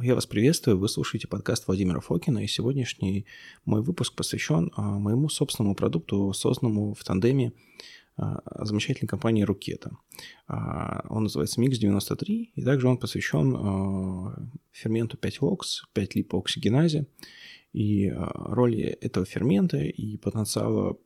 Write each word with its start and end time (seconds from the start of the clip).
Я 0.00 0.14
вас 0.14 0.26
приветствую, 0.26 0.78
вы 0.78 0.88
слушаете 0.88 1.28
подкаст 1.28 1.66
Владимира 1.66 2.00
Фокина, 2.00 2.44
и 2.44 2.46
сегодняшний 2.46 3.26
мой 3.64 3.82
выпуск 3.82 4.14
посвящен 4.14 4.70
а, 4.76 4.98
моему 4.98 5.28
собственному 5.28 5.74
продукту, 5.74 6.32
созданному 6.32 6.94
в 6.94 7.04
тандеме 7.04 7.52
а, 8.16 8.40
замечательной 8.64 9.08
компании 9.08 9.42
Рукета. 9.42 9.96
Он 10.48 11.24
называется 11.24 11.60
Mix93, 11.60 12.26
и 12.54 12.62
также 12.62 12.88
он 12.88 12.96
посвящен 12.96 14.50
ферменту 14.70 15.18
5-LOX, 15.18 15.58
5-липооксигеназе, 15.94 17.06
и 17.72 18.10
роли 18.14 18.84
этого 18.84 19.26
фермента 19.26 19.78
и 19.78 20.16
потенциала 20.16 20.96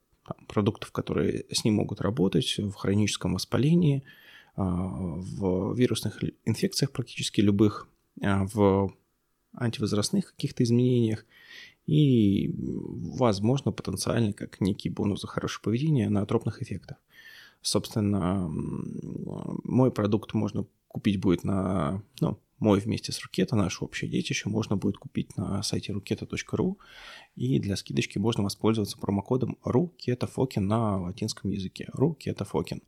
продуктов, 0.47 0.93
которые 0.93 1.47
с 1.51 1.65
ним 1.65 1.75
могут 1.75 2.01
работать 2.01 2.59
в 2.59 2.75
хроническом 2.75 3.35
воспалении– 3.35 4.05
а, 4.61 4.65
в 4.65 5.73
вирусных 5.77 6.19
инфекциях 6.45 6.91
практически 6.91 7.41
любых, 7.41 7.87
а, 7.87 7.98
в 8.21 8.93
антивозрастных 9.53 10.33
каких-то 10.33 10.63
изменениях 10.63 11.25
и, 11.87 12.55
возможно, 12.57 13.73
потенциально 13.73 14.33
как 14.33 14.61
некий 14.61 14.91
бонус 14.91 15.23
за 15.23 15.27
хорошее 15.27 15.63
поведение 15.63 16.11
на 16.11 16.25
тропных 16.27 16.63
эффектах. 16.63 16.99
Собственно, 17.63 18.49
мой 18.49 19.91
продукт 19.91 20.35
можно 20.35 20.67
купить 20.87 21.21
будет 21.21 21.45
на, 21.45 22.03
ну, 22.21 22.39
мой 22.59 22.81
вместе 22.81 23.13
с 23.13 23.21
Рукета, 23.21 23.57
наше 23.57 23.85
общее 23.85 24.11
детище, 24.11 24.49
можно 24.49 24.77
будет 24.77 24.99
купить 24.99 25.37
на 25.37 25.63
сайте 25.63 25.93
ruketa.ru, 25.93 26.77
и 27.37 27.59
для 27.59 27.77
скидочки 27.77 28.19
можно 28.19 28.43
воспользоваться 28.43 28.99
промокодом 28.99 29.59
RUKETAFOKIN 29.65 30.61
на 30.61 31.01
латинском 31.01 31.51
языке. 31.51 31.89
RUKETAFOKIN. 31.95 32.83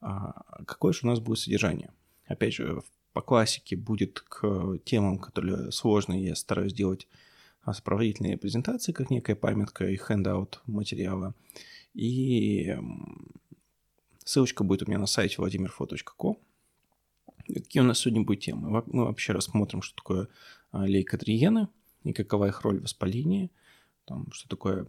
А 0.00 0.64
какое 0.64 0.92
же 0.92 1.00
у 1.04 1.06
нас 1.06 1.20
будет 1.20 1.38
содержание? 1.38 1.90
Опять 2.26 2.54
же, 2.54 2.82
по 3.12 3.20
классике 3.20 3.76
будет 3.76 4.20
к 4.20 4.78
темам, 4.84 5.18
которые 5.18 5.70
сложные, 5.72 6.24
я 6.24 6.34
стараюсь 6.34 6.72
делать 6.72 7.06
сопроводительные 7.64 8.36
презентации, 8.36 8.92
как 8.92 9.10
некая 9.10 9.36
памятка 9.36 9.88
и 9.88 9.96
хендаут 9.96 10.60
материала. 10.66 11.34
И 11.94 12.76
ссылочка 14.24 14.64
будет 14.64 14.82
у 14.82 14.86
меня 14.86 14.98
на 14.98 15.06
сайте 15.06 15.36
vladimirfo.com. 15.36 16.38
Какие 17.46 17.82
у 17.82 17.86
нас 17.86 17.98
сегодня 17.98 18.22
будут 18.22 18.42
темы? 18.42 18.82
Мы 18.86 19.04
вообще 19.04 19.32
рассмотрим, 19.32 19.82
что 19.82 19.96
такое 19.96 20.28
а, 20.70 20.86
лейкотриены 20.86 21.68
и 22.04 22.12
какова 22.12 22.46
их 22.46 22.62
роль 22.62 22.78
в 22.78 22.82
воспалении, 22.82 23.50
там, 24.04 24.30
что 24.32 24.48
такое 24.48 24.86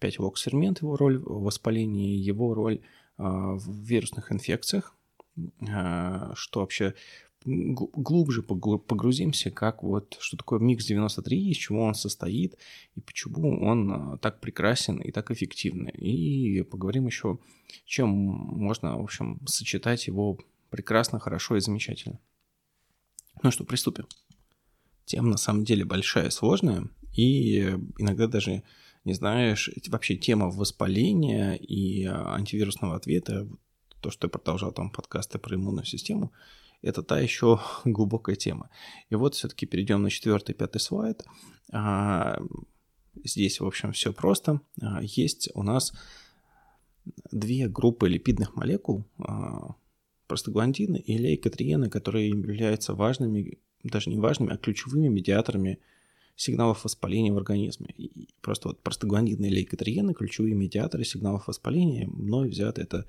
5-LOX-фермент, 0.00 0.82
его 0.82 0.96
роль 0.96 1.18
в 1.18 1.42
воспалении, 1.42 2.16
его 2.16 2.54
роль 2.54 2.80
а, 3.16 3.54
в 3.54 3.68
вирусных 3.70 4.32
инфекциях, 4.32 4.94
а, 5.68 6.32
что 6.34 6.60
вообще 6.60 6.94
глубже 7.44 8.42
погрузимся, 8.42 9.50
как 9.50 9.82
вот, 9.82 10.16
что 10.20 10.36
такое 10.36 10.60
микс 10.60 10.86
93, 10.86 11.50
из 11.50 11.56
чего 11.56 11.84
он 11.84 11.94
состоит, 11.94 12.56
и 12.94 13.00
почему 13.00 13.60
он 13.62 13.92
а, 13.92 14.18
так 14.18 14.40
прекрасен 14.40 14.98
и 14.98 15.10
так 15.10 15.30
эффективный. 15.30 15.92
И 15.92 16.62
поговорим 16.62 17.06
еще, 17.06 17.38
чем 17.84 18.08
можно, 18.08 18.98
в 18.98 19.02
общем, 19.02 19.40
сочетать 19.46 20.06
его 20.06 20.38
прекрасно, 20.70 21.18
хорошо 21.18 21.56
и 21.56 21.60
замечательно. 21.60 22.18
Ну 23.42 23.50
что, 23.50 23.64
приступим. 23.64 24.06
Тема 25.04 25.28
на 25.28 25.36
самом 25.36 25.64
деле 25.64 25.84
большая, 25.84 26.30
сложная, 26.30 26.88
и 27.14 27.76
иногда 27.98 28.26
даже 28.26 28.62
не 29.04 29.12
знаешь, 29.12 29.70
вообще 29.88 30.16
тема 30.16 30.48
воспаления 30.48 31.54
и 31.54 32.04
а, 32.04 32.34
антивирусного 32.34 32.96
ответа, 32.96 33.46
то, 34.00 34.10
что 34.10 34.26
я 34.26 34.30
продолжал 34.30 34.72
там 34.72 34.90
подкасты 34.90 35.38
про 35.38 35.56
иммунную 35.56 35.84
систему, 35.84 36.32
это 36.84 37.02
та 37.02 37.18
еще 37.18 37.60
глубокая 37.84 38.36
тема. 38.36 38.70
И 39.10 39.14
вот 39.14 39.34
все-таки 39.34 39.66
перейдем 39.66 40.02
на 40.02 40.10
четвертый, 40.10 40.54
пятый 40.54 40.78
слайд. 40.78 41.24
А, 41.72 42.38
здесь, 43.24 43.60
в 43.60 43.66
общем, 43.66 43.92
все 43.92 44.12
просто. 44.12 44.60
А, 44.80 45.00
есть 45.02 45.48
у 45.54 45.62
нас 45.62 45.92
две 47.30 47.68
группы 47.68 48.08
липидных 48.08 48.56
молекул, 48.56 49.04
простагландины 50.26 50.96
и 50.96 51.18
лейкотриены, 51.18 51.90
которые 51.90 52.30
являются 52.30 52.94
важными, 52.94 53.58
даже 53.82 54.08
не 54.08 54.18
важными, 54.18 54.54
а 54.54 54.56
ключевыми 54.56 55.08
медиаторами 55.08 55.80
сигналов 56.36 56.84
воспаления 56.84 57.32
в 57.32 57.36
организме. 57.36 57.88
И 57.96 58.28
просто 58.40 58.68
вот 58.68 58.82
простагландины 58.82 59.46
или 59.46 59.56
лейкотриены– 59.56 60.14
ключевые 60.14 60.54
медиаторы 60.54 61.04
сигналов 61.04 61.46
воспаления. 61.46 62.06
Мной 62.06 62.48
взято 62.48 62.80
это 62.80 63.06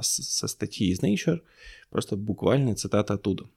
со 0.00 0.48
статьи 0.48 0.90
из 0.90 1.00
Nature, 1.00 1.42
просто 1.90 2.16
буквальная 2.16 2.74
цитата 2.74 3.14
оттуда. 3.14 3.48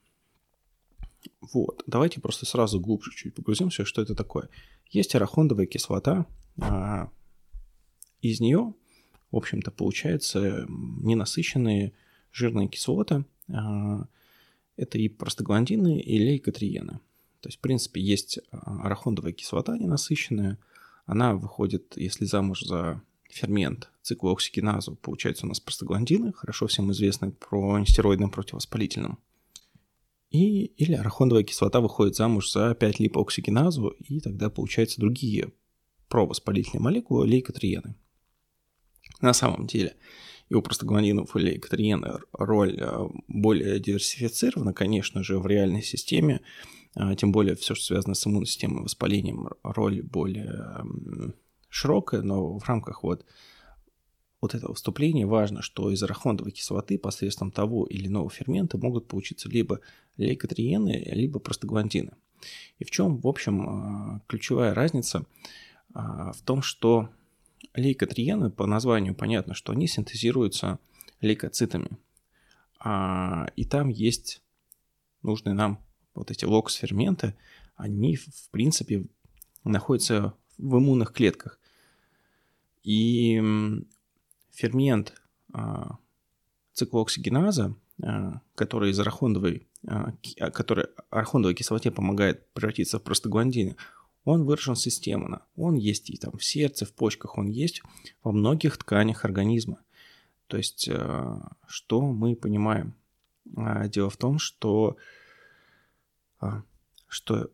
Вот, 1.41 1.83
давайте 1.88 2.21
просто 2.21 2.45
сразу 2.45 2.79
глубже 2.79 3.11
чуть 3.11 3.33
погрузимся, 3.33 3.85
что 3.85 4.01
это 4.01 4.16
такое. 4.16 4.49
Есть 4.89 5.16
арахондовая 5.16 5.66
кислота, 5.66 6.25
а 6.61 7.09
из 8.21 8.39
нее, 8.39 8.73
в 9.31 9.38
общем-то, 9.38 9.71
получается 9.71 10.66
ненасыщенные 10.67 11.94
жирные 12.31 12.67
кислоты. 12.67 13.25
А, 13.50 14.07
это 14.75 14.97
и 14.97 15.07
простагландины, 15.07 16.00
и 16.00 16.17
лейкотриены. 16.17 17.00
То 17.41 17.50
есть, 17.50 17.57
в 17.57 17.61
принципе, 17.61 18.01
есть 18.01 18.39
а, 18.51 18.85
арахондовая 18.85 19.33
кислота 19.33 19.77
ненасыщенная. 19.77 20.57
Она 21.05 21.35
выходит, 21.35 21.97
если 21.97 22.25
замуж 22.25 22.61
за 22.61 23.01
фермент 23.33 23.89
циклооксигеназу, 24.01 24.95
получается 24.95 25.45
у 25.45 25.49
нас 25.49 25.59
простагландины, 25.59 26.33
хорошо 26.33 26.67
всем 26.67 26.91
известны 26.91 27.31
про 27.31 27.79
нестероидным 27.79 28.29
противовоспалительным. 28.29 29.19
И, 30.29 30.66
или 30.66 30.94
арахондовая 30.94 31.44
кислота 31.44 31.79
выходит 31.79 32.16
замуж 32.16 32.51
за 32.51 32.71
5-липооксигеназу, 32.71 33.89
и 33.99 34.19
тогда 34.19 34.49
получаются 34.49 34.99
другие 34.99 35.53
провоспалительные 36.09 36.81
молекулы, 36.81 37.27
лейкотриены. 37.27 37.95
На 39.21 39.33
самом 39.33 39.67
деле, 39.67 39.95
и 40.50 40.55
у 40.55 40.61
простагландинов 40.61 41.35
и 41.35 41.39
лейкотриены 41.39 42.19
роль 42.33 42.77
а, 42.81 43.09
более 43.27 43.79
диверсифицирована, 43.79 44.73
конечно 44.73 45.23
же, 45.23 45.39
в 45.39 45.47
реальной 45.47 45.81
системе 45.81 46.41
а, 46.95 47.15
тем 47.15 47.31
более 47.31 47.55
все, 47.55 47.73
что 47.75 47.85
связано 47.85 48.13
с 48.13 48.25
иммунной 48.27 48.45
системой, 48.45 48.83
воспалением, 48.83 49.50
роль 49.63 50.01
более 50.01 50.83
широкая, 51.73 52.22
но 52.22 52.59
в 52.59 52.67
рамках 52.67 53.03
вот 53.03 53.25
вот 54.41 54.53
этого 54.53 54.73
вступления 54.73 55.25
важно, 55.25 55.61
что 55.61 55.89
из 55.89 56.03
арахондовой 56.03 56.51
кислоты 56.51 57.00
посредством 57.00 57.50
того 57.50 57.85
или 57.85 58.07
иного 58.07 58.29
фермента 58.29 58.78
могут 58.78 59.07
получиться 59.07 59.50
либо 59.50 59.79
лейкотриены, 60.17 60.91
либо 61.13 61.39
простагландины. 61.39 62.12
И 62.78 62.83
в 62.83 62.91
чем, 62.91 63.17
в 63.17 63.28
общем, 63.28 63.62
а, 63.62 64.22
ключевая 64.28 64.73
разница 64.73 65.25
а, 65.94 66.33
в 66.33 66.41
том, 66.41 66.62
что 66.62 67.09
лейкотриены, 67.73 68.51
по 68.51 68.67
названию 68.67 69.16
понятно, 69.16 69.53
что 69.56 69.72
они 69.72 69.88
синтезируются 69.88 70.78
лейкоцитами. 71.22 71.97
И 73.56 73.66
там 73.66 73.88
есть 73.88 74.44
нужный 75.22 75.53
нам 75.53 75.79
вот 76.13 76.31
эти 76.31 76.44
LOX-ферменты, 76.44 77.34
они, 77.78 78.17
в 78.17 78.50
принципе, 78.51 79.07
находятся 79.63 80.33
в 80.57 80.78
иммунных 80.78 81.13
клетках. 81.13 81.59
И 82.83 83.41
фермент 84.51 85.13
а, 85.53 85.97
циклооксигеназа, 86.73 87.75
а, 88.01 88.41
который 88.55 88.91
из 88.91 88.99
арахондовой, 88.99 89.67
а, 89.88 90.13
который 90.51 90.88
арахондовой 91.09 91.55
кислоте 91.55 91.91
помогает 91.91 92.51
превратиться 92.53 92.99
в 92.99 93.03
простагландины, 93.03 93.75
он 94.25 94.44
выражен 94.44 94.75
системно. 94.75 95.41
Он 95.55 95.75
есть 95.75 96.09
и 96.09 96.17
там 96.17 96.38
в 96.38 96.44
сердце, 96.44 96.85
в 96.85 96.94
почках, 96.94 97.38
он 97.38 97.47
есть 97.47 97.81
во 98.23 98.31
многих 98.31 98.77
тканях 98.77 99.25
организма. 99.25 99.79
То 100.47 100.57
есть, 100.57 100.89
что 101.67 102.01
мы 102.01 102.35
понимаем? 102.35 102.94
Дело 103.45 104.09
в 104.09 104.17
том, 104.17 104.39
что 104.39 104.97
что 107.07 107.50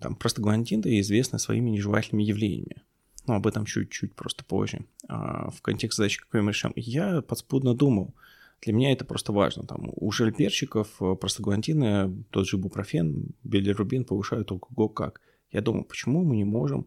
там 0.00 0.16
простагландины 0.16 1.00
известны 1.00 1.38
своими 1.38 1.70
нежелательными 1.70 2.22
явлениями. 2.24 2.82
Но 3.26 3.34
об 3.34 3.46
этом 3.46 3.64
чуть-чуть 3.64 4.14
просто 4.14 4.44
позже. 4.44 4.84
А 5.08 5.50
в 5.50 5.62
контексте 5.62 6.02
задачи, 6.02 6.20
какой 6.20 6.42
мы 6.42 6.50
решаем, 6.50 6.72
я 6.76 7.22
подспудно 7.22 7.74
думал, 7.74 8.14
для 8.62 8.72
меня 8.72 8.92
это 8.92 9.04
просто 9.04 9.32
важно. 9.32 9.64
Там, 9.64 9.90
у 9.94 10.10
жильперщиков 10.12 10.88
э, 11.00 11.14
простагландины, 11.16 12.24
тот 12.30 12.46
же 12.46 12.56
бупрофен, 12.56 13.30
билирубин 13.42 14.04
повышают 14.04 14.52
ого 14.52 14.88
как. 14.88 15.20
Я 15.50 15.60
думал, 15.60 15.84
почему 15.84 16.24
мы 16.24 16.36
не 16.36 16.44
можем 16.44 16.86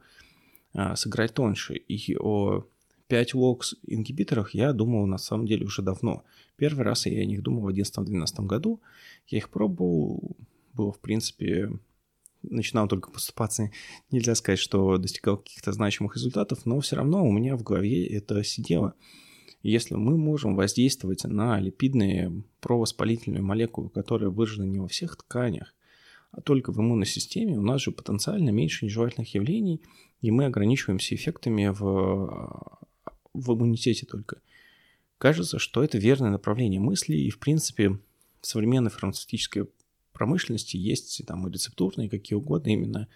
а, 0.73 0.95
сыграть 0.95 1.33
тоньше? 1.33 1.75
И 1.75 2.15
о 2.17 2.65
5-локс 3.09 3.75
ингибиторах 3.85 4.55
я 4.55 4.73
думал 4.73 5.05
на 5.05 5.17
самом 5.17 5.45
деле 5.45 5.65
уже 5.65 5.81
давно. 5.81 6.23
Первый 6.55 6.83
раз 6.83 7.05
я 7.05 7.21
о 7.21 7.25
них 7.25 7.43
думал 7.43 7.61
в 7.61 7.69
2011-2012 7.69 8.45
году. 8.45 8.81
Я 9.27 9.37
их 9.37 9.49
пробовал, 9.49 10.35
было, 10.73 10.91
в 10.91 10.99
принципе, 10.99 11.71
начинал 12.49 12.87
только 12.87 13.11
поступаться, 13.11 13.71
нельзя 14.11 14.35
сказать, 14.35 14.59
что 14.59 14.97
достигал 14.97 15.37
каких-то 15.37 15.71
значимых 15.71 16.15
результатов, 16.15 16.65
но 16.65 16.79
все 16.79 16.95
равно 16.95 17.25
у 17.25 17.31
меня 17.31 17.55
в 17.55 17.63
голове 17.63 18.05
это 18.07 18.43
сидело. 18.43 18.95
Если 19.61 19.95
мы 19.95 20.17
можем 20.17 20.55
воздействовать 20.55 21.23
на 21.23 21.59
липидные 21.59 22.43
провоспалительные 22.59 23.41
молекулы, 23.41 23.89
которые 23.89 24.29
выражены 24.29 24.65
не 24.65 24.79
во 24.79 24.87
всех 24.87 25.15
тканях, 25.15 25.73
только 26.43 26.71
в 26.71 26.79
иммунной 26.79 27.05
системе 27.05 27.57
у 27.57 27.61
нас 27.61 27.81
же 27.81 27.91
потенциально 27.91 28.49
меньше 28.49 28.85
нежелательных 28.85 29.33
явлений, 29.33 29.81
и 30.21 30.31
мы 30.31 30.45
ограничиваемся 30.45 31.15
эффектами 31.15 31.67
в, 31.67 32.79
в 33.33 33.53
иммунитете 33.53 34.05
только. 34.05 34.41
Кажется, 35.17 35.59
что 35.59 35.83
это 35.83 35.97
верное 35.97 36.29
направление 36.29 36.79
мысли, 36.79 37.15
и, 37.15 37.29
в 37.29 37.39
принципе, 37.39 37.91
в 38.41 38.47
современной 38.47 38.91
фармацевтической 38.91 39.65
промышленности 40.15 40.77
есть 40.77 41.21
там 41.27 41.47
и 41.47 41.51
рецептурные, 41.51 42.09
какие 42.09 42.35
угодно, 42.35 42.69
именно 42.69 43.07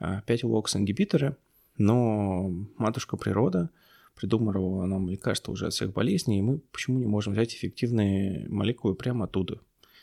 5-локс-ингибиторы, 0.00 1.36
но 1.76 2.48
матушка 2.76 3.16
природа 3.16 3.70
придумала 4.14 4.86
нам 4.86 5.08
лекарства 5.08 5.52
уже 5.52 5.66
от 5.66 5.72
всех 5.72 5.92
болезней, 5.92 6.38
и 6.38 6.42
мы 6.42 6.58
почему 6.58 6.98
не 7.00 7.06
можем 7.06 7.32
взять 7.32 7.54
эффективные 7.54 8.48
молекулы 8.48 8.94
прямо 8.94 9.24
оттуда? 9.24 9.60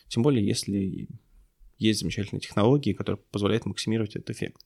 Тем 0.10 0.24
более, 0.24 0.46
если 0.46 1.08
есть 1.78 2.02
замечательные 2.02 2.42
технологии, 2.42 2.94
которые 2.94 3.22
позволяют 3.32 3.66
максимировать 3.66 4.16
этот 4.16 4.30
эффект. 4.30 4.62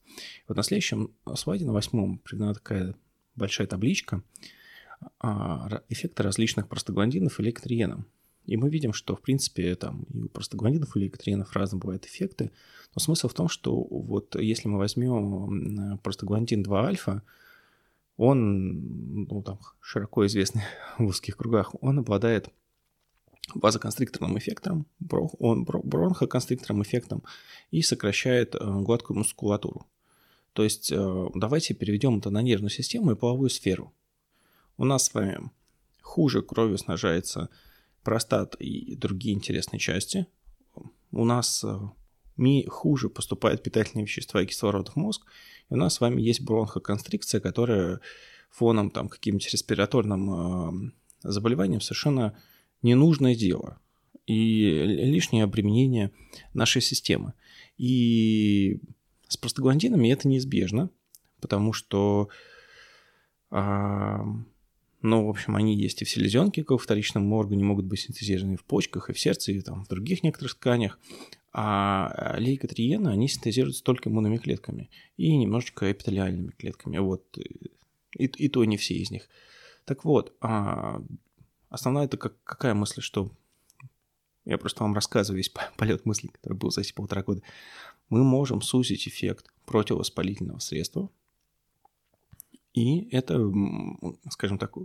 Вот 0.48 0.58
на 0.58 0.64
следующем 0.64 1.12
слайде, 1.36 1.66
на 1.66 1.72
восьмом, 1.72 2.18
приведена 2.18 2.54
такая 2.54 2.96
большая 3.36 3.68
табличка 3.68 4.22
а, 5.20 5.82
эффекта 5.88 6.24
различных 6.24 6.68
простагландинов 6.68 7.40
и 7.40 7.44
лектриеном. 7.44 8.06
И 8.46 8.58
мы 8.58 8.70
видим, 8.70 8.94
что, 8.94 9.16
в 9.16 9.22
принципе, 9.22 9.76
там 9.76 10.06
и 10.14 10.24
у 10.24 10.30
простагландинов, 10.30 10.96
и 10.96 11.00
лейкотриенов 11.00 11.54
разные 11.54 11.80
бывают 11.80 12.06
эффекты. 12.06 12.52
Но 12.94 13.00
смысл 13.00 13.28
в 13.28 13.34
том, 13.34 13.50
что 13.50 13.76
вот 13.76 14.36
если 14.36 14.68
мы 14.68 14.78
возьмем 14.78 15.98
простагландин 16.00 16.64
2 16.64 16.88
альфа, 16.88 17.24
он, 18.18 19.26
ну, 19.26 19.42
там, 19.44 19.60
широко 19.82 20.26
известный 20.26 20.64
в 20.98 21.06
узких 21.06 21.38
кругах, 21.38 21.76
он 21.82 22.00
обладает 22.00 22.50
вазоконстрикторным 23.54 24.38
эффектом, 24.38 24.88
он 25.10 25.66
бронхоконстрикторным 25.66 26.84
эффектом 26.84 27.24
и 27.72 27.82
сокращает 27.82 28.56
э, 28.56 28.58
гладкую 28.60 29.18
мускулатуру. 29.18 29.86
То 30.54 30.64
есть 30.64 30.92
э, 30.92 31.28
давайте 31.36 31.74
переведем 31.74 32.18
это 32.18 32.30
на 32.30 32.42
нервную 32.42 32.72
систему 32.72 33.12
и 33.12 33.16
половую 33.16 33.50
сферу. 33.50 33.94
У 34.78 34.86
нас 34.86 35.06
с 35.06 35.14
вами 35.14 35.52
хуже 36.02 36.42
кровью 36.42 36.78
снажается 36.78 37.50
простат 38.06 38.56
и 38.60 38.96
другие 38.96 39.36
интересные 39.36 39.80
части. 39.80 40.28
У 41.12 41.26
нас 41.26 41.66
э, 41.66 42.66
хуже 42.68 43.10
поступают 43.10 43.64
питательные 43.64 44.06
вещества 44.06 44.42
и 44.42 44.46
кислород 44.46 44.90
в 44.90 44.96
мозг. 44.96 45.26
И 45.70 45.74
у 45.74 45.78
нас 45.78 45.96
с 45.96 46.02
вами 46.02 46.22
есть 46.22 46.42
бронхоконстрикция, 46.42 47.42
которая 47.42 48.00
фоном 48.50 48.92
там 48.92 49.10
каким-нибудь 49.10 49.52
респираторным 49.52 50.88
э, 50.88 50.92
заболеванием 51.24 51.82
совершенно 51.82 52.38
ненужное 52.82 53.36
дело 53.36 53.80
и 54.28 54.84
лишнее 54.86 55.44
обременение 55.44 56.12
нашей 56.54 56.82
системы. 56.82 57.34
И 57.78 58.80
с 59.28 59.38
простагландинами 59.38 60.10
это 60.10 60.28
неизбежно, 60.28 60.90
потому 61.42 61.74
что 61.74 62.30
но, 65.06 65.24
в 65.24 65.30
общем, 65.30 65.56
они 65.56 65.76
есть 65.76 66.02
и 66.02 66.06
в 66.06 66.10
селезенке, 66.10 66.64
как 66.64 66.80
в 66.80 66.84
вторичном 66.84 67.32
органе, 67.32 67.64
могут 67.64 67.86
быть 67.86 68.00
синтезированы 68.00 68.58
в 68.58 68.64
почках, 68.64 69.10
и 69.10 69.14
в 69.14 69.20
сердце, 69.20 69.52
и 69.52 69.62
там, 69.62 69.86
в 69.86 69.88
других 69.88 70.24
некоторых 70.24 70.56
тканях. 70.56 71.00
А 71.54 72.36
лейкотриены, 72.40 73.10
они 73.10 73.28
синтезируются 73.28 73.84
только 73.84 74.10
иммунными 74.10 74.38
клетками 74.38 74.90
и 75.16 75.38
немножечко 75.38 75.92
эпителиальными 75.92 76.52
клетками. 76.52 76.98
Вот. 76.98 77.38
И, 78.18 78.26
и 78.26 78.50
то 78.50 78.66
не 78.66 78.78
все 78.78 78.96
из 78.96 79.12
них. 79.12 79.30
Так 79.86 80.06
вот, 80.06 80.36
а 80.42 81.02
основная 81.70 82.06
это 82.06 82.18
как, 82.18 82.44
какая 82.44 82.74
мысль, 82.74 83.02
что 83.02 83.32
я 84.44 84.58
просто 84.58 84.84
вам 84.84 84.96
рассказываю 84.96 85.38
весь 85.38 85.54
полет 85.78 86.06
мыслей, 86.06 86.30
который 86.30 86.58
был 86.58 86.72
за 86.72 86.82
эти 86.82 86.94
полтора 86.94 87.22
года. 87.22 87.44
Мы 88.10 88.24
можем 88.24 88.62
сузить 88.62 89.08
эффект 89.08 89.54
противовоспалительного 89.66 90.60
средства, 90.60 91.10
и 92.76 93.08
это, 93.16 93.40
скажем 94.30 94.58
так, 94.58 94.76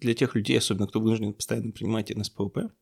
для 0.00 0.14
тех 0.14 0.34
людей, 0.34 0.58
особенно 0.58 0.86
кто 0.86 1.00
вынужден 1.00 1.34
постоянно 1.34 1.72
принимать 1.72 2.14
НСПВП, 2.14 2.72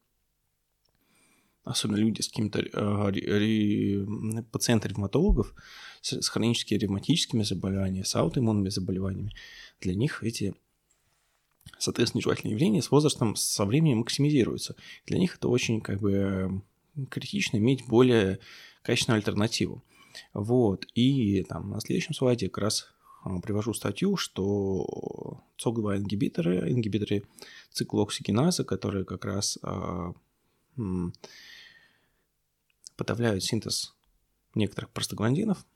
особенно 1.64 1.96
люди 1.96 2.20
с 2.20 2.28
какими-то 2.28 2.60
э, 2.60 4.42
пациентами 4.50 4.92
ревматологов 4.92 5.54
с, 6.00 6.20
с 6.20 6.28
хроническими 6.28 6.78
ревматическими 6.78 7.42
заболеваниями, 7.42 8.04
с 8.04 8.14
аутоиммунными 8.14 8.68
заболеваниями, 8.68 9.34
для 9.80 9.94
них 9.94 10.22
эти 10.22 10.54
соответственно, 11.78 12.20
нежелательные 12.20 12.52
явления 12.52 12.82
с 12.82 12.90
возрастом, 12.90 13.36
со 13.36 13.64
временем 13.64 13.98
максимизируются. 13.98 14.76
Для 15.06 15.18
них 15.18 15.36
это 15.36 15.48
очень 15.48 15.80
как 15.80 16.00
бы 16.00 16.62
критично 17.10 17.56
иметь 17.56 17.86
более 17.86 18.38
качественную 18.82 19.18
альтернативу. 19.18 19.82
Вот. 20.34 20.86
И 20.94 21.42
там 21.44 21.70
на 21.70 21.80
следующем 21.80 22.14
слайде 22.14 22.48
как 22.48 22.64
раз 22.64 22.88
привожу 23.42 23.74
статью, 23.74 24.16
что 24.16 25.42
ЦОГ-2 25.58 25.98
ингибиторы, 25.98 26.70
ингибиторы 26.70 27.24
циклооксигеназы, 27.72 28.64
которые 28.64 29.04
как 29.04 29.24
раз 29.24 29.58
а, 29.62 30.14
подавляют 32.96 33.44
синтез 33.44 33.94
некоторых 34.54 34.90
простагландинов, 34.90 35.66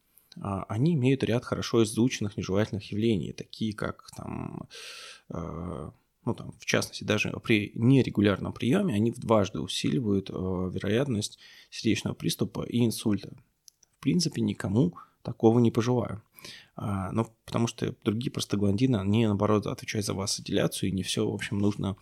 а, 0.41 0.65
они 0.65 0.95
имеют 0.95 1.23
ряд 1.23 1.45
хорошо 1.45 1.83
изученных 1.85 2.37
нежелательных 2.37 2.91
явлений, 2.91 3.33
такие 3.33 3.75
как 3.75 4.07
там, 4.17 4.69
ну 5.29 6.35
там, 6.35 6.53
в 6.59 6.65
частности, 6.65 7.05
даже 7.05 7.31
при 7.43 7.73
нерегулярном 7.75 8.55
приеме 8.55 8.95
они 8.95 9.11
в 9.13 9.19
дважды 9.19 9.61
усиливают 9.61 10.31
вероятность 10.31 11.39
сердечного 11.71 12.15
приступа 12.15 12.65
и 12.65 12.85
инсульта. 12.85 13.37
В 13.99 14.01
принципе, 14.01 14.41
никому 14.41 14.95
такого 15.23 15.59
не 15.59 15.71
пожелаю. 15.71 16.23
А, 16.77 17.13
ну, 17.13 17.27
потому 17.45 17.67
что 17.67 17.95
другие 18.05 18.33
простагландины, 18.33 18.97
они, 18.97 19.27
наоборот, 19.27 19.67
отвечают 19.67 20.07
за 20.07 20.15
васодиляцию, 20.15 20.91
и 20.91 20.93
не 20.93 21.03
все, 21.03 21.29
в 21.29 21.35
общем, 21.35 21.59
нужно 21.59 21.97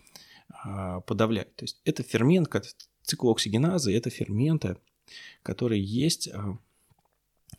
а, 0.49 1.01
подавлять. 1.01 1.55
То 1.55 1.65
есть 1.65 1.81
это 1.85 2.03
фермент, 2.03 2.49
циклооксигеназы, 3.03 3.95
это 3.95 4.09
ферменты, 4.09 4.77
которые 5.43 5.83
есть 5.83 6.29
а, 6.29 6.57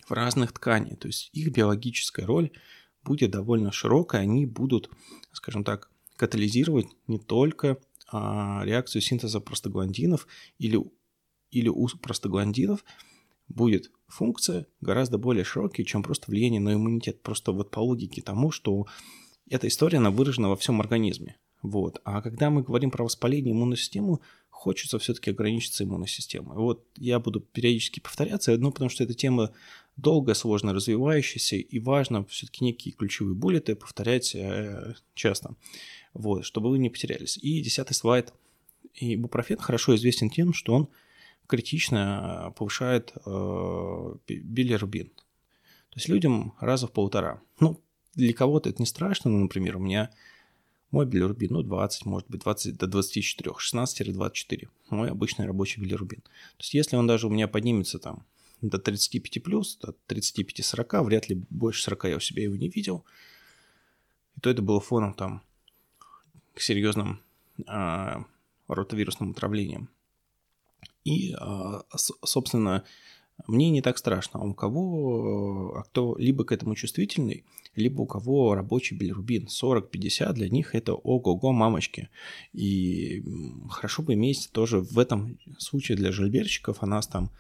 в 0.06 0.12
разных 0.12 0.52
тканях. 0.52 0.98
То 0.98 1.08
есть 1.08 1.31
их 1.32 1.52
биологическая 1.52 2.26
роль 2.26 2.50
будет 3.02 3.31
довольно 3.31 3.70
широкая, 3.72 4.22
они 4.22 4.46
будут, 4.46 4.90
скажем 5.32 5.64
так, 5.64 5.90
катализировать 6.16 6.86
не 7.06 7.19
только 7.19 7.78
реакцию 8.12 9.02
синтеза 9.02 9.40
простагландинов 9.40 10.28
или, 10.58 10.78
или 11.50 11.69
у 11.69 11.88
простагландинов, 12.00 12.84
будет 13.48 13.90
функция 14.09 14.67
гораздо 14.81 15.19
более 15.19 15.44
широкая, 15.44 15.84
чем 15.84 16.03
просто 16.03 16.31
влияние 16.31 16.61
на 16.61 16.75
иммунитет. 16.75 17.23
Просто 17.23 17.53
вот 17.53 17.70
по 17.70 17.81
логике 17.81 18.23
тому, 18.23 18.51
что 18.51 18.87
эта 19.49 19.69
история, 19.69 19.99
она 19.99 20.11
выражена 20.11 20.49
во 20.49 20.56
всем 20.56 20.81
организме. 20.81 21.37
Вот. 21.63 22.01
А 22.05 22.20
когда 22.20 22.51
мы 22.51 22.63
говорим 22.63 22.91
про 22.91 23.05
воспаление 23.05 23.53
иммунной 23.53 23.77
системы, 23.77 24.19
хочется 24.51 24.99
все-таки 24.99 25.31
ограничиться 25.31 25.84
иммунной 25.84 26.08
системой. 26.08 26.56
Вот 26.56 26.87
я 26.96 27.19
буду 27.19 27.41
периодически 27.41 28.01
повторяться, 28.01 28.56
ну, 28.56 28.70
потому 28.70 28.89
что 28.89 29.05
эта 29.05 29.15
тема 29.15 29.51
долго, 29.96 30.34
сложно 30.34 30.73
развивающаяся, 30.73 31.56
и 31.56 31.79
важно 31.79 32.25
все-таки 32.27 32.65
некие 32.65 32.94
ключевые 32.94 33.34
буллеты 33.34 33.77
повторять 33.77 34.34
э, 34.34 34.94
часто, 35.15 35.56
вот, 36.15 36.44
чтобы 36.44 36.70
вы 36.70 36.79
не 36.79 36.91
потерялись. 36.91 37.39
И 37.39 37.63
десятый 37.63 37.94
слайд. 37.94 38.32
И 38.94 39.17
бупрофен 39.17 39.58
хорошо 39.58 39.94
известен 39.96 40.31
тем, 40.31 40.53
что 40.53 40.75
он 40.75 40.89
критично 41.46 42.48
э, 42.48 42.51
повышает 42.56 43.13
э, 43.24 44.15
билирубин. 44.29 45.08
То 45.08 45.96
есть 45.96 46.08
людям 46.08 46.55
раза 46.60 46.86
в 46.86 46.93
полтора. 46.93 47.41
Ну, 47.60 47.81
для 48.15 48.32
кого-то 48.32 48.69
это 48.69 48.82
не 48.82 48.86
страшно, 48.86 49.31
ну, 49.31 49.39
например, 49.39 49.77
у 49.77 49.81
меня 49.81 50.10
мой 50.91 51.06
билирубин, 51.06 51.53
ну, 51.53 51.63
20, 51.63 52.06
может 52.06 52.29
быть, 52.29 52.43
20 52.43 52.77
до 52.77 52.86
24, 52.86 53.51
16-24. 53.51 54.69
Мой 54.91 55.10
обычный 55.10 55.46
рабочий 55.46 55.81
билирубин. 55.81 56.20
То 56.20 56.60
есть, 56.60 56.74
если 56.74 56.96
он 56.96 57.06
даже 57.06 57.27
у 57.27 57.31
меня 57.31 57.48
поднимется 57.48 57.98
там 57.98 58.24
до 58.60 58.79
35 58.79 59.43
плюс, 59.43 59.77
до 59.77 59.94
35-40, 60.08 61.03
вряд 61.05 61.29
ли 61.29 61.44
больше 61.51 61.82
40 61.82 62.05
я 62.05 62.17
у 62.17 62.20
себя 62.20 62.44
его 62.44 62.56
не 62.56 62.69
видел. 62.69 63.05
И 64.36 64.41
то 64.41 64.51
это 64.51 64.63
было 64.63 64.81
фоном 64.81 65.15
там 65.15 65.43
к 66.55 66.60
серьезным 66.60 67.20
а, 67.67 68.24
ротовирусным 68.69 69.32
отравлениям. 69.32 69.89
И, 71.05 71.34
а, 71.39 71.84
собственно, 72.25 72.84
мне 73.46 73.70
не 73.70 73.82
так 73.82 73.99
страшно. 73.99 74.41
А 74.41 74.44
у 74.44 74.55
кого, 74.55 75.77
а 75.77 75.82
кто 75.82 76.17
либо 76.19 76.44
к 76.44 76.53
этому 76.53 76.75
чувствительный, 76.75 77.44
либо 77.75 78.03
у 78.03 78.06
кого 78.06 78.55
рабочий 78.55 78.96
билирубин 78.96 79.46
40-50, 79.46 80.32
для 80.32 80.49
них 80.49 80.75
это 80.75 80.94
ого-го 80.94 81.53
мамочки. 81.53 82.08
И 82.53 83.23
хорошо 83.69 84.03
бы 84.03 84.15
иметь 84.15 84.51
тоже 84.53 84.81
в 84.81 84.99
этом 84.99 85.39
случае 85.58 85.96
для 85.96 86.13
жильберщиков, 86.13 86.79
а 86.81 86.87
нас 86.87 87.06
там 87.06 87.31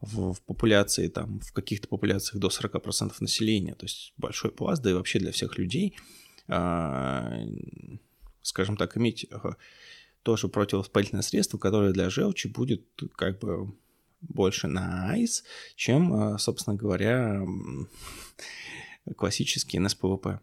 в, 0.00 0.32
в 0.32 0.42
популяции, 0.42 1.08
там, 1.08 1.40
в 1.40 1.52
каких-то 1.52 1.88
популяциях 1.88 2.40
до 2.40 2.48
40% 2.48 3.12
населения, 3.20 3.74
то 3.74 3.84
есть 3.84 4.14
большой 4.16 4.50
пласт, 4.50 4.82
да 4.82 4.90
и 4.90 4.94
вообще 4.94 5.20
для 5.20 5.30
всех 5.30 5.58
людей, 5.58 5.94
скажем 6.46 8.00
так, 8.76 8.96
иметь 8.96 9.26
тоже 10.22 10.48
противовоспалительное 10.48 11.22
средство, 11.22 11.58
которое 11.58 11.92
для 11.92 12.10
желчи 12.10 12.48
будет 12.48 12.86
как 13.16 13.38
бы 13.40 13.74
больше 14.20 14.68
nice, 14.68 15.42
чем, 15.74 16.38
собственно 16.38 16.76
говоря, 16.76 17.44
классический 19.16 19.78
НСПВП. 19.78 20.40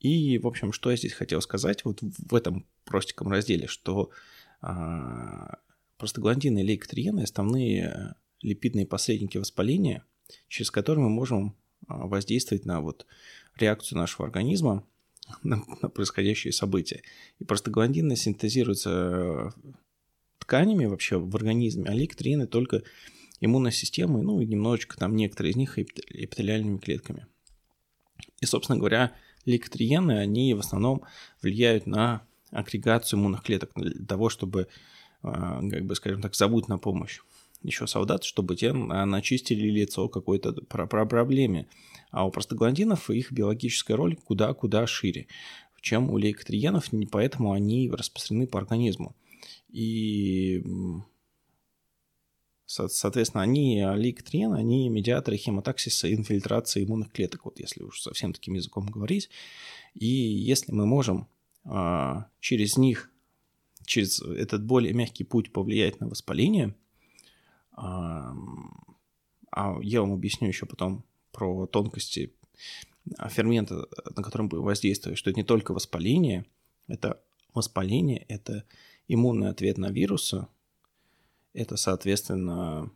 И, 0.00 0.38
в 0.38 0.46
общем, 0.46 0.72
что 0.72 0.90
я 0.90 0.96
здесь 0.96 1.14
хотел 1.14 1.40
сказать 1.40 1.84
вот 1.84 2.00
в 2.02 2.34
этом 2.34 2.66
простеньком 2.84 3.28
разделе, 3.28 3.66
что 3.66 4.10
а, 4.60 5.58
простагландины 5.96 6.60
и 6.60 6.62
лейкотриены– 6.62 7.20
основные 7.22 8.14
липидные 8.42 8.86
посредники 8.86 9.38
воспаления, 9.38 10.04
через 10.48 10.70
которые 10.70 11.04
мы 11.04 11.10
можем 11.10 11.56
а, 11.86 12.06
воздействовать 12.06 12.66
на 12.66 12.82
вот 12.82 13.06
реакцию 13.56 13.98
нашего 13.98 14.26
организма 14.26 14.86
на, 15.42 15.62
на 15.82 15.88
происходящие 15.88 16.52
события. 16.52 17.02
И 17.38 17.44
простагландины 17.44 18.16
синтезируются 18.16 18.90
э, 18.90 19.70
тканями 20.38 20.86
вообще 20.86 21.18
в 21.18 21.34
организме, 21.36 21.86
а 21.88 21.94
лейкотриены 21.94 22.46
только 22.46 22.82
иммунной 23.40 23.72
системой, 23.72 24.22
ну 24.22 24.40
и 24.40 24.46
немножечко 24.46 24.96
там 24.96 25.16
некоторые 25.16 25.52
из 25.52 25.56
них 25.56 25.78
эпителиальными 25.78 26.78
клетками. 26.78 27.26
И, 28.40 28.46
собственно 28.46 28.78
говоря, 28.78 29.12
лейкотриены, 29.44 30.18
они 30.18 30.54
в 30.54 30.60
основном 30.60 31.02
влияют 31.42 31.86
на 31.86 32.26
агрегацию 32.50 33.18
иммунных 33.18 33.42
клеток 33.42 33.72
для 33.74 34.06
того, 34.06 34.28
чтобы, 34.28 34.68
а, 35.22 35.60
как 35.68 35.84
бы, 35.84 35.94
скажем 35.94 36.22
так, 36.22 36.34
зовут 36.34 36.68
на 36.68 36.78
помощь 36.78 37.20
еще 37.64 37.86
солдат, 37.86 38.24
чтобы 38.24 38.56
те 38.56 38.70
а, 38.70 39.06
начистили 39.06 39.68
лицо 39.68 40.08
какой-то 40.08 40.52
про, 40.52 40.86
про 40.86 41.06
проблеме. 41.06 41.66
А 42.10 42.26
у 42.26 42.30
простагландинов 42.30 43.10
их 43.10 43.32
биологическая 43.32 43.96
роль 43.96 44.16
куда-куда 44.16 44.86
шире, 44.86 45.26
чем 45.80 46.10
у 46.10 46.18
лейкотриенов, 46.18 46.90
поэтому 47.10 47.52
они 47.52 47.90
распространены 47.90 48.46
по 48.46 48.58
организму. 48.58 49.16
И 49.68 50.62
Соответственно, 52.66 53.42
они, 53.42 53.84
лейкотриены, 53.94 54.56
они 54.56 54.88
медиаторы 54.88 55.36
хемотаксиса 55.36 56.12
инфильтрации 56.12 56.84
иммунных 56.84 57.12
клеток, 57.12 57.44
вот 57.44 57.60
если 57.60 57.82
уж 57.82 58.00
совсем 58.00 58.32
таким 58.32 58.54
языком 58.54 58.86
говорить. 58.86 59.28
И 59.92 60.06
если 60.06 60.72
мы 60.72 60.86
можем 60.86 61.28
а, 61.64 62.28
через 62.40 62.76
них, 62.76 63.10
через 63.84 64.20
этот 64.20 64.64
более 64.64 64.94
мягкий 64.94 65.24
путь 65.24 65.52
повлиять 65.52 66.00
на 66.00 66.08
воспаление, 66.08 66.74
а, 67.74 68.34
а 69.50 69.78
я 69.82 70.00
вам 70.00 70.12
объясню 70.12 70.48
еще 70.48 70.66
потом 70.66 71.04
про 71.32 71.66
тонкости 71.66 72.32
фермента, 73.28 73.86
на 74.16 74.22
котором 74.22 74.48
воздействует, 74.48 75.18
что 75.18 75.30
это 75.30 75.38
не 75.38 75.44
только 75.44 75.72
воспаление, 75.74 76.46
это 76.88 77.20
воспаление, 77.52 78.24
это 78.28 78.64
иммунный 79.08 79.50
ответ 79.50 79.78
на 79.78 79.90
вирусы, 79.90 80.46
это, 81.52 81.76
соответственно, 81.76 82.90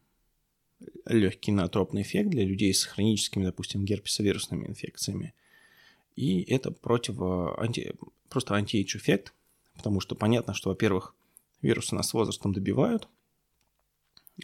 легкий 1.06 1.52
натропный 1.52 2.02
эффект 2.02 2.30
для 2.30 2.44
людей 2.44 2.72
с 2.72 2.84
хроническими, 2.84 3.44
допустим, 3.44 3.84
герпесовирусными 3.84 4.66
инфекциями. 4.66 5.34
И 6.16 6.42
это 6.42 6.70
против, 6.70 7.20
анти, 7.20 7.94
просто 8.28 8.54
антиэйдж 8.54 8.96
эффект, 8.96 9.32
потому 9.76 10.00
что 10.00 10.14
понятно, 10.14 10.54
что, 10.54 10.70
во-первых, 10.70 11.14
вирусы 11.62 11.94
нас 11.94 12.08
с 12.08 12.14
возрастом 12.14 12.52
добивают, 12.52 13.08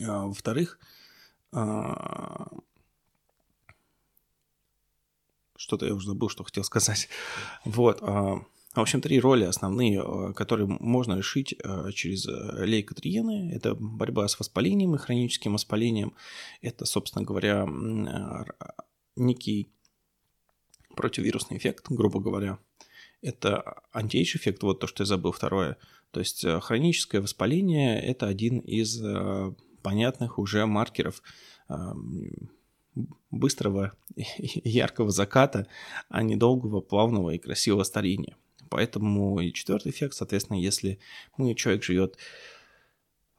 а, 0.03 0.27
во-вторых, 0.27 0.79
а, 1.53 2.49
что-то 5.57 5.87
я 5.87 5.95
уже 5.95 6.09
забыл, 6.09 6.29
что 6.29 6.45
хотел 6.45 6.65
сказать. 6.65 7.09
Вот. 7.65 8.01
А, 8.03 8.45
в 8.75 8.81
общем, 8.81 9.01
три 9.01 9.21
роли 9.21 9.45
основные, 9.45 10.33
которые 10.35 10.67
можно 10.67 11.17
решить 11.17 11.55
через 11.95 12.27
лейкотриены. 12.27 13.53
Это 13.55 13.77
борьба 13.77 14.27
с 14.27 14.37
воспалением 14.41 14.97
и 14.97 14.99
хроническим 14.99 15.53
воспалением. 15.53 16.13
Это, 16.61 16.85
собственно 16.85 17.25
говоря, 17.25 17.69
некий 19.15 19.71
противовирусный 20.97 21.57
эффект, 21.57 21.87
грубо 21.89 22.19
говоря. 22.19 22.59
Это 23.23 23.81
антиэйдж 23.93 24.39
эффект, 24.39 24.65
вот 24.65 24.81
то, 24.81 24.89
что 24.89 25.05
я 25.05 25.07
забыл 25.07 25.31
второе. 25.31 25.77
То 26.11 26.19
есть 26.19 26.45
хроническое 26.63 27.21
воспаление– 27.21 28.01
это 28.03 28.27
один 28.27 28.59
из 28.59 29.01
понятных 29.85 30.39
уже 30.41 30.67
маркеров 30.67 31.23
быстрого 33.31 33.93
яркого 34.17 35.11
заката, 35.11 35.67
а 36.09 36.23
не 36.23 36.37
долгого, 36.37 36.81
плавного 36.81 37.31
и 37.31 37.39
красивого 37.39 37.85
старения. 37.85 38.37
Поэтому 38.71 39.41
и 39.41 39.53
четвертый 39.53 39.91
эффект, 39.91 40.15
соответственно, 40.15 40.59
если 40.59 40.99
мы, 41.37 41.55
человек 41.55 41.85
живет 41.85 42.17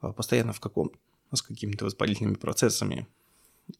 а, 0.00 0.12
постоянно 0.12 0.52
в 0.52 0.60
каком 0.60 0.92
с 1.32 1.42
какими-то 1.42 1.84
воспалительными 1.84 2.36
процессами 2.36 3.06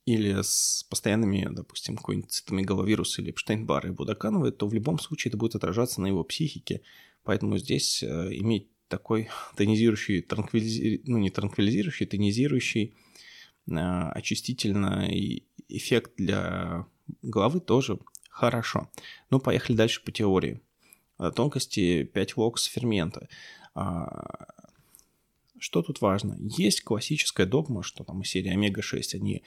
или 0.04 0.42
с 0.42 0.84
постоянными, 0.90 1.46
допустим, 1.50 1.96
какой-нибудь 1.96 2.30
цитомегаловирус 2.30 3.18
или 3.18 3.32
Эпштейн-Бар 3.32 3.86
и 3.86 3.90
Будакановой, 3.90 4.50
то 4.50 4.66
в 4.66 4.74
любом 4.74 4.98
случае 4.98 5.30
это 5.30 5.38
будет 5.38 5.54
отражаться 5.54 6.00
на 6.00 6.08
его 6.08 6.24
психике. 6.24 6.82
Поэтому 7.22 7.56
здесь 7.58 8.02
э, 8.02 8.06
иметь 8.32 8.68
такой 8.88 9.28
тонизирующий, 9.56 10.22
транквилизи... 10.22 11.02
ну 11.06 11.18
не 11.18 11.30
транквилизирующий, 11.30 12.06
тонизирующий, 12.06 12.94
э, 13.66 13.72
очистительный 13.72 15.44
эффект 15.68 16.12
для 16.16 16.86
головы 17.22 17.60
тоже 17.60 17.98
хорошо. 18.30 18.90
Ну, 19.30 19.40
поехали 19.40 19.76
дальше 19.76 20.02
по 20.04 20.12
теории. 20.12 20.60
Э, 21.18 21.30
тонкости 21.34 22.04
5 22.04 22.36
локс 22.36 22.64
фермента. 22.64 23.28
А, 23.74 24.46
что 25.58 25.82
тут 25.82 26.00
важно? 26.00 26.36
Есть 26.38 26.82
классическая 26.82 27.46
догма, 27.46 27.82
что 27.82 28.04
там 28.04 28.22
серии 28.24 28.50
омега-6 28.50 29.14
они 29.14 29.42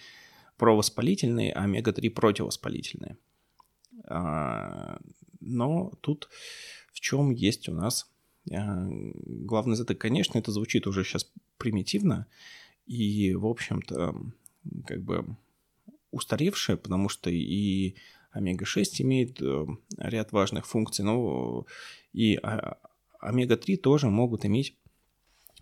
провоспалительные, 0.57 1.53
а 1.53 1.63
омега-3 1.63 2.09
противовоспалительные. 2.09 3.17
А, 4.05 4.99
но 5.39 5.91
тут 6.01 6.29
в 6.93 6.99
чем 6.99 7.31
есть 7.31 7.69
у 7.69 7.73
нас 7.73 8.03
а, 8.03 8.18
главный 8.45 9.75
затык? 9.75 9.99
Конечно, 9.99 10.37
это 10.37 10.51
звучит 10.51 10.87
уже 10.87 11.03
сейчас 11.03 11.31
примитивно 11.57 12.27
и, 12.85 13.33
в 13.35 13.45
общем-то, 13.45 14.15
как 14.85 15.03
бы 15.03 15.37
устаревшее, 16.11 16.77
потому 16.77 17.09
что 17.09 17.29
и 17.29 17.95
омега-6 18.31 19.01
имеет 19.01 19.41
э, 19.41 19.65
ряд 19.97 20.31
важных 20.31 20.65
функций, 20.65 21.03
но 21.03 21.65
и 22.13 22.35
а, 22.35 22.77
омега-3 23.19 23.77
тоже 23.77 24.09
могут 24.09 24.45
иметь 24.45 24.75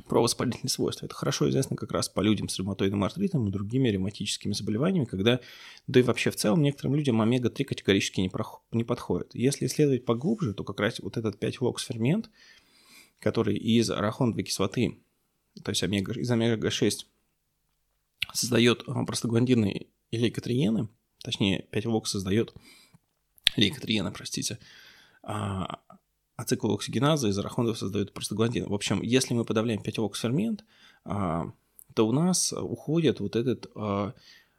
провоспалительные 0.08 0.70
свойства. 0.70 1.06
Это 1.06 1.16
хорошо 1.16 1.50
известно 1.50 1.76
как 1.76 1.92
раз 1.92 2.08
по 2.08 2.22
людям 2.22 2.50
с 2.50 2.58
ревматоидным 2.58 3.04
артритом 3.04 3.48
и 3.48 3.52
другими 3.52 3.90
ревматическими 3.90 4.54
заболеваниями, 4.54 5.06
когда, 5.06 5.40
да 5.88 6.00
и 6.00 6.04
вообще 6.04 6.30
в 6.30 6.36
целом, 6.36 6.62
некоторым 6.62 6.96
людям 6.96 7.22
омега-3 7.22 7.64
категорически 7.64 8.22
не, 8.22 8.30
прох... 8.30 8.62
не 8.72 8.84
подходит. 8.84 9.34
Если 9.34 9.66
исследовать 9.66 10.06
поглубже, 10.06 10.54
то 10.54 10.64
как 10.64 10.80
раз 10.80 11.00
вот 11.00 11.18
этот 11.18 11.42
5-LOX-фермент, 11.42 12.30
который 13.20 13.58
из 13.58 13.90
арахидоновой 13.90 14.44
кислоты, 14.44 15.00
то 15.64 15.72
есть 15.72 15.84
омега, 15.84 16.14
из 16.14 16.30
омега-6, 16.30 17.06
создает 18.34 18.84
э, 18.88 19.06
простагландины 19.06 19.88
и 20.12 20.18
лейкотриены, 20.18 20.90
точнее 21.24 21.68
5-вокс 21.72 22.06
создает 22.06 22.54
лейкотриена, 23.56 24.12
простите, 24.12 24.60
а, 25.24 25.80
а 26.36 26.44
цикл 26.44 26.74
оксигеназы 26.74 27.30
из 27.30 27.38
арахонов 27.38 27.78
создает 27.78 28.14
простагландин. 28.14 28.68
В 28.68 28.74
общем, 28.74 29.02
если 29.02 29.34
мы 29.34 29.44
подавляем 29.44 29.82
5-вокс 29.82 30.20
фермент, 30.20 30.64
а, 31.04 31.52
то 31.94 32.08
у 32.08 32.12
нас 32.12 32.54
уходит 32.54 33.20
вот 33.20 33.36
этот 33.36 33.72
а, 33.76 34.14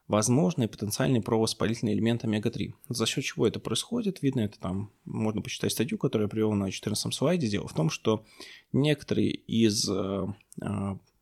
возможный 0.09 0.69
потенциальный 0.69 1.21
провоспалительный 1.21 1.93
элемент 1.93 2.25
омега-3. 2.25 2.73
За 2.89 3.07
счет 3.07 3.25
чего 3.25 3.47
это 3.47 3.61
происходит, 3.61 4.23
видно 4.23 4.41
это 4.41 4.59
там, 4.59 4.91
можно 5.05 5.43
почитать 5.43 5.73
статью, 5.73 5.99
которую 5.99 6.27
я 6.27 6.31
привел 6.31 6.53
на 6.53 6.71
14 6.71 7.15
слайде. 7.15 7.49
Дело 7.49 7.69
в 7.69 7.75
том, 7.75 7.91
что 7.91 8.25
некоторые 8.73 9.31
из 9.31 9.89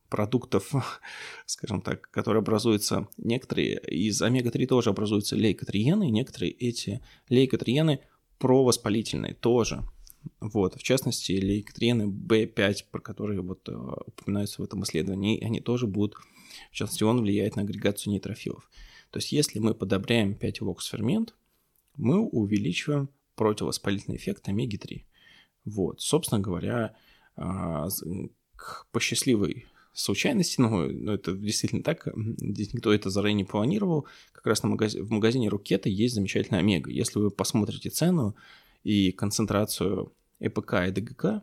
продуктов, 0.09 0.73
скажем 1.47 1.83
так, 1.83 2.11
которые 2.11 2.41
образуются, 2.41 3.09
некоторые 3.17 3.79
из 3.81 4.21
омега-3 4.23 4.67
тоже 4.67 4.91
образуются 4.91 5.37
лейкотриены, 5.37 6.09
и 6.09 6.13
некоторые 6.13 6.53
эти 6.53 7.03
лейкотриены 7.29 8.01
провоспалительные 8.39 9.35
тоже. 9.35 9.85
Вот, 10.41 10.75
в 10.75 10.83
частности, 10.83 11.33
лейкотриены 11.33 12.05
B5, 12.05 12.85
про 12.91 13.01
которые 13.01 13.41
вот 13.43 13.69
э, 13.69 13.73
упоминаются 14.07 14.61
в 14.61 14.65
этом 14.65 14.83
исследовании, 14.83 15.43
они 15.43 15.61
тоже 15.61 15.87
будут, 15.87 16.17
в 16.71 16.75
частности, 16.75 17.05
он 17.05 17.21
влияет 17.21 17.57
на 17.57 17.63
агрегацию 17.63 18.13
нейтрофилов. 18.13 18.71
То 19.11 19.19
есть, 19.19 19.33
если 19.33 19.59
мы 19.59 19.75
подобряем 19.75 20.33
5-вокс-фермент, 20.33 21.35
мы 21.97 22.21
увеличиваем 22.21 23.09
противовоспалительный 23.35 24.17
эффект 24.17 24.49
омеги-3. 24.49 25.05
Вот, 25.65 26.01
собственно 26.01 26.41
говоря, 26.41 26.95
а, 27.37 27.89
по 28.93 29.01
счастливой 29.01 29.67
случайности, 29.93 30.61
но, 30.61 30.87
но 30.87 31.15
это 31.15 31.33
действительно 31.33 31.83
так, 31.83 32.09
здесь 32.15 32.75
никто 32.75 32.93
это 32.93 33.11
заранее 33.11 33.39
не 33.39 33.45
планировал. 33.45 34.07
Как 34.33 34.47
раз 34.47 34.63
на 34.63 34.69
магази- 34.69 35.01
в 35.01 35.11
магазине 35.11 35.49
Рукета 35.49 35.89
есть 35.89 36.15
замечательная 36.15 36.61
Омега. 36.61 36.91
Если 36.91 37.19
вы 37.19 37.31
посмотрите 37.31 37.91
цену 37.91 38.37
и 38.85 39.13
концентрацию 39.13 40.13
ЭПК 40.39 40.87
и 40.87 40.91
ДГК, 40.91 41.43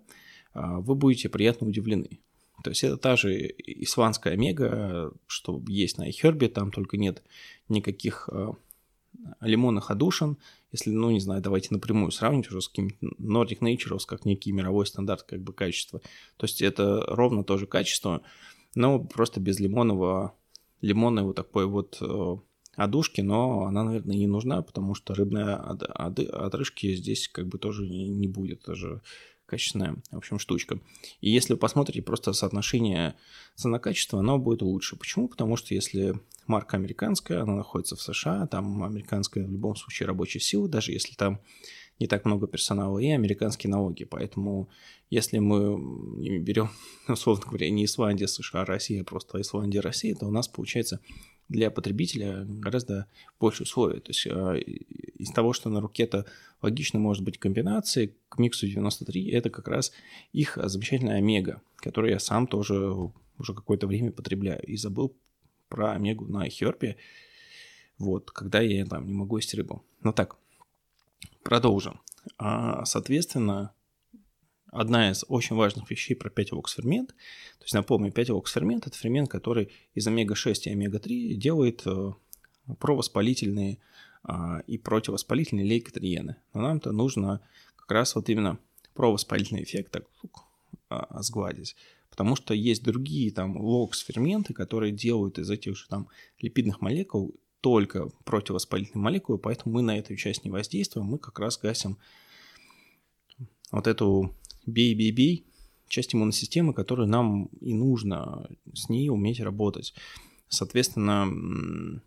а, 0.53 0.79
вы 0.79 0.95
будете 0.95 1.29
приятно 1.29 1.67
удивлены. 1.67 2.21
То 2.63 2.69
есть 2.69 2.83
это 2.83 2.97
та 2.97 3.17
же 3.17 3.53
исландская 3.57 4.33
омега, 4.33 5.11
что 5.27 5.61
есть 5.67 5.97
на 5.97 6.09
iHerb, 6.09 6.47
там 6.47 6.71
только 6.71 6.97
нет 6.97 7.21
никаких 7.67 8.29
э, 8.31 8.51
лимонных 9.41 9.91
одушин. 9.91 10.37
Если, 10.71 10.89
ну, 10.89 11.11
не 11.11 11.19
знаю, 11.19 11.41
давайте 11.41 11.69
напрямую 11.71 12.11
сравнить 12.11 12.49
уже 12.49 12.61
с 12.61 12.69
каким-нибудь 12.69 13.19
Nordic 13.19 13.59
Naturals, 13.59 14.05
как 14.07 14.25
некий 14.25 14.53
мировой 14.53 14.87
стандарт 14.87 15.23
как 15.23 15.41
бы 15.41 15.51
качества. 15.51 16.01
То 16.37 16.45
есть 16.45 16.61
это 16.61 17.03
ровно 17.07 17.43
то 17.43 17.57
же 17.57 17.67
качество, 17.67 18.21
но 18.75 18.99
просто 18.99 19.41
без 19.41 19.59
лимонного, 19.59 20.33
лимонной 20.79 21.23
вот 21.23 21.35
такой 21.35 21.65
вот 21.67 21.97
э, 21.99 22.37
одушки, 22.75 23.19
но 23.19 23.65
она, 23.65 23.83
наверное, 23.83 24.15
не 24.15 24.27
нужна, 24.27 24.61
потому 24.61 24.95
что 24.95 25.13
рыбной 25.13 25.53
отрыжки 25.53 26.95
здесь 26.95 27.27
как 27.27 27.47
бы 27.47 27.57
тоже 27.57 27.87
не 27.87 28.27
будет. 28.27 28.63
Это 28.63 28.75
же 28.75 29.01
качественная, 29.45 29.95
в 30.11 30.17
общем, 30.17 30.39
штучка. 30.39 30.79
И 31.21 31.29
если 31.29 31.53
вы 31.53 31.59
посмотрите 31.59 32.01
просто 32.01 32.33
соотношение 32.33 33.15
цена-качество, 33.55 34.19
оно 34.19 34.39
будет 34.39 34.61
лучше. 34.61 34.95
Почему? 34.95 35.27
Потому 35.27 35.57
что 35.57 35.73
если 35.73 36.15
марка 36.47 36.77
американская, 36.77 37.41
она 37.41 37.55
находится 37.55 37.95
в 37.95 38.01
США, 38.01 38.47
там 38.47 38.83
американская 38.83 39.45
в 39.45 39.51
любом 39.51 39.75
случае 39.75 40.07
рабочая 40.07 40.39
сила, 40.39 40.67
даже 40.67 40.91
если 40.91 41.13
там 41.13 41.39
не 41.99 42.07
так 42.07 42.25
много 42.25 42.47
персонала, 42.47 42.99
и 42.99 43.09
американские 43.09 43.69
налоги. 43.71 44.03
Поэтому 44.03 44.69
если 45.09 45.39
мы 45.39 46.39
берем, 46.39 46.69
условно 47.07 47.45
говоря, 47.47 47.69
не 47.69 47.85
Исландия, 47.85 48.27
США, 48.27 48.65
Россия, 48.65 49.01
а 49.01 49.05
просто 49.05 49.39
Исландия, 49.39 49.79
Россия, 49.79 50.15
то 50.15 50.25
у 50.25 50.31
нас 50.31 50.47
получается 50.47 50.99
для 51.53 51.69
потребителя 51.69 52.45
гораздо 52.45 53.05
больше 53.39 53.63
условий. 53.63 53.99
То 53.99 54.09
есть 54.09 54.27
а, 54.27 54.55
из 54.55 55.31
того, 55.31 55.53
что 55.53 55.69
на 55.69 55.79
руке-то 55.79 56.25
логично 56.61 56.99
может 56.99 57.23
быть 57.23 57.37
комбинации, 57.37 58.15
к 58.27 58.39
миксу 58.39 58.67
93 58.67 59.29
это 59.29 59.49
как 59.49 59.67
раз 59.67 59.91
их 60.33 60.57
замечательная 60.61 61.17
омега, 61.17 61.61
которую 61.77 62.11
я 62.11 62.19
сам 62.19 62.47
тоже 62.47 62.75
уже 63.37 63.53
какое-то 63.53 63.87
время 63.87 64.11
потребляю. 64.11 64.61
И 64.63 64.75
забыл 64.75 65.15
про 65.69 65.91
омегу 65.91 66.25
на 66.25 66.49
херпе, 66.49 66.97
вот, 67.99 68.31
когда 68.31 68.59
я 68.59 68.85
там 68.85 69.05
не 69.05 69.13
могу 69.13 69.37
есть 69.37 69.53
рыбу. 69.53 69.85
Ну 70.01 70.11
так, 70.11 70.37
продолжим. 71.43 72.01
А, 72.37 72.83
соответственно, 72.85 73.73
одна 74.73 75.11
из 75.11 75.23
очень 75.27 75.55
важных 75.55 75.89
вещей 75.89 76.15
про 76.15 76.29
5-LOX-фермент. 76.29 77.09
То 77.09 77.63
есть, 77.63 77.73
напомню, 77.73 78.11
5-LOX-фермент – 78.11 78.87
это 78.87 78.97
фермент, 78.97 79.29
который 79.29 79.71
из 79.93 80.07
омега-6 80.07 80.63
и 80.63 80.71
омега-3 80.71 81.33
делает 81.35 81.83
э, 81.85 82.11
провоспалительные 82.79 83.79
а, 84.23 84.61
и 84.67 84.77
противовоспалительные 84.77 85.65
лейкотриены. 85.65 86.37
Но 86.53 86.61
нам-то 86.61 86.91
нужно 86.91 87.41
как 87.75 87.91
раз 87.91 88.15
вот 88.15 88.29
именно 88.29 88.57
провоспалительный 88.93 89.63
эффект 89.63 89.91
так 89.91 90.05
а, 90.89 91.21
сгладить. 91.21 91.75
Потому 92.09 92.35
что 92.35 92.53
есть 92.53 92.83
другие 92.83 93.31
там 93.31 93.57
LOX-ферменты, 93.57 94.53
которые 94.53 94.91
делают 94.91 95.39
из 95.39 95.49
этих 95.49 95.75
же 95.75 95.87
там 95.87 96.07
липидных 96.39 96.79
молекул 96.81 97.35
только 97.61 98.09
противовоспалительные 98.25 99.01
молекулы, 99.01 99.37
поэтому 99.37 99.75
мы 99.75 99.81
на 99.81 99.97
эту 99.97 100.15
часть 100.17 100.43
не 100.43 100.51
воздействуем, 100.51 101.07
мы 101.07 101.17
как 101.17 101.39
раз 101.39 101.57
гасим 101.57 101.97
вот 103.71 103.87
эту 103.87 104.35
бей-бей-бей, 104.65 105.45
часть 105.87 106.15
иммунной 106.15 106.33
системы, 106.33 106.73
которую 106.73 107.07
нам 107.07 107.45
и 107.61 107.73
нужно 107.73 108.49
с 108.73 108.89
ней 108.89 109.09
уметь 109.09 109.39
работать. 109.39 109.93
Соответственно, 110.47 112.01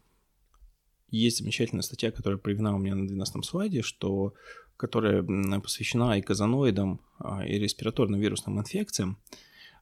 есть 1.10 1.38
замечательная 1.38 1.82
статья, 1.82 2.10
которая 2.10 2.38
приведена 2.38 2.74
у 2.74 2.78
меня 2.78 2.94
на 2.94 3.06
12 3.06 3.44
слайде, 3.44 3.82
что, 3.82 4.34
которая 4.76 5.22
посвящена 5.60 6.18
и 6.18 6.22
казаноидам, 6.22 7.00
а, 7.18 7.46
и 7.46 7.58
респираторным 7.58 8.20
вирусным 8.20 8.58
инфекциям. 8.58 9.18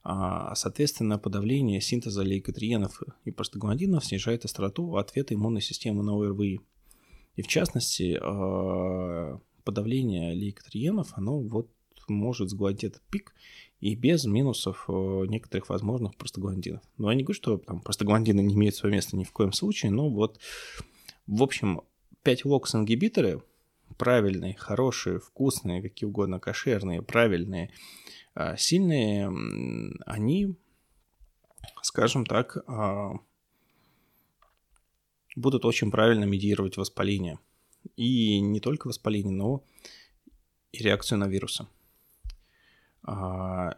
А, 0.03 0.53
соответственно, 0.53 1.17
подавление 1.17 1.81
синтеза 1.81 2.21
лейкотриенов 2.21 3.01
и 3.23 3.31
простагландинов 3.31 4.05
снижает 4.05 4.45
остроту 4.45 4.97
ответа 4.97 5.33
иммунной 5.33 5.61
системы 5.61 6.03
на 6.03 6.13
ОРВИ. 6.13 6.61
И 7.35 7.41
в 7.41 7.47
частности, 7.47 8.19
а, 8.21 9.39
подавление 9.63 10.35
лейкотриенов, 10.35 11.09
оно 11.15 11.39
вот 11.39 11.69
может 12.09 12.49
сгладить 12.49 12.85
этот 12.85 13.01
пик 13.09 13.33
и 13.79 13.95
без 13.95 14.25
минусов 14.25 14.85
э, 14.87 14.91
некоторых 15.27 15.69
возможных 15.69 16.15
простагландинов. 16.15 16.81
Но 16.97 17.11
я 17.11 17.17
не 17.17 17.23
говорю, 17.23 17.35
что 17.35 17.57
там 17.57 17.81
простагландины 17.81 18.41
не 18.41 18.55
имеют 18.55 18.75
свое 18.75 18.93
место 18.93 19.15
ни 19.17 19.23
в 19.23 19.31
коем 19.31 19.51
случае, 19.51 19.91
но 19.91 20.09
вот, 20.09 20.39
в 21.27 21.43
общем, 21.43 21.81
5 22.23 22.45
локс-ингибиторы 22.45 23.41
правильные, 23.97 24.55
хорошие, 24.55 25.19
вкусные, 25.19 25.81
какие 25.81 26.07
угодно, 26.07 26.39
кошерные, 26.39 27.01
правильные, 27.01 27.71
а, 28.33 28.57
сильные, 28.57 29.31
они, 30.05 30.55
скажем 31.81 32.25
так, 32.25 32.57
а, 32.67 33.13
будут 35.35 35.65
очень 35.65 35.91
правильно 35.91 36.25
медиировать 36.25 36.77
воспаление. 36.77 37.39
И 37.95 38.39
не 38.39 38.59
только 38.59 38.87
воспаление, 38.87 39.33
но 39.33 39.63
и 40.71 40.83
реакцию 40.83 41.19
на 41.19 41.27
вирусы. 41.27 41.67
А 43.05 43.77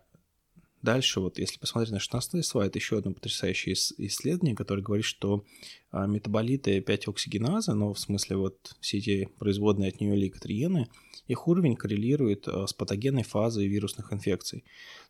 дальше, 0.81 1.19
вот 1.19 1.37
если 1.37 1.59
посмотреть 1.59 1.91
на 1.91 1.99
16 1.99 2.45
слайд, 2.45 2.75
еще 2.75 2.97
одно 2.97 3.11
потрясающее 3.11 3.73
исследование, 3.73 4.55
которое 4.55 4.81
говорит, 4.81 5.05
что 5.05 5.43
а, 5.91 6.07
метаболиты 6.07 6.79
5-оксигеназы, 6.79 7.73
но 7.73 7.93
в 7.93 7.99
смысле 7.99 8.37
вот 8.37 8.75
все 8.79 8.97
эти 8.97 9.29
производные 9.37 9.89
от 9.89 9.99
нее 9.99 10.15
лейкотриены, 10.15 10.87
их 11.27 11.47
уровень 11.47 11.75
коррелирует 11.75 12.47
а, 12.47 12.67
с 12.67 12.73
патогенной 12.73 13.23
фазой 13.23 13.67
вирусных 13.67 14.13
инфекций. 14.13 14.63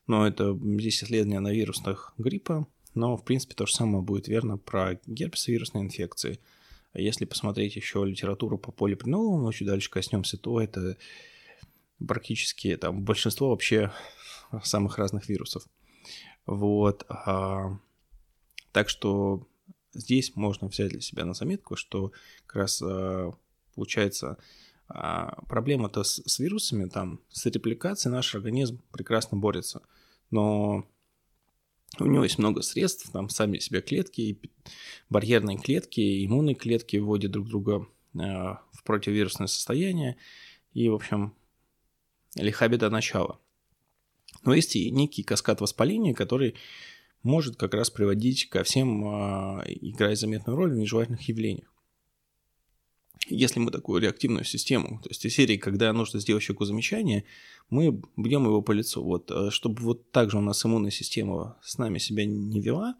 Но 0.07 0.27
это 0.27 0.57
здесь 0.59 1.03
исследование 1.03 1.39
на 1.39 1.51
вирусных 1.51 2.13
гриппа, 2.17 2.67
но 2.95 3.15
в 3.15 3.23
принципе 3.23 3.53
то 3.53 3.67
же 3.67 3.73
самое 3.73 4.03
будет 4.03 4.27
верно 4.27 4.57
про 4.57 4.99
герпес 5.05 5.47
вирусные 5.47 5.83
инфекции. 5.83 6.39
Если 6.95 7.25
посмотреть 7.25 7.75
еще 7.75 8.03
литературу 8.03 8.57
по 8.57 8.71
полипринолам, 8.71 9.43
но 9.43 9.51
чуть 9.51 9.67
дальше 9.67 9.91
коснемся, 9.91 10.37
то 10.37 10.59
это 10.59 10.97
практически 12.05 12.75
там 12.75 13.03
большинство 13.03 13.49
вообще 13.49 13.91
самых 14.63 14.97
разных 14.97 15.29
вирусов. 15.29 15.67
Вот. 16.45 17.05
А, 17.09 17.77
так 18.71 18.89
что 18.89 19.47
здесь 19.93 20.35
можно 20.35 20.67
взять 20.67 20.89
для 20.89 21.01
себя 21.01 21.25
на 21.25 21.33
заметку, 21.33 21.75
что 21.75 22.11
как 22.45 22.55
раз 22.55 22.81
а, 22.81 23.31
получается 23.75 24.37
а, 24.87 25.41
проблема-то 25.47 26.03
с, 26.03 26.21
с 26.25 26.39
вирусами, 26.39 26.87
там, 26.87 27.19
с 27.29 27.45
репликацией 27.45 28.13
наш 28.13 28.33
организм 28.35 28.81
прекрасно 28.91 29.37
борется. 29.37 29.81
Но 30.31 30.87
у 31.99 32.05
него 32.05 32.23
есть 32.23 32.37
много 32.37 32.61
средств, 32.61 33.11
там 33.11 33.29
сами 33.29 33.59
себя 33.59 33.81
клетки, 33.81 34.39
барьерные 35.09 35.57
клетки, 35.57 36.25
иммунные 36.25 36.55
клетки 36.55 36.97
вводят 36.97 37.31
друг 37.31 37.47
друга 37.47 37.87
в 38.13 38.83
противовирусное 38.83 39.47
состояние. 39.47 40.17
И, 40.73 40.89
в 40.89 40.95
общем, 40.95 41.33
лиха 42.37 42.67
беда 42.67 42.89
начала. 42.89 43.39
Но 44.43 44.53
есть 44.53 44.75
и 44.75 44.91
некий 44.91 45.23
каскад 45.23 45.61
воспаления, 45.61 46.13
который 46.13 46.55
может 47.23 47.57
как 47.57 47.73
раз 47.73 47.89
приводить 47.89 48.49
ко 48.49 48.63
всем, 48.63 49.03
э, 49.05 49.63
играя 49.81 50.15
заметную 50.15 50.55
роль 50.55 50.71
в 50.71 50.77
нежелательных 50.77 51.27
явлениях. 51.27 51.73
Если 53.29 53.59
мы 53.59 53.71
такую 53.71 54.01
реактивную 54.01 54.45
систему, 54.45 55.01
то 55.03 55.09
есть 55.09 55.25
из 55.25 55.33
серии, 55.33 55.57
когда 55.57 55.91
нужно 55.91 56.19
сделать 56.19 56.43
человеку 56.43 56.65
замечание, 56.65 57.25
мы 57.69 58.01
бьем 58.15 58.45
его 58.45 58.61
по 58.61 58.71
лицу. 58.71 59.03
Вот, 59.03 59.29
э, 59.31 59.49
чтобы 59.49 59.81
вот 59.81 60.11
так 60.11 60.31
же 60.31 60.37
у 60.37 60.41
нас 60.41 60.65
иммунная 60.65 60.91
система 60.91 61.57
с 61.61 61.77
нами 61.77 61.97
себя 61.97 62.25
не 62.25 62.61
вела, 62.61 62.95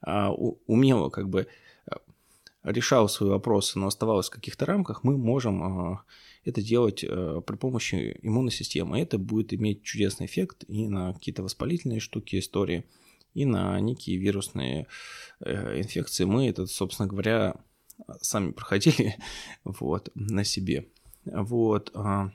а 0.00 0.30
умела 0.32 1.08
как 1.08 1.28
бы 1.28 1.48
э, 1.90 1.94
решала 2.62 3.08
свои 3.08 3.30
вопросы, 3.30 3.78
но 3.78 3.88
оставалась 3.88 4.28
в 4.28 4.32
каких-то 4.32 4.66
рамках, 4.66 5.02
мы 5.02 5.16
можем 5.16 6.00
это 6.44 6.62
делать 6.62 7.04
э, 7.04 7.42
при 7.46 7.56
помощи 7.56 8.18
иммунной 8.22 8.52
системы. 8.52 9.00
Это 9.00 9.18
будет 9.18 9.52
иметь 9.54 9.82
чудесный 9.82 10.26
эффект 10.26 10.64
и 10.68 10.88
на 10.88 11.12
какие-то 11.12 11.42
воспалительные 11.42 12.00
штуки, 12.00 12.38
истории, 12.38 12.84
и 13.32 13.44
на 13.44 13.80
некие 13.80 14.16
вирусные 14.16 14.86
э, 15.40 15.80
инфекции. 15.80 16.24
Мы 16.24 16.48
это, 16.48 16.66
собственно 16.66 17.08
говоря, 17.08 17.56
сами 18.20 18.52
проходили 18.52 19.16
вот, 19.64 20.10
на 20.14 20.44
себе. 20.44 20.88
Вот. 21.24 21.90
А, 21.94 22.30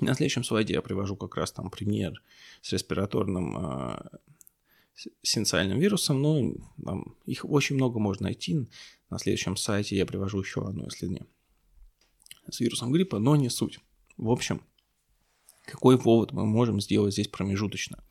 на 0.00 0.14
следующем 0.14 0.44
слайде 0.44 0.74
я 0.74 0.82
привожу 0.82 1.16
как 1.16 1.36
раз 1.36 1.52
там 1.52 1.70
пример 1.70 2.22
с 2.62 2.72
респираторным 2.72 3.56
э, 3.56 4.08
синциальным 5.22 5.78
вирусом, 5.78 6.22
но 6.22 6.52
там, 6.84 7.16
их 7.26 7.44
очень 7.44 7.76
много 7.76 7.98
можно 7.98 8.24
найти. 8.24 8.68
На 9.10 9.18
следующем 9.18 9.56
сайте 9.56 9.96
я 9.96 10.06
привожу 10.06 10.40
еще 10.40 10.66
одно 10.66 10.86
исследование 10.88 11.26
с 12.50 12.60
вирусом 12.60 12.92
гриппа, 12.92 13.18
но 13.18 13.36
не 13.36 13.48
суть. 13.48 13.80
В 14.16 14.30
общем, 14.30 14.62
какой 15.64 15.96
вывод 15.96 16.32
мы 16.32 16.46
можем 16.46 16.80
сделать 16.80 17.14
здесь 17.14 17.28
промежуточно? 17.28 18.04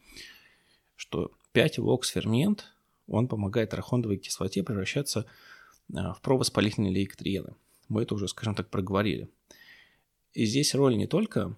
Что 0.95 1.31
5-вокс-фермент, 1.53 2.65
он 3.07 3.27
помогает 3.27 3.73
арахондовой 3.73 4.17
кислоте 4.17 4.63
превращаться 4.63 5.25
а, 5.93 6.13
в 6.13 6.21
провоспалительные 6.21 6.93
лейкотриены. 6.93 7.55
Мы 7.89 8.03
это 8.03 8.15
уже, 8.15 8.27
скажем 8.27 8.55
так, 8.55 8.69
проговорили. 8.69 9.29
И 10.33 10.45
здесь 10.45 10.73
роль 10.73 10.97
не 10.97 11.07
только... 11.07 11.55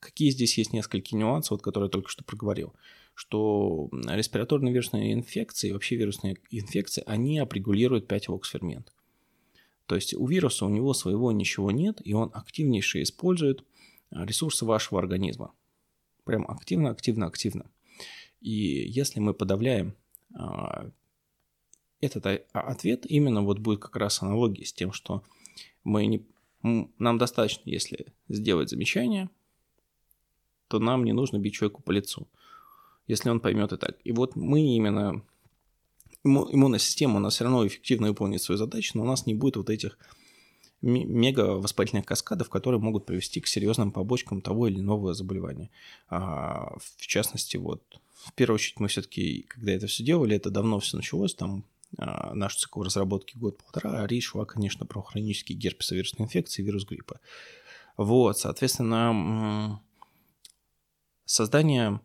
Какие 0.00 0.30
здесь 0.30 0.56
есть 0.56 0.72
несколько 0.72 1.14
нюансов, 1.14 1.50
вот, 1.50 1.62
которые 1.62 1.88
я 1.88 1.90
только 1.90 2.08
что 2.08 2.24
проговорил. 2.24 2.72
что 3.14 3.90
респираторные 3.92 4.72
вирусные 4.72 5.12
инфекции, 5.12 5.72
вообще 5.72 5.96
вирусные 5.96 6.38
инфекции, 6.50 7.02
они 7.06 7.38
апрегулируют 7.38 8.10
5-вокс-фермент. 8.10 8.92
То 9.90 9.96
есть 9.96 10.14
у 10.14 10.24
вируса 10.24 10.66
у 10.66 10.68
него 10.68 10.94
своего 10.94 11.32
ничего 11.32 11.72
нет, 11.72 12.00
и 12.04 12.12
он 12.12 12.30
активнейше 12.32 13.02
использует 13.02 13.64
ресурсы 14.12 14.64
вашего 14.64 15.00
организма. 15.00 15.52
Прям 16.22 16.48
активно, 16.48 16.90
активно, 16.90 17.26
активно. 17.26 17.68
И 18.40 18.52
если 18.88 19.18
мы 19.18 19.34
подавляем 19.34 19.96
а, 20.32 20.88
этот 22.00 22.24
ответ, 22.52 23.04
именно 23.10 23.42
вот 23.42 23.58
будет 23.58 23.80
как 23.80 23.96
раз 23.96 24.22
аналогия 24.22 24.64
с 24.64 24.72
тем, 24.72 24.92
что 24.92 25.24
мы 25.82 26.06
не, 26.06 26.24
нам 26.62 27.18
достаточно, 27.18 27.68
если 27.68 28.06
сделать 28.28 28.70
замечание, 28.70 29.28
то 30.68 30.78
нам 30.78 31.04
не 31.04 31.12
нужно 31.12 31.38
бить 31.40 31.54
человеку 31.54 31.82
по 31.82 31.90
лицу, 31.90 32.28
если 33.08 33.28
он 33.28 33.40
поймет 33.40 33.72
и 33.72 33.76
так. 33.76 33.98
И 34.04 34.12
вот 34.12 34.36
мы 34.36 34.60
именно 34.60 35.24
иммунная 36.24 36.78
система, 36.78 37.16
у 37.16 37.20
нас 37.20 37.34
все 37.34 37.44
равно 37.44 37.66
эффективно 37.66 38.08
выполнит 38.08 38.42
свою 38.42 38.58
задачу, 38.58 38.92
но 38.94 39.02
у 39.02 39.06
нас 39.06 39.26
не 39.26 39.34
будет 39.34 39.56
вот 39.56 39.70
этих 39.70 39.98
мега 40.82 41.56
воспалительных 41.56 42.06
каскадов, 42.06 42.48
которые 42.48 42.80
могут 42.80 43.06
привести 43.06 43.40
к 43.40 43.46
серьезным 43.46 43.92
побочкам 43.92 44.40
того 44.40 44.66
или 44.66 44.80
иного 44.80 45.12
заболевания. 45.12 45.70
А, 46.08 46.74
в 46.78 47.06
частности, 47.06 47.56
вот 47.56 47.82
в 48.24 48.32
первую 48.32 48.54
очередь 48.54 48.80
мы 48.80 48.88
все-таки, 48.88 49.44
когда 49.48 49.72
это 49.72 49.86
все 49.86 50.04
делали, 50.04 50.36
это 50.36 50.50
давно 50.50 50.78
все 50.80 50.96
началось, 50.96 51.34
там 51.34 51.64
а, 51.98 52.34
наш 52.34 52.56
цикл 52.56 52.82
разработки 52.82 53.36
год-полтора, 53.36 54.02
а 54.02 54.06
речь 54.06 54.28
шла, 54.28 54.46
конечно, 54.46 54.86
про 54.86 55.02
хронические 55.02 55.58
герпесовирусные 55.58 56.26
инфекции, 56.26 56.62
вирус 56.62 56.86
гриппа. 56.86 57.20
Вот, 57.96 58.38
соответственно, 58.38 59.82
создание 61.26 62.00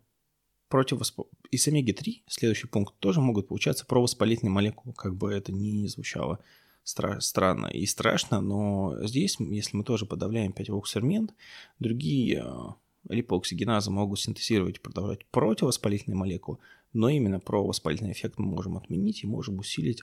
противосп... 0.70 1.22
из 1.52 1.68
омеги-3, 1.68 2.24
следующий 2.28 2.68
пункт, 2.68 2.96
тоже 3.00 3.22
могут 3.22 3.48
получаться 3.48 3.86
провоспалительные 3.86 4.52
молекулы, 4.52 4.94
как 4.94 5.16
бы 5.16 5.32
это 5.32 5.52
ни 5.52 5.88
звучало 5.88 6.40
стра- 6.86 7.20
странно 7.20 7.68
и 7.68 7.86
страшно, 7.86 8.42
но 8.42 8.98
здесь, 9.02 9.38
если 9.40 9.78
мы 9.78 9.84
тоже 9.84 10.06
подавляем 10.06 10.52
5-оксермент, 10.52 11.32
другие 11.80 12.42
а, 12.42 12.76
липооксигеназы 13.10 13.92
могут 13.92 14.20
синтезировать 14.20 14.78
и 14.78 14.82
продавать 14.82 15.26
противовоспалительные 15.28 16.18
молекулы, 16.18 16.60
но 16.94 17.10
именно 17.10 17.40
провоспалительный 17.40 18.14
эффект 18.14 18.38
мы 18.38 18.46
можем 18.46 18.78
отменить 18.78 19.24
и 19.24 19.28
можем 19.28 19.60
усилить 19.60 20.02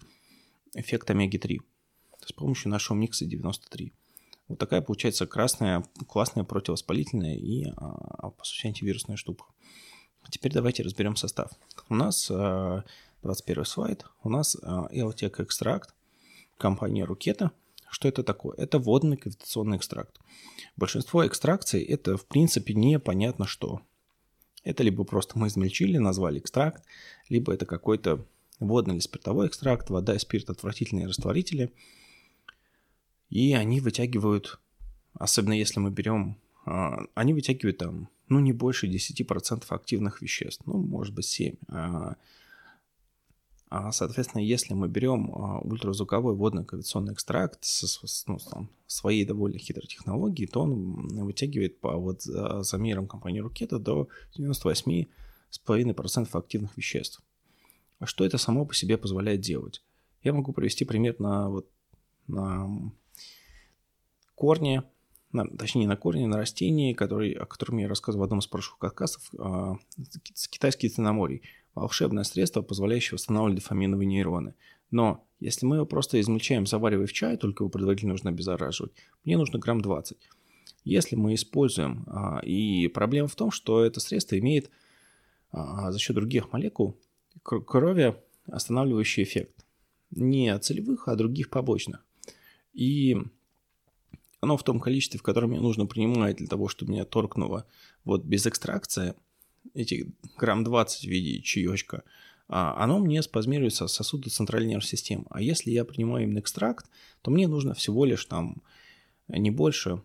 эффект 0.75 1.11
омеги-3 1.11 1.59
с 2.27 2.33
помощью 2.33 2.70
нашего 2.70 2.96
микса 2.96 3.25
93. 3.25 3.92
Вот 4.48 4.59
такая 4.59 4.83
получается 4.83 5.27
красная, 5.27 5.85
классная 6.07 6.44
противовоспалительная 6.44 7.37
и, 7.37 7.64
а, 7.77 8.31
по 8.31 8.44
сути, 8.44 8.66
антивирусная 8.66 9.16
штука. 9.16 9.44
Теперь 10.31 10.53
давайте 10.53 10.83
разберем 10.83 11.17
состав. 11.17 11.51
У 11.89 11.95
нас 11.95 12.29
21 12.29 13.63
а, 13.63 13.65
слайд. 13.65 14.07
У 14.23 14.29
нас 14.29 14.57
а, 14.63 14.89
LTEC 14.93 15.43
экстракт 15.43 15.95
компания 16.59 17.05
Рукета. 17.05 17.51
Что 17.91 18.09
это 18.09 18.23
такое? 18.23 18.57
Это 18.57 18.79
водный 18.79 19.17
кавитационный 19.17 19.77
экстракт. 19.77 20.19
Большинство 20.77 21.27
экстракций 21.27 21.83
это 21.83 22.17
в 22.17 22.25
принципе 22.27 22.73
непонятно 22.73 23.47
что. 23.47 23.83
Это 24.65 24.83
либо 24.83 25.05
просто 25.05 25.39
мы 25.39 25.49
измельчили, 25.49 25.99
назвали 25.99 26.39
экстракт, 26.39 26.85
либо 27.29 27.53
это 27.53 27.67
какой-то 27.67 28.25
водный 28.61 28.95
или 28.95 29.01
спиртовой 29.01 29.49
экстракт, 29.49 29.91
вода 29.91 30.15
и 30.15 30.19
спирт 30.19 30.51
отвратительные 30.51 31.07
растворители. 31.07 31.73
И 33.29 33.55
они 33.55 33.81
вытягивают, 33.81 34.61
особенно 35.15 35.55
если 35.55 35.81
мы 35.81 35.91
берем, 35.91 36.39
они 36.64 37.35
вытягивают 37.35 37.79
там, 37.79 38.09
ну, 38.29 38.40
не 38.40 38.53
больше 38.53 38.87
10% 38.88 39.64
активных 39.68 40.22
веществ, 40.22 40.62
ну, 40.66 40.79
может 40.79 41.14
быть, 41.14 41.27
7. 41.27 41.57
А, 43.75 43.90
соответственно, 43.90 44.42
если 44.42 44.75
мы 44.75 44.87
берем 44.87 45.33
а, 45.35 45.61
ультразвуковой 45.61 46.35
водно-кавитационный 46.35 47.14
экстракт 47.14 47.64
с, 47.64 48.25
ну, 48.27 48.37
там, 48.51 48.68
своей 48.87 49.25
довольно 49.25 49.57
хитрой 49.57 49.87
технологией, 49.87 50.46
то 50.46 50.61
он 50.61 51.25
вытягивает 51.25 51.81
по 51.81 51.96
вот 51.96 52.20
за 52.20 52.77
миром 52.77 53.07
компании 53.09 53.40
Рукета 53.40 53.79
до 53.79 54.09
98,5% 54.37 56.29
активных 56.33 56.77
веществ. 56.77 57.22
А 57.98 58.05
что 58.05 58.27
это 58.27 58.37
само 58.37 58.66
по 58.66 58.75
себе 58.75 58.98
позволяет 58.98 59.40
делать? 59.40 59.83
Я 60.22 60.35
могу 60.35 60.53
привести 60.53 60.85
пример 60.85 61.18
на, 61.18 61.48
вот, 61.48 61.66
на 62.27 62.68
корне, 64.35 64.83
на, 65.33 65.47
точнее, 65.47 65.87
на 65.87 65.97
корне, 65.97 66.27
на 66.27 66.37
растении, 66.37 66.92
который, 66.92 67.33
о 67.33 67.47
котором 67.47 67.79
я 67.79 67.88
рассказывал 67.88 68.23
в 68.23 68.25
одном 68.25 68.40
из 68.40 68.47
прошлых 68.47 68.79
подкастов, 68.79 69.31
э, 69.38 69.75
китайский 70.51 70.88
циноморий– 70.88 71.42
волшебное 71.75 72.25
средство, 72.25 72.62
позволяющее 72.62 73.14
восстанавливать 73.14 73.62
дофаминовые 73.62 74.07
нейроны. 74.07 74.55
Но 74.90 75.27
если 75.40 75.66
мы 75.66 75.77
его 75.77 75.87
просто 75.87 76.21
измельчаем, 76.21 76.66
заваривая 76.66 77.07
в 77.07 77.12
чай, 77.12 77.37
только 77.37 77.64
его 77.64 77.71
предварительно 77.71 78.12
нужно 78.12 78.31
обеззараживать, 78.31 78.92
мне 79.25 79.37
нужно 79.37 79.59
грамм 79.59 79.81
20. 79.81 80.18
Если 80.85 81.16
мы 81.16 81.35
используем, 81.35 82.05
а, 82.09 82.40
и 82.40 82.88
проблема 82.88 83.29
в 83.29 83.37
том, 83.37 83.51
что 83.51 83.85
это 83.85 84.01
средство 84.01 84.38
имеет 84.38 84.71
а, 85.51 85.92
за 85.92 85.99
счет 85.99 86.14
других 86.14 86.53
молекул 86.53 86.99
крови 87.42 88.16
останавливающий 88.47 89.23
эффект. 89.23 89.64
Не 90.11 90.59
целевых, 90.59 91.09
а 91.09 91.16
других 91.16 91.49
побочных. 91.49 92.05
И 92.75 93.16
оно 94.43 94.59
в 94.59 94.63
том 94.63 94.79
количестве, 94.81 95.19
в 95.19 95.23
котором 95.23 95.51
мне 95.51 95.61
нужно 95.61 95.87
принимать 95.87 96.37
для 96.37 96.49
того, 96.49 96.69
чтобы 96.69 96.93
меня 96.93 97.07
торкнуло 97.07 97.65
вот 98.05 98.25
без 98.25 98.47
экстракции– 98.47 99.15
эти 99.75 100.13
грамм 100.37 100.65
20 100.65 101.05
в 101.05 101.09
виде 101.09 101.41
чаечка, 101.41 102.03
а, 102.49 102.83
оно 102.83 102.99
мне 102.99 103.23
спазмируется 103.23 103.87
сосуды 103.87 104.31
центральной 104.31 104.71
нервной 104.71 104.87
системы. 104.87 105.25
А 105.31 105.41
если 105.41 105.71
я 105.71 105.85
принимаю 105.85 106.25
именно 106.25 106.41
экстракт, 106.41 106.87
то 107.23 107.31
мне 107.31 107.49
нужно 107.49 107.75
всего 107.75 108.05
лишь 108.05 108.25
там 108.25 108.63
не 109.29 109.51
больше 109.51 110.03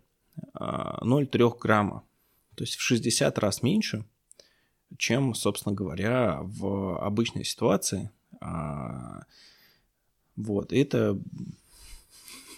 0,3 0.53 0.53
а, 0.53 1.57
грамма. 1.57 2.03
То 2.55 2.63
есть 2.63 2.75
в 2.75 2.81
60 2.81 3.37
раз 3.39 3.61
меньше, 3.61 4.05
чем, 4.97 5.33
собственно 5.33 5.75
говоря, 5.75 6.39
в 6.41 7.03
обычной 7.03 7.43
ситуации. 7.43 8.11
А, 8.39 9.23
вот, 10.35 10.71
это 10.71 11.19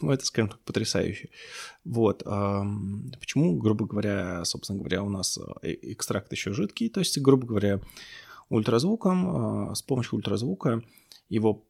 ну, 0.01 0.11
это, 0.11 0.25
скажем 0.25 0.49
так, 0.49 0.59
потрясающе. 0.61 1.29
Вот. 1.85 2.23
Почему, 3.19 3.57
грубо 3.57 3.85
говоря, 3.85 4.43
собственно 4.45 4.79
говоря, 4.79 5.03
у 5.03 5.09
нас 5.09 5.37
э, 5.37 5.75
экстракт 5.81 6.31
еще 6.31 6.53
жидкий, 6.53 6.89
то 6.89 6.99
есть, 6.99 7.19
грубо 7.19 7.45
говоря, 7.47 7.81
ультразвуком, 8.49 9.69
а, 9.69 9.75
с 9.75 9.81
помощью 9.81 10.15
ультразвука 10.15 10.83
его 11.29 11.63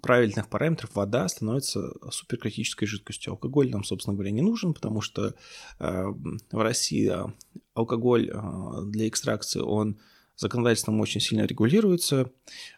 правильных 0.00 0.48
параметров 0.48 0.94
вода 0.94 1.28
становится 1.28 1.92
суперкритической 2.10 2.88
жидкостью. 2.88 3.32
Алкоголь 3.32 3.70
нам, 3.70 3.84
собственно 3.84 4.14
говоря, 4.14 4.30
не 4.32 4.42
нужен, 4.42 4.74
потому 4.74 5.00
что 5.00 5.34
э, 5.78 6.04
в 6.50 6.58
России 6.58 7.08
а, 7.08 7.32
алкоголь 7.74 8.30
для 8.86 9.08
экстракции, 9.08 9.60
он 9.60 9.98
законодательством 10.36 11.00
очень 11.00 11.20
сильно 11.20 11.42
регулируется, 11.42 12.30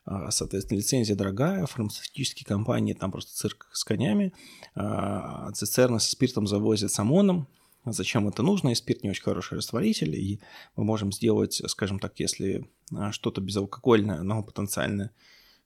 а, 0.05 0.31
соответственно, 0.31 0.79
лицензия 0.79 1.17
дорогая, 1.17 1.67
фармацевтические 1.67 2.47
компании, 2.47 2.95
там 2.95 3.11
просто 3.11 3.35
цирк 3.35 3.69
с 3.73 3.85
конями, 3.85 4.33
а, 4.75 5.51
цистерны 5.53 6.01
со 6.01 6.11
спиртом 6.11 6.47
завозят 6.47 6.91
с 6.91 6.99
ОМОНом, 6.99 7.49
зачем 7.85 8.29
это 8.29 8.43
нужно, 8.43 8.71
и 8.71 8.75
спирт 8.75 9.03
не 9.03 9.11
очень 9.11 9.23
хороший 9.23 9.59
растворитель, 9.59 10.15
и 10.17 10.41
мы 10.77 10.85
можем 10.85 11.13
сделать, 11.13 11.63
скажем 11.67 11.99
так, 11.99 12.19
если 12.19 12.69
а, 12.95 13.13
что-то 13.13 13.41
безалкогольное, 13.41 14.23
но 14.23 14.43
потенциально, 14.43 15.11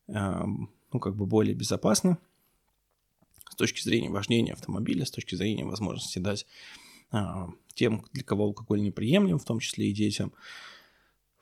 ну, 0.06 1.00
как 1.00 1.16
бы 1.16 1.26
более 1.26 1.54
безопасно, 1.54 2.16
с 3.50 3.54
точки 3.56 3.82
зрения 3.82 4.08
вождения 4.08 4.54
автомобиля, 4.54 5.04
с 5.04 5.10
точки 5.10 5.34
зрения 5.34 5.66
возможности 5.66 6.18
дать 6.18 6.46
тем, 7.74 8.04
для 8.12 8.24
кого 8.24 8.44
алкоголь 8.44 8.80
неприемлем, 8.80 9.38
в 9.38 9.44
том 9.44 9.60
числе 9.60 9.90
и 9.90 9.92
детям, 9.92 10.32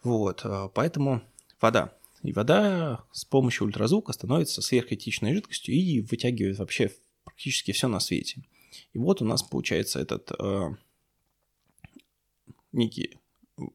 вот, 0.03 0.43
э, 0.45 0.69
поэтому 0.75 1.23
вода. 1.61 1.93
И 2.23 2.33
вода 2.33 3.05
с 3.13 3.25
помощью 3.25 3.67
ультразвука 3.67 4.13
становится 4.13 4.63
сверхкритичной 4.63 5.35
жидкостью 5.35 5.75
и 5.75 6.01
вытягивает 6.01 6.59
вообще 6.59 6.91
практически 7.25 7.73
все 7.73 7.89
на 7.89 8.01
свете. 8.01 8.43
И 8.93 8.99
вот 8.99 9.23
у 9.23 9.25
нас 9.25 9.43
получается 9.43 10.01
этот 10.01 10.33
э, 10.39 10.71
некий 12.73 13.19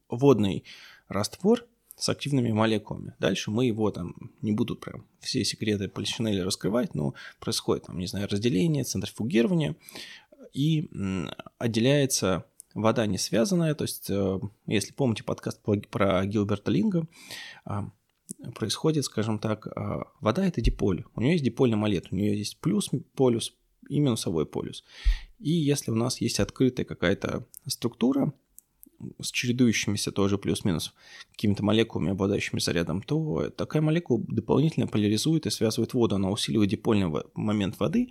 водный 0.10 0.64
раствор 1.08 1.66
с 1.96 2.10
активными 2.10 2.52
молекулами. 2.52 3.14
Дальше 3.20 3.52
мы 3.52 3.66
его 3.66 3.92
там, 3.92 4.16
не 4.42 4.52
буду 4.52 4.76
прям 4.76 5.06
все 5.20 5.44
секреты 5.44 5.88
полишинеля 5.88 6.44
раскрывать, 6.44 6.96
но 6.96 7.14
происходит 7.40 7.86
там, 7.86 8.00
не 8.00 8.08
знаю, 8.08 8.28
разделение, 8.28 8.84
центрифугирование, 8.84 9.76
и 10.54 10.90
отделяется 11.58 12.46
вода 12.74 13.06
не 13.06 13.18
связанная, 13.18 13.76
то 13.76 13.84
есть, 13.84 14.10
э, 14.10 14.40
если 14.68 14.94
помните 14.94 15.24
подкаст 15.24 15.62
про 15.62 16.26
Гилберта 16.26 16.72
Линга, 16.72 17.08
а, 17.66 17.92
происходит, 18.56 19.06
скажем 19.06 19.40
так, 19.40 19.68
а, 19.68 20.08
вода 20.20 20.46
это 20.46 20.62
диполь. 20.62 21.06
У 21.16 21.22
нее 21.22 21.34
есть 21.34 21.44
дипольный 21.44 21.78
молет, 21.78 22.08
у 22.12 22.16
нее 22.16 22.38
есть 22.38 22.60
плюс 22.60 22.90
полюс 23.16 23.54
и 23.90 24.00
минусовой 24.00 24.46
полюс. 24.46 24.84
И 25.40 25.52
если 25.52 25.92
у 25.92 25.96
нас 25.96 26.22
есть 26.22 26.40
открытая 26.40 26.86
какая-то 26.86 27.48
структура, 27.68 28.34
с 29.20 29.32
чередующимися 29.32 30.12
тоже 30.12 30.38
плюс-минус 30.38 30.94
какими-то 31.32 31.64
молекулами, 31.64 32.12
обладающими 32.12 32.60
зарядом, 32.60 33.02
то 33.02 33.50
такая 33.50 33.82
молекула 33.82 34.24
дополнительно 34.28 34.88
поляризует 34.88 35.46
и 35.46 35.50
связывает 35.50 35.94
воду, 35.94 36.16
она 36.16 36.30
усиливает 36.30 36.70
дипольный 36.70 37.24
момент 37.34 37.80
воды, 37.80 38.10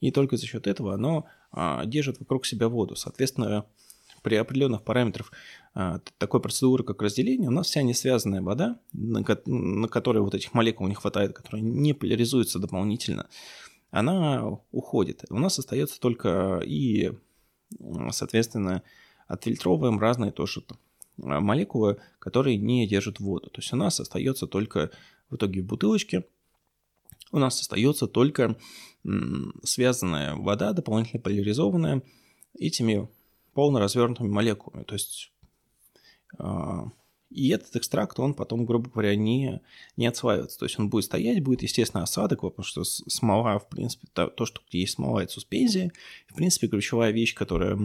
и 0.00 0.10
только 0.10 0.36
за 0.36 0.46
счет 0.46 0.66
этого 0.66 0.94
оно 0.94 1.18
а, 1.18 1.41
держит 1.84 2.18
вокруг 2.18 2.46
себя 2.46 2.68
воду. 2.68 2.96
Соответственно, 2.96 3.66
при 4.22 4.36
определенных 4.36 4.82
параметрах 4.82 5.32
а, 5.74 6.00
такой 6.18 6.40
процедуры, 6.40 6.84
как 6.84 7.02
разделение, 7.02 7.48
у 7.48 7.52
нас 7.52 7.66
вся 7.66 7.82
несвязанная 7.82 8.40
вода, 8.40 8.78
на, 8.92 9.24
которой 9.24 10.22
вот 10.22 10.34
этих 10.34 10.54
молекул 10.54 10.86
не 10.86 10.94
хватает, 10.94 11.32
которая 11.32 11.62
не 11.62 11.92
поляризуется 11.92 12.58
дополнительно, 12.58 13.28
она 13.90 14.58
уходит. 14.70 15.24
У 15.28 15.38
нас 15.38 15.58
остается 15.58 16.00
только 16.00 16.62
и, 16.64 17.12
соответственно, 18.10 18.82
отфильтровываем 19.26 19.98
разные 19.98 20.30
тоже 20.30 20.62
молекулы, 21.16 21.98
которые 22.18 22.56
не 22.56 22.86
держат 22.86 23.20
воду. 23.20 23.50
То 23.50 23.60
есть 23.60 23.72
у 23.72 23.76
нас 23.76 24.00
остается 24.00 24.46
только 24.46 24.90
в 25.30 25.36
итоге 25.36 25.62
в 25.62 25.66
бутылочке, 25.66 26.24
у 27.32 27.38
нас 27.38 27.60
остается 27.60 28.06
только 28.06 28.56
связанная 29.64 30.34
вода, 30.34 30.72
дополнительно 30.72 31.20
поляризованная 31.20 32.02
этими 32.58 33.08
полно 33.54 33.80
развернутыми 33.80 34.28
молекулами. 34.28 34.84
То 34.84 34.94
есть 34.94 35.32
а, 36.38 36.86
и 37.30 37.48
этот 37.48 37.76
экстракт, 37.76 38.18
он 38.18 38.34
потом, 38.34 38.66
грубо 38.66 38.90
говоря, 38.90 39.16
не, 39.16 39.60
не 39.96 40.06
отслаивается. 40.06 40.58
То 40.58 40.66
есть 40.66 40.78
он 40.78 40.88
будет 40.88 41.04
стоять, 41.04 41.42
будет, 41.42 41.62
естественно, 41.62 42.02
осадок, 42.02 42.42
потому 42.42 42.64
что 42.64 42.84
смола, 42.84 43.58
в 43.58 43.68
принципе, 43.68 44.06
то, 44.12 44.26
то 44.28 44.44
что 44.44 44.60
есть 44.70 44.94
смола, 44.94 45.20
это 45.20 45.32
суспензия. 45.32 45.92
В 46.28 46.34
принципе, 46.34 46.68
ключевая 46.68 47.10
вещь, 47.10 47.34
которая 47.34 47.78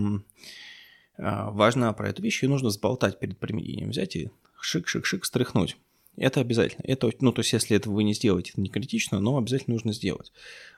а, 1.17 1.51
важна 1.51 1.93
про 1.93 2.09
эту 2.09 2.21
вещь, 2.21 2.43
ее 2.43 2.49
нужно 2.49 2.69
сболтать 2.69 3.19
перед 3.19 3.37
применением. 3.37 3.89
Взять 3.89 4.15
и 4.15 4.29
шик-шик-шик 4.61 5.23
стряхнуть. 5.23 5.77
Это 6.17 6.41
обязательно. 6.41 6.83
Это, 6.83 7.11
ну, 7.21 7.31
то 7.31 7.41
есть, 7.41 7.53
если 7.53 7.77
это 7.77 7.89
вы 7.89 8.03
не 8.03 8.13
сделаете, 8.13 8.51
это 8.51 8.61
не 8.61 8.69
критично, 8.69 9.19
но 9.19 9.37
обязательно 9.37 9.75
нужно 9.75 9.93
сделать. 9.93 10.31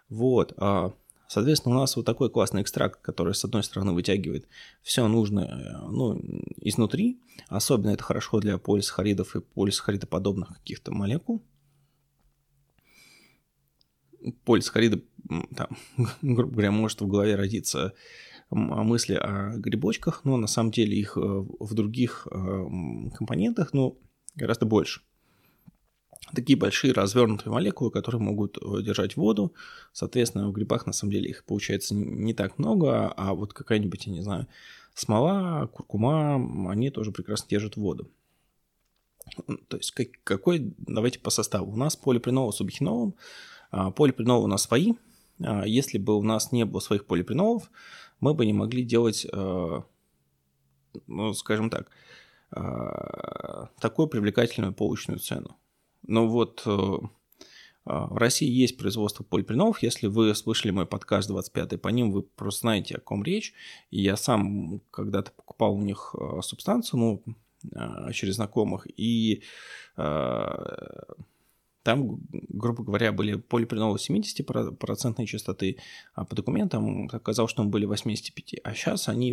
Вот. 0.10 0.54
А 0.58 0.94
Соответственно, 1.30 1.76
у 1.76 1.80
нас 1.82 1.96
вот 1.96 2.08
такой 2.08 2.32
классный 2.32 2.64
экстракт, 2.64 3.02
который, 3.02 3.36
с 3.36 3.46
одной 3.46 3.62
стороны, 3.62 3.94
вытягивает 3.94 4.48
все 4.82 5.08
нужное 5.08 5.46
э, 5.46 5.88
ну, 5.88 6.20
изнутри. 6.60 7.22
Особенно 7.50 7.92
это 7.92 8.04
хорошо 8.04 8.40
для 8.40 8.58
полисахаридов 8.58 9.36
и 9.36 9.42
полисахаридоподобных 9.42 10.58
каких-то 10.58 10.92
молекул. 10.92 11.46
Полисахариды, 14.44 15.04
там, 15.56 15.68
грубо 16.24 16.52
говоря, 16.52 16.72
может 16.72 17.02
в 17.02 17.08
голове 17.08 17.36
родиться 17.36 17.94
мысли 18.50 19.14
о 19.14 19.56
грибочках, 19.56 20.26
но 20.26 20.36
на 20.36 20.48
самом 20.48 20.72
деле 20.72 20.98
их 20.98 21.16
э, 21.16 21.20
в 21.22 21.74
других 21.76 22.28
э, 22.32 22.66
компонентах 23.16 23.74
ну, 23.74 24.00
гораздо 24.36 24.66
больше 24.66 25.02
такие 26.34 26.58
большие 26.58 26.94
развернутые 26.94 27.52
молекулы, 27.52 27.92
которые 27.92 28.22
могут 28.22 28.58
э, 28.58 28.82
держать 28.82 29.16
воду. 29.16 29.54
Соответственно, 29.94 30.50
в 30.50 30.54
грибах 30.54 30.86
на 30.86 30.94
самом 30.94 31.12
деле 31.12 31.30
их 31.30 31.44
получается 31.46 31.96
не 31.96 32.34
так 32.34 32.58
много, 32.58 33.08
а 33.10 33.34
вот 33.34 33.54
какая-нибудь, 33.54 34.06
я 34.08 34.14
не 34.14 34.22
знаю, 34.22 34.48
смола, 34.94 35.68
куркума, 35.68 36.36
они 36.72 36.90
тоже 36.90 37.12
прекрасно 37.12 37.48
держат 37.50 37.78
воду. 37.78 38.10
То 39.68 39.78
есть 39.78 39.94
какой, 40.24 40.74
давайте 40.78 41.20
по 41.20 41.30
составу. 41.30 41.72
У 41.72 41.76
нас 41.76 41.96
полипринол 41.96 42.52
с 42.52 42.62
убихинолом. 42.62 43.16
А, 43.72 43.92
полипринолы 43.92 44.46
у 44.46 44.48
нас 44.48 44.64
свои. 44.64 44.94
А, 45.44 45.66
если 45.66 45.98
бы 45.98 46.16
у 46.16 46.24
нас 46.24 46.52
не 46.52 46.66
было 46.66 46.80
своих 46.80 47.06
полипринолов, 47.06 47.70
мы 48.20 48.34
бы 48.34 48.46
не 48.46 48.54
могли 48.54 48.84
делать, 48.84 49.26
э, 49.32 49.82
ну, 51.08 51.34
скажем 51.34 51.70
так, 51.70 51.90
э, 52.52 53.66
такую 53.80 54.08
привлекательную 54.08 54.74
полученную 54.74 55.20
цену. 55.20 55.56
Но 56.04 56.28
вот 56.28 56.64
э, 56.66 56.98
а, 57.86 58.08
в 58.08 58.18
России 58.18 58.50
есть 58.50 58.78
производство 58.78 59.24
полипринолов. 59.24 59.82
Если 59.82 60.08
вы 60.08 60.36
слышали 60.36 60.72
мой 60.72 60.86
подкаст 60.86 61.28
25 61.28 61.82
по 61.82 61.90
ним, 61.90 62.12
вы 62.12 62.22
просто 62.22 62.62
знаете, 62.62 62.96
о 62.96 63.00
ком 63.00 63.24
речь. 63.24 63.54
Я 63.90 64.16
сам 64.16 64.82
когда-то 64.92 65.32
покупал 65.32 65.74
у 65.74 65.82
них 65.82 66.16
э, 66.18 66.42
субстанцию, 66.42 67.00
ну, 67.00 67.24
а, 67.76 68.12
через 68.14 68.36
знакомых, 68.36 68.88
и 68.96 69.44
а, 69.98 71.16
там, 71.84 72.20
грубо 72.50 72.84
говоря, 72.84 73.12
были 73.12 73.36
полипринолы 73.36 73.98
70% 73.98 75.26
частоты, 75.26 75.78
а 76.14 76.26
по 76.26 76.36
документам 76.36 77.10
оказалось, 77.12 77.52
что 77.52 77.64
мы 77.64 77.70
были 77.70 77.88
85%. 77.88 78.60
А 78.64 78.74
сейчас 78.76 79.10
они, 79.10 79.30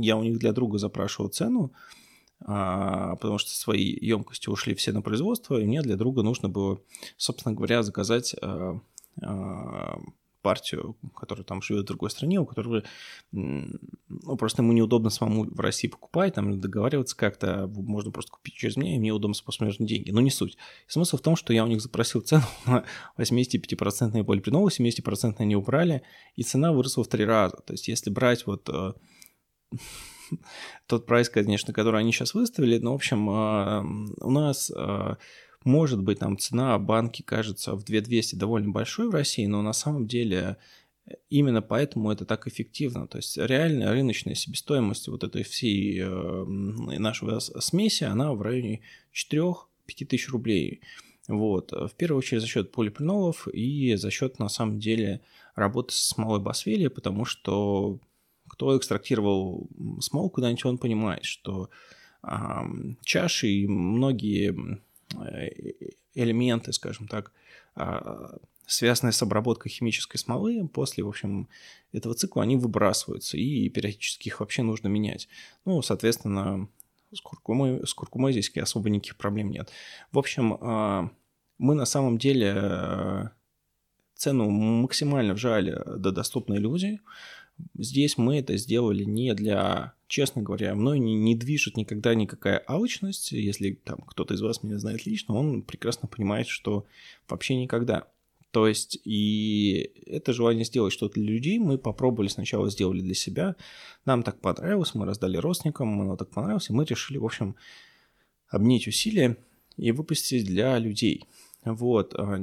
я 0.00 0.16
у 0.16 0.22
них 0.22 0.38
для 0.38 0.52
друга 0.52 0.78
запрашивал 0.78 1.28
цену, 1.28 1.72
потому 2.38 3.38
что 3.38 3.50
свои 3.50 3.96
емкости 4.00 4.48
ушли 4.48 4.74
все 4.74 4.92
на 4.92 5.02
производство, 5.02 5.58
и 5.58 5.64
мне 5.64 5.82
для 5.82 5.96
друга 5.96 6.22
нужно 6.22 6.48
было, 6.48 6.80
собственно 7.16 7.54
говоря, 7.54 7.82
заказать 7.82 8.34
а, 8.40 8.78
а, 9.22 9.98
партию, 10.42 10.96
которая 11.16 11.44
там 11.44 11.60
живет 11.60 11.82
в 11.84 11.88
другой 11.88 12.08
стране, 12.08 12.38
у 12.38 12.46
которой 12.46 12.84
ну, 13.32 13.68
просто 14.38 14.62
ему 14.62 14.72
неудобно 14.72 15.10
самому 15.10 15.44
в 15.44 15.58
России 15.58 15.88
покупать, 15.88 16.34
там 16.34 16.60
договариваться 16.60 17.16
как-то, 17.16 17.66
можно 17.66 18.12
просто 18.12 18.30
купить 18.30 18.54
через 18.54 18.76
меня, 18.76 18.94
и 18.94 18.98
мне 19.00 19.10
удобно 19.10 19.34
способственно 19.34 19.88
деньги, 19.88 20.12
но 20.12 20.20
не 20.20 20.30
суть. 20.30 20.56
Смысл 20.86 21.16
в 21.16 21.22
том, 21.22 21.34
что 21.34 21.52
я 21.52 21.64
у 21.64 21.66
них 21.66 21.80
запросил 21.80 22.20
цену 22.20 22.44
на 22.66 22.84
85% 23.18 24.22
полипринол, 24.22 24.68
70% 24.68 25.34
они 25.38 25.56
убрали, 25.56 26.02
и 26.36 26.44
цена 26.44 26.72
выросла 26.72 27.02
в 27.02 27.08
три 27.08 27.24
раза. 27.24 27.56
То 27.56 27.72
есть 27.72 27.88
если 27.88 28.10
брать 28.10 28.46
вот 28.46 28.68
тот 30.86 31.06
прайс, 31.06 31.28
конечно, 31.28 31.72
который 31.72 32.00
они 32.00 32.12
сейчас 32.12 32.34
выставили. 32.34 32.78
Но, 32.78 32.92
в 32.92 32.96
общем, 32.96 33.28
а, 33.30 33.84
у 34.20 34.30
нас 34.30 34.70
а, 34.74 35.18
может 35.64 36.02
быть 36.02 36.20
там 36.20 36.38
цена 36.38 36.78
банки 36.78 37.22
кажется 37.22 37.74
в 37.74 37.84
2200 37.84 38.36
довольно 38.36 38.70
большой 38.70 39.08
в 39.08 39.14
России, 39.14 39.46
но 39.46 39.62
на 39.62 39.72
самом 39.72 40.06
деле 40.06 40.56
именно 41.30 41.62
поэтому 41.62 42.10
это 42.10 42.24
так 42.24 42.46
эффективно. 42.46 43.06
То 43.06 43.18
есть 43.18 43.36
реальная 43.36 43.92
рыночная 43.92 44.34
себестоимость 44.34 45.08
вот 45.08 45.24
этой 45.24 45.44
всей 45.44 46.00
э, 46.00 46.44
нашего 46.44 47.38
смеси, 47.38 48.04
она 48.04 48.32
в 48.32 48.42
районе 48.42 48.80
4-5 49.14 49.56
тысяч 50.08 50.28
рублей. 50.28 50.80
Вот. 51.28 51.72
В 51.72 51.90
первую 51.96 52.18
очередь 52.18 52.42
за 52.42 52.48
счет 52.48 52.72
полипринолов 52.72 53.48
и 53.48 53.94
за 53.96 54.10
счет, 54.10 54.38
на 54.38 54.48
самом 54.48 54.78
деле, 54.78 55.22
работы 55.54 55.94
с 55.94 55.98
смолой 55.98 56.40
Басвелия, 56.40 56.90
потому 56.90 57.24
что 57.24 57.98
кто 58.48 58.76
экстрактировал 58.76 59.68
смол 60.00 60.30
куда-нибудь, 60.30 60.64
он 60.64 60.78
понимает, 60.78 61.24
что 61.24 61.70
э, 62.22 62.28
чаши 63.02 63.48
и 63.48 63.66
многие 63.66 64.80
э, 65.14 65.92
элементы, 66.14 66.72
скажем 66.72 67.08
так, 67.08 67.32
э, 67.76 68.38
связанные 68.66 69.12
с 69.12 69.22
обработкой 69.22 69.70
химической 69.70 70.18
смолы, 70.18 70.66
после, 70.68 71.04
в 71.04 71.08
общем, 71.08 71.48
этого 71.92 72.14
цикла 72.14 72.42
они 72.42 72.56
выбрасываются, 72.56 73.36
и 73.36 73.68
периодически 73.68 74.28
их 74.28 74.40
вообще 74.40 74.62
нужно 74.62 74.88
менять. 74.88 75.28
Ну, 75.64 75.80
соответственно, 75.82 76.68
с 77.12 77.20
куркумой, 77.20 77.86
с 77.86 77.94
куркумой 77.94 78.32
здесь 78.32 78.50
особо 78.56 78.90
никаких 78.90 79.16
проблем 79.16 79.50
нет. 79.50 79.70
В 80.10 80.18
общем, 80.18 81.12
мы 81.58 81.74
на 81.74 81.84
самом 81.84 82.18
деле 82.18 83.30
цену 84.16 84.50
максимально 84.50 85.34
вжали 85.34 85.80
до 85.86 86.10
доступной 86.10 86.58
люди. 86.58 87.00
Здесь 87.78 88.18
мы 88.18 88.38
это 88.38 88.56
сделали 88.56 89.04
не 89.04 89.34
для, 89.34 89.94
честно 90.08 90.42
говоря, 90.42 90.74
мной 90.74 90.98
не, 90.98 91.14
не 91.14 91.34
движет 91.34 91.76
никогда 91.76 92.14
никакая 92.14 92.62
алчность. 92.66 93.32
Если 93.32 93.72
там 93.72 93.98
кто-то 94.06 94.34
из 94.34 94.40
вас 94.40 94.62
меня 94.62 94.78
знает 94.78 95.06
лично, 95.06 95.34
он 95.34 95.62
прекрасно 95.62 96.08
понимает, 96.08 96.48
что 96.48 96.86
вообще 97.28 97.56
никогда. 97.56 98.08
То 98.50 98.66
есть 98.66 98.98
и 99.04 99.90
это 100.06 100.32
желание 100.32 100.64
сделать 100.64 100.92
что-то 100.92 101.20
для 101.20 101.34
людей 101.34 101.58
мы 101.58 101.76
попробовали 101.76 102.28
сначала 102.28 102.70
сделали 102.70 103.02
для 103.02 103.14
себя. 103.14 103.56
Нам 104.06 104.22
так 104.22 104.40
понравилось, 104.40 104.94
мы 104.94 105.04
раздали 105.04 105.36
родственникам, 105.36 106.00
оно 106.00 106.16
так 106.16 106.30
понравилось, 106.30 106.70
и 106.70 106.72
мы 106.72 106.84
решили, 106.84 107.18
в 107.18 107.24
общем, 107.24 107.56
обнять 108.48 108.86
усилия 108.86 109.36
и 109.76 109.92
выпустить 109.92 110.46
для 110.46 110.78
людей. 110.78 111.24
Вот. 111.66 112.14
А, 112.14 112.38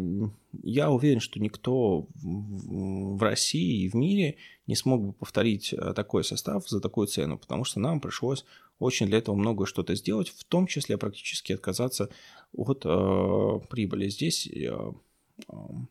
я 0.64 0.92
уверен, 0.92 1.22
что 1.22 1.40
никто 1.40 2.08
в 2.22 3.24
России 3.24 3.86
и 3.86 3.90
в 3.90 3.96
мире 3.96 4.36
не 4.68 4.76
смог 4.76 5.02
бы 5.02 5.14
повторить 5.14 5.74
а, 5.74 5.94
такой 5.94 6.24
состав 6.24 6.68
за 6.68 6.82
такую 6.82 7.08
цену, 7.08 7.38
потому 7.38 7.64
что 7.64 7.80
нам 7.80 8.02
пришлось 8.02 8.46
очень 8.80 9.08
для 9.08 9.20
этого 9.20 9.36
многое 9.36 9.66
что-то 9.66 9.96
сделать, 9.96 10.30
в 10.30 10.44
том 10.44 10.68
числе 10.68 10.98
практически 10.98 11.54
отказаться 11.54 12.10
от 12.54 12.86
э, 12.86 13.60
прибыли. 13.70 14.10
Здесь, 14.10 14.48
э, 14.48 14.52
э, 14.58 14.92
то 15.48 15.88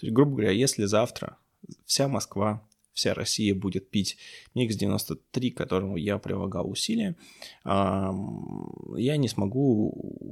есть, 0.00 0.14
грубо 0.14 0.32
говоря, 0.32 0.50
если 0.50 0.84
завтра 0.86 1.36
вся 1.84 2.08
Москва 2.08 2.66
вся 2.92 3.14
Россия 3.14 3.54
будет 3.54 3.90
пить 3.90 4.16
Микс-93, 4.54 5.50
к 5.50 5.56
которому 5.56 5.96
я 5.96 6.18
прилагал 6.18 6.68
усилия, 6.70 7.16
я 7.64 9.16
не 9.16 9.28
смогу 9.28 10.26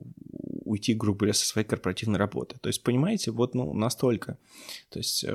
уйти, 0.65 0.95
грубо 0.95 1.21
говоря, 1.21 1.35
со 1.35 1.47
своей 1.47 1.67
корпоративной 1.67 2.19
работы. 2.19 2.57
То 2.61 2.69
есть, 2.69 2.83
понимаете, 2.83 3.31
вот 3.31 3.55
ну, 3.55 3.73
настолько. 3.75 4.39
То 4.89 4.99
есть, 4.99 5.25
э, 5.25 5.33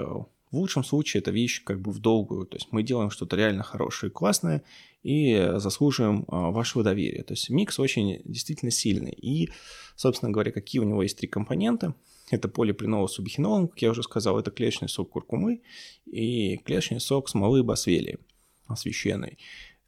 В 0.52 0.58
лучшем 0.58 0.84
случае 0.84 1.22
это 1.22 1.32
вещь 1.32 1.64
как 1.64 1.82
бы 1.82 1.92
в 1.92 2.00
долгую, 2.00 2.46
то 2.46 2.56
есть 2.56 2.68
мы 2.72 2.84
делаем 2.84 3.10
что-то 3.10 3.36
реально 3.36 3.64
хорошее 3.64 4.10
и 4.10 4.14
классное 4.14 4.62
и 5.04 5.54
заслуживаем 5.58 6.26
а, 6.28 6.52
вашего 6.52 6.84
доверия. 6.84 7.24
То 7.24 7.34
есть 7.34 7.50
микс 7.50 7.80
очень 7.80 8.22
действительно 8.26 8.72
сильный. 8.72 9.12
И, 9.12 9.50
собственно 9.96 10.32
говоря, 10.32 10.52
какие 10.52 10.82
у 10.82 10.86
него 10.86 11.04
есть 11.04 11.18
три 11.18 11.28
компонента. 11.28 11.94
Это 12.30 12.48
полипринол 12.48 13.08
с 13.08 13.20
убихинолом, 13.20 13.68
как 13.68 13.82
я 13.82 13.92
уже 13.92 14.02
сказал, 14.02 14.40
это 14.40 14.50
клеточный 14.52 14.90
сок 14.90 15.12
куркумы 15.12 15.62
и 16.06 16.58
клеточный 16.58 17.00
сок 17.00 17.30
смолы 17.30 17.64
басвелии 17.64 18.18
священной. 18.76 19.38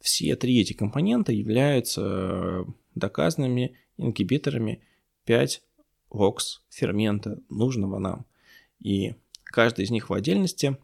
Все 0.00 0.36
три 0.36 0.60
эти 0.60 0.72
компонента 0.72 1.32
являются 1.32 2.64
доказанными 2.94 3.76
ингибиторами 3.96 4.82
5-локс 5.26 6.62
фермента, 6.70 7.40
нужного 7.48 7.98
нам. 7.98 8.26
И 8.78 9.14
каждый 9.44 9.84
из 9.84 9.90
них 9.90 10.08
в 10.08 10.14
отдельности 10.14 10.76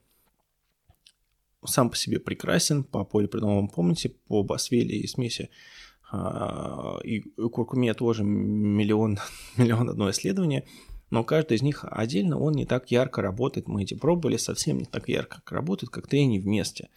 сам 1.64 1.88
по 1.88 1.96
себе 1.96 2.18
прекрасен, 2.18 2.82
по 2.82 3.04
полипринолам 3.04 3.68
помните, 3.68 4.08
по 4.08 4.42
басвеле 4.42 4.98
и 4.98 5.06
смеси 5.06 5.50
а, 6.10 6.98
и 7.04 7.20
куркуме 7.20 7.94
тоже 7.94 8.24
миллион, 8.24 9.18
миллион 9.56 9.90
одно 9.90 10.10
исследование, 10.10 10.64
но 11.14 11.22
каждый 11.22 11.56
из 11.56 11.62
них 11.62 11.84
отдельно, 11.88 12.40
он 12.40 12.54
не 12.54 12.66
так 12.66 12.90
ярко 12.90 13.22
работает. 13.22 13.68
Мы 13.68 13.84
эти 13.84 13.94
пробовали, 13.94 14.36
совсем 14.36 14.78
не 14.78 14.84
так 14.84 15.08
ярко 15.08 15.40
работают, 15.46 15.92
как 15.92 16.12
они 16.12 16.40
вместе. 16.40 16.88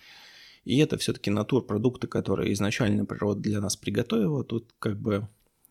И 0.65 0.79
это 0.79 0.97
все-таки 0.97 1.29
натурпродукты, 1.29 2.07
которые 2.07 2.51
изначально 2.53 3.05
природа 3.05 3.41
для 3.41 3.61
нас 3.61 3.77
приготовила. 3.77 4.43
Тут 4.43 4.73
как 4.79 4.99
бы 4.99 5.27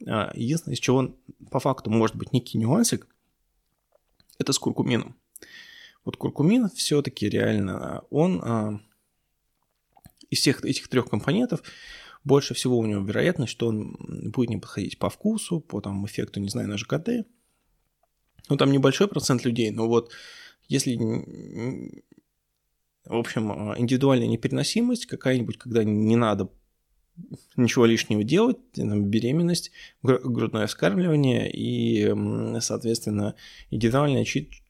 а, 0.06 0.30
единственное, 0.36 0.76
из 0.76 0.78
чего 0.78 0.98
он 0.98 1.16
по 1.50 1.58
факту 1.58 1.90
может 1.90 2.14
быть 2.14 2.32
некий 2.32 2.56
нюансик, 2.56 3.08
это 4.38 4.52
с 4.52 4.60
куркумином. 4.60 5.16
Вот 6.04 6.16
куркумин 6.16 6.68
все-таки 6.68 7.28
реально, 7.28 8.04
он 8.10 8.40
а, 8.44 8.80
из 10.30 10.38
всех 10.38 10.64
этих 10.64 10.86
трех 10.86 11.10
компонентов 11.10 11.64
больше 12.22 12.54
всего 12.54 12.78
у 12.78 12.86
него 12.86 13.02
вероятность, 13.02 13.50
что 13.50 13.66
он 13.66 13.96
будет 14.30 14.50
не 14.50 14.58
подходить 14.58 15.00
по 15.00 15.10
вкусу, 15.10 15.58
по 15.58 15.80
там, 15.80 16.06
эффекту, 16.06 16.38
не 16.38 16.48
знаю, 16.48 16.68
на 16.68 16.78
ЖКТ. 16.78 17.26
Ну, 18.48 18.56
там 18.56 18.70
небольшой 18.72 19.08
процент 19.08 19.44
людей, 19.44 19.70
но 19.70 19.88
вот 19.88 20.12
если 20.68 20.96
в 23.06 23.16
общем, 23.16 23.52
а, 23.52 23.74
индивидуальная 23.78 24.26
непереносимость 24.26 25.06
какая-нибудь, 25.06 25.58
когда 25.58 25.84
не 25.84 26.16
надо 26.16 26.50
ничего 27.56 27.86
лишнего 27.86 28.22
делать, 28.24 28.58
беременность, 28.76 29.70
грудное 30.02 30.66
вскармливание 30.66 31.50
и, 31.50 32.14
соответственно, 32.60 33.34
индивидуальная 33.70 34.24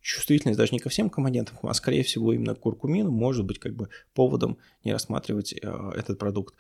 чувствительность 0.07 0.57
даже 0.57 0.73
не 0.73 0.79
ко 0.79 0.89
всем 0.89 1.11
компонентам, 1.11 1.59
а 1.63 1.75
скорее 1.75 2.05
всего 2.05 2.33
именно 2.33 2.55
к 2.55 2.61
куркумину 2.61 3.11
может 3.11 3.45
быть 3.45 3.59
как 3.59 3.75
бы 3.75 3.89
поводом 4.15 4.57
не 4.85 4.93
рассматривать 4.93 5.53
э, 5.53 5.91
этот 5.97 6.21
продукт. 6.21 6.55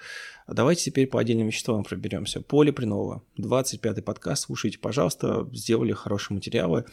Давайте 0.49 0.83
теперь 0.91 1.07
по 1.07 1.21
отдельным 1.21 1.47
веществам 1.47 1.85
проберемся. 1.85 2.41
Полипринова, 2.41 3.23
25-й 3.39 4.03
подкаст, 4.03 4.47
слушайте, 4.47 4.81
пожалуйста, 4.81 5.49
сделали 5.53 5.93
хорошие 5.93 6.35
материалы. 6.35 6.87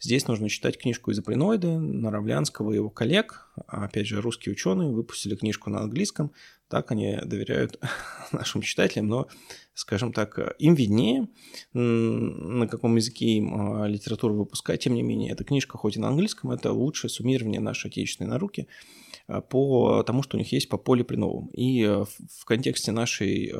Здесь 0.00 0.28
нужно 0.28 0.48
читать 0.48 0.78
книжку 0.78 1.10
из 1.10 1.18
Априноида, 1.18 1.80
Наравлянского 1.80 2.70
и 2.70 2.76
его 2.76 2.88
коллег. 2.88 3.48
Опять 3.66 4.06
же, 4.06 4.20
русские 4.20 4.52
ученые 4.52 4.92
выпустили 4.92 5.34
книжку 5.34 5.70
на 5.70 5.80
английском, 5.80 6.30
так 6.68 6.90
они 6.90 7.16
доверяют 7.24 7.78
нашим 8.32 8.62
читателям, 8.62 9.08
но, 9.08 9.28
скажем 9.74 10.12
так, 10.12 10.56
им 10.58 10.74
виднее, 10.74 11.28
на 11.72 12.66
каком 12.66 12.96
языке 12.96 13.26
им 13.26 13.54
а, 13.54 13.86
литературу 13.86 14.34
выпускать. 14.34 14.82
Тем 14.82 14.94
не 14.94 15.02
менее, 15.02 15.32
эта 15.32 15.44
книжка, 15.44 15.78
хоть 15.78 15.96
и 15.96 16.00
на 16.00 16.08
английском, 16.08 16.50
это 16.50 16.72
лучшее 16.72 17.10
суммирование 17.10 17.60
нашей 17.60 17.88
отечественной 17.88 18.30
науки 18.30 18.66
а, 19.28 19.40
по 19.40 20.02
тому, 20.02 20.22
что 20.22 20.36
у 20.36 20.40
них 20.40 20.50
есть 20.52 20.68
по 20.68 20.76
полиприновым. 20.76 21.48
И 21.48 21.84
а, 21.84 22.04
в 22.04 22.44
контексте 22.44 22.92
нашей 22.92 23.52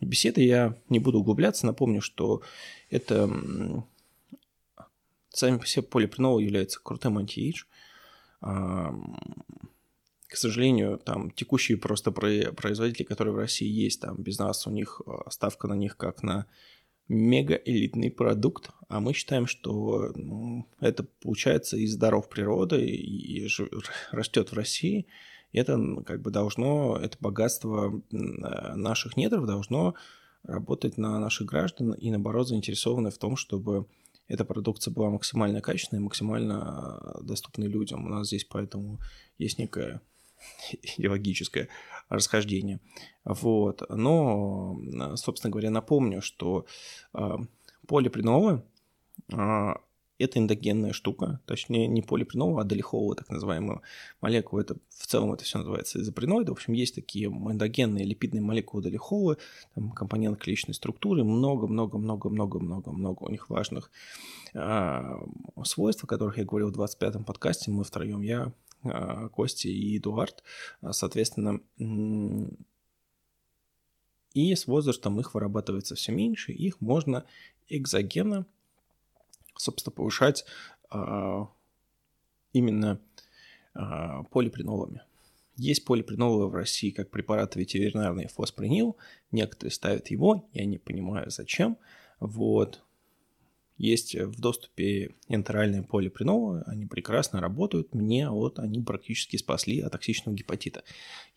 беседы 0.00 0.42
я 0.42 0.76
не 0.88 0.98
буду 0.98 1.20
углубляться, 1.20 1.66
напомню, 1.66 2.00
что 2.00 2.42
это 2.90 3.30
сами 5.30 5.58
по 5.58 5.66
себе 5.66 5.82
полипринол 5.82 6.38
является 6.38 6.80
крутым 6.80 7.18
антиэйдж, 7.18 7.64
к 10.34 10.36
сожалению, 10.36 10.98
там 10.98 11.30
текущие 11.30 11.78
просто 11.78 12.10
производители, 12.10 13.04
которые 13.04 13.34
в 13.34 13.38
России 13.38 13.68
есть, 13.68 14.00
там 14.00 14.16
без 14.16 14.38
нас 14.38 14.66
у 14.66 14.70
них 14.70 15.00
э, 15.06 15.10
ставка 15.30 15.68
на 15.68 15.74
них 15.74 15.96
как 15.96 16.22
на 16.22 16.46
мега 17.08 17.54
элитный 17.54 18.10
продукт, 18.10 18.70
а 18.88 19.00
мы 19.00 19.12
считаем, 19.12 19.46
что 19.46 20.12
ну, 20.14 20.66
это 20.80 21.04
получается 21.22 21.76
из 21.76 21.96
даров 21.96 22.28
природы 22.28 22.84
и, 22.84 23.44
и 23.44 23.48
растет 24.10 24.50
в 24.50 24.54
России. 24.54 25.06
И 25.52 25.58
это 25.58 25.78
как 26.04 26.22
бы 26.22 26.30
должно, 26.30 26.96
это 26.96 27.16
богатство 27.20 27.92
э, 27.92 28.16
наших 28.74 29.16
недров 29.16 29.46
должно 29.46 29.94
работать 30.42 30.98
на 30.98 31.18
наших 31.18 31.46
граждан 31.46 31.92
и 31.92 32.10
наоборот 32.10 32.48
заинтересованы 32.48 33.10
в 33.10 33.18
том, 33.18 33.36
чтобы 33.36 33.86
эта 34.26 34.44
продукция 34.44 34.92
была 34.92 35.10
максимально 35.10 35.60
качественной, 35.60 36.02
максимально 36.02 36.98
э, 37.02 37.22
доступной 37.22 37.68
людям. 37.68 38.04
У 38.04 38.08
нас 38.08 38.28
здесь 38.28 38.44
поэтому 38.44 39.00
есть 39.38 39.58
некая 39.58 40.00
идеологическое 40.98 41.68
расхождение. 42.08 42.80
Вот. 43.24 43.82
Но, 43.88 44.78
собственно 45.16 45.50
говоря, 45.50 45.70
напомню, 45.70 46.22
что 46.22 46.66
э, 47.14 47.36
полипринолы 47.86 48.62
э, 49.32 49.74
это 50.18 50.38
эндогенная 50.38 50.92
штука, 50.92 51.40
точнее 51.44 51.88
не 51.88 52.00
полипринол, 52.00 52.58
а 52.58 52.64
долихоловая 52.64 53.16
так 53.16 53.28
называемая 53.30 53.80
молекула. 54.20 54.60
Это 54.60 54.76
в 54.88 55.06
целом 55.06 55.32
это 55.32 55.44
все 55.44 55.58
называется 55.58 56.00
изоприноиды. 56.00 56.52
В 56.52 56.54
общем, 56.54 56.72
есть 56.72 56.94
такие 56.94 57.26
эндогенные 57.26 58.04
липидные 58.04 58.42
молекулы 58.42 58.82
долихолы, 58.82 59.38
там 59.74 59.90
компонент 59.90 60.38
клеточной 60.38 60.74
структуры, 60.74 61.24
много-много-много-много-много-много 61.24 63.24
у 63.24 63.30
них 63.30 63.50
важных 63.50 63.90
э, 64.54 65.16
свойств, 65.64 66.04
о 66.04 66.06
которых 66.06 66.38
я 66.38 66.44
говорил 66.44 66.70
в 66.70 66.78
25-м 66.78 67.24
подкасте. 67.24 67.72
Мы 67.72 67.82
втроем, 67.82 68.22
я, 68.22 68.52
а, 68.84 69.28
Кости 69.28 69.68
и 69.68 69.98
Эдуард, 69.98 70.42
а, 70.80 70.92
соответственно, 70.92 71.60
и 74.34 74.54
с 74.54 74.66
возрастом 74.66 75.20
их 75.20 75.34
вырабатывается 75.34 75.94
все 75.94 76.12
меньше, 76.12 76.52
их 76.52 76.80
можно 76.80 77.24
экзогенно, 77.68 78.46
собственно, 79.56 79.94
повышать 79.94 80.44
а, 80.90 81.48
именно 82.52 83.00
полипринолами. 84.30 85.02
Есть 85.56 85.84
полипринолы 85.84 86.48
в 86.48 86.54
России 86.54 86.90
как 86.90 87.10
препараты 87.10 87.58
ветеринарные 87.58 88.28
фоспринил, 88.28 88.96
некоторые 89.32 89.72
ставят 89.72 90.08
его, 90.08 90.48
я 90.52 90.64
не 90.64 90.78
понимаю 90.78 91.30
зачем, 91.30 91.78
вот, 92.20 92.84
есть 93.76 94.14
в 94.14 94.40
доступе 94.40 95.14
энтеральные 95.28 95.82
полипринолы, 95.82 96.62
они 96.66 96.86
прекрасно 96.86 97.40
работают. 97.40 97.92
Мне 97.94 98.30
вот 98.30 98.58
они 98.58 98.80
практически 98.80 99.36
спасли 99.36 99.80
от 99.80 99.92
токсичного 99.92 100.36
гепатита. 100.36 100.84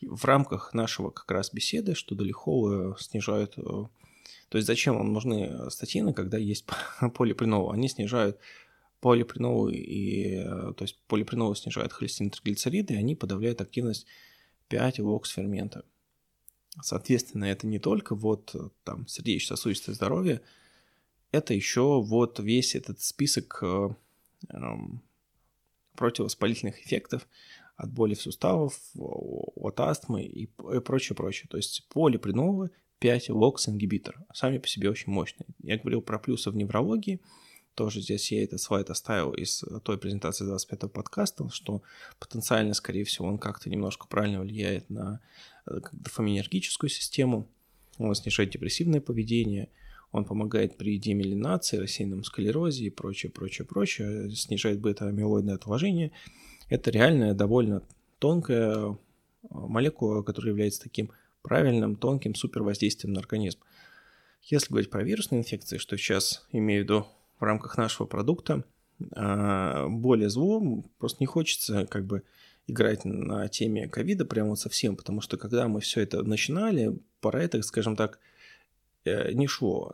В 0.01 0.23
рамках 0.25 0.73
нашего 0.73 1.09
как 1.09 1.29
раз 1.31 1.51
беседы, 1.51 1.95
что 1.95 2.15
долихолы 2.15 2.95
снижают... 2.99 3.57
Э, 3.57 3.87
то 4.49 4.57
есть 4.57 4.67
зачем 4.67 4.97
вам 4.97 5.13
нужны 5.13 5.69
статины, 5.71 6.13
когда 6.13 6.37
есть 6.37 6.65
полипренолы? 7.15 7.73
Они 7.73 7.87
снижают 7.87 8.37
полипренолы, 9.01 9.75
и, 9.75 10.35
э, 10.35 10.73
то 10.77 10.83
есть 10.83 10.99
полипренолы 11.07 11.55
снижают 11.55 11.91
холестерин 11.91 12.29
триглицериды, 12.29 12.93
и 12.93 12.97
они 12.97 13.15
подавляют 13.15 13.61
активность 13.61 14.05
5-LOX-фермента. 14.69 15.85
Соответственно, 16.81 17.45
это 17.45 17.65
не 17.65 17.79
только 17.79 18.15
вот 18.15 18.53
э, 18.53 18.69
там 18.83 19.07
сердечно-сосудистое 19.07 19.95
здоровье, 19.95 20.41
это 21.31 21.53
еще 21.53 22.01
вот 22.01 22.39
весь 22.39 22.75
этот 22.75 23.01
список 23.01 23.59
э, 23.61 23.89
э, 24.49 24.57
противовоспалительных 25.95 26.79
эффектов 26.85 27.27
от 27.75 27.91
боли 27.91 28.15
в 28.15 28.21
суставах, 28.21 28.73
от 28.95 29.79
астмы 29.79 30.23
и 30.23 30.47
прочее, 30.47 31.15
прочее. 31.15 31.47
То 31.49 31.57
есть 31.57 31.87
полипренолы 31.89 32.71
5 32.99 33.29
локс 33.29 33.69
ингибитор 33.69 34.17
сами 34.33 34.57
по 34.57 34.67
себе 34.67 34.89
очень 34.89 35.11
мощные. 35.11 35.45
Я 35.61 35.77
говорил 35.77 36.01
про 36.01 36.17
плюсы 36.17 36.49
в 36.49 36.55
неврологии, 36.55 37.21
тоже 37.75 38.01
здесь 38.01 38.31
я 38.31 38.43
этот 38.43 38.59
слайд 38.59 38.89
оставил 38.89 39.33
из 39.33 39.63
той 39.83 39.99
презентации 39.99 40.51
25-го 40.51 40.89
подкаста, 40.89 41.47
что 41.49 41.83
потенциально, 42.17 42.73
скорее 42.73 43.03
всего, 43.03 43.27
он 43.27 43.37
как-то 43.37 43.69
немножко 43.69 44.07
правильно 44.07 44.41
влияет 44.41 44.89
на 44.89 45.19
э, 45.67 45.79
дофаминергическую 45.91 46.89
систему, 46.89 47.47
он 47.99 48.15
снижает 48.15 48.49
депрессивное 48.49 49.01
поведение– 49.01 49.69
он 50.11 50.25
помогает 50.25 50.77
при 50.77 50.97
демилинации, 50.97 51.77
рассеянном 51.77 52.23
склерозе 52.23 52.85
и 52.85 52.89
прочее, 52.89 53.31
прочее, 53.31 53.65
прочее, 53.65 54.29
снижает 54.31 54.79
бета-амилоидное 54.79 55.55
отложение. 55.55 56.11
Это 56.69 56.91
реально 56.91 57.33
довольно 57.33 57.83
тонкая 58.19 58.75
э, 58.75 58.95
молекула, 59.49 60.23
которая 60.23 60.51
является 60.51 60.81
таким 60.81 61.11
правильным, 61.41 61.95
тонким 61.95 62.35
супервоздействием 62.35 63.13
на 63.13 63.19
организм. 63.19 63.59
Если 64.41 64.69
говорить 64.69 64.89
про 64.89 65.03
вирусные 65.03 65.39
инфекции, 65.39 65.77
что 65.77 65.97
сейчас 65.97 66.47
имею 66.51 66.81
в 66.81 66.83
виду 66.83 67.07
в 67.39 67.43
рамках 67.43 67.77
нашего 67.77 68.05
продукта, 68.05 68.63
более 68.99 70.29
зло, 70.29 70.83
просто 70.97 71.17
не 71.19 71.27
хочется 71.27 71.85
как 71.85 72.05
бы 72.05 72.23
играть 72.65 73.05
на 73.05 73.47
теме 73.47 73.87
ковида 73.87 74.25
прямо 74.25 74.49
вот 74.49 74.59
совсем, 74.59 74.95
потому 74.95 75.21
что 75.21 75.37
когда 75.37 75.67
мы 75.67 75.79
все 75.79 76.01
это 76.01 76.23
начинали, 76.23 76.97
пора 77.21 77.43
это, 77.43 77.61
скажем 77.61 77.95
так, 77.95 78.19
э, 78.19 78.26
не 79.33 79.47
шло. 79.47 79.93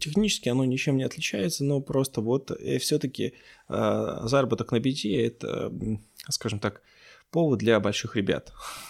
Технически 0.00 0.48
оно 0.48 0.64
ничем 0.64 0.96
не 0.96 1.04
отличается, 1.04 1.64
но 1.64 1.80
просто 1.80 2.20
вот 2.20 2.50
э, 2.50 2.78
все-таки 2.78 3.34
э, 3.68 4.18
заработок 4.24 4.72
на 4.72 4.80
бите– 4.80 5.10
это, 5.26 5.72
скажем 6.28 6.60
так, 6.60 6.82
повод 7.30 7.58
для 7.58 7.80
больших 7.80 8.16
ребят 8.16 8.52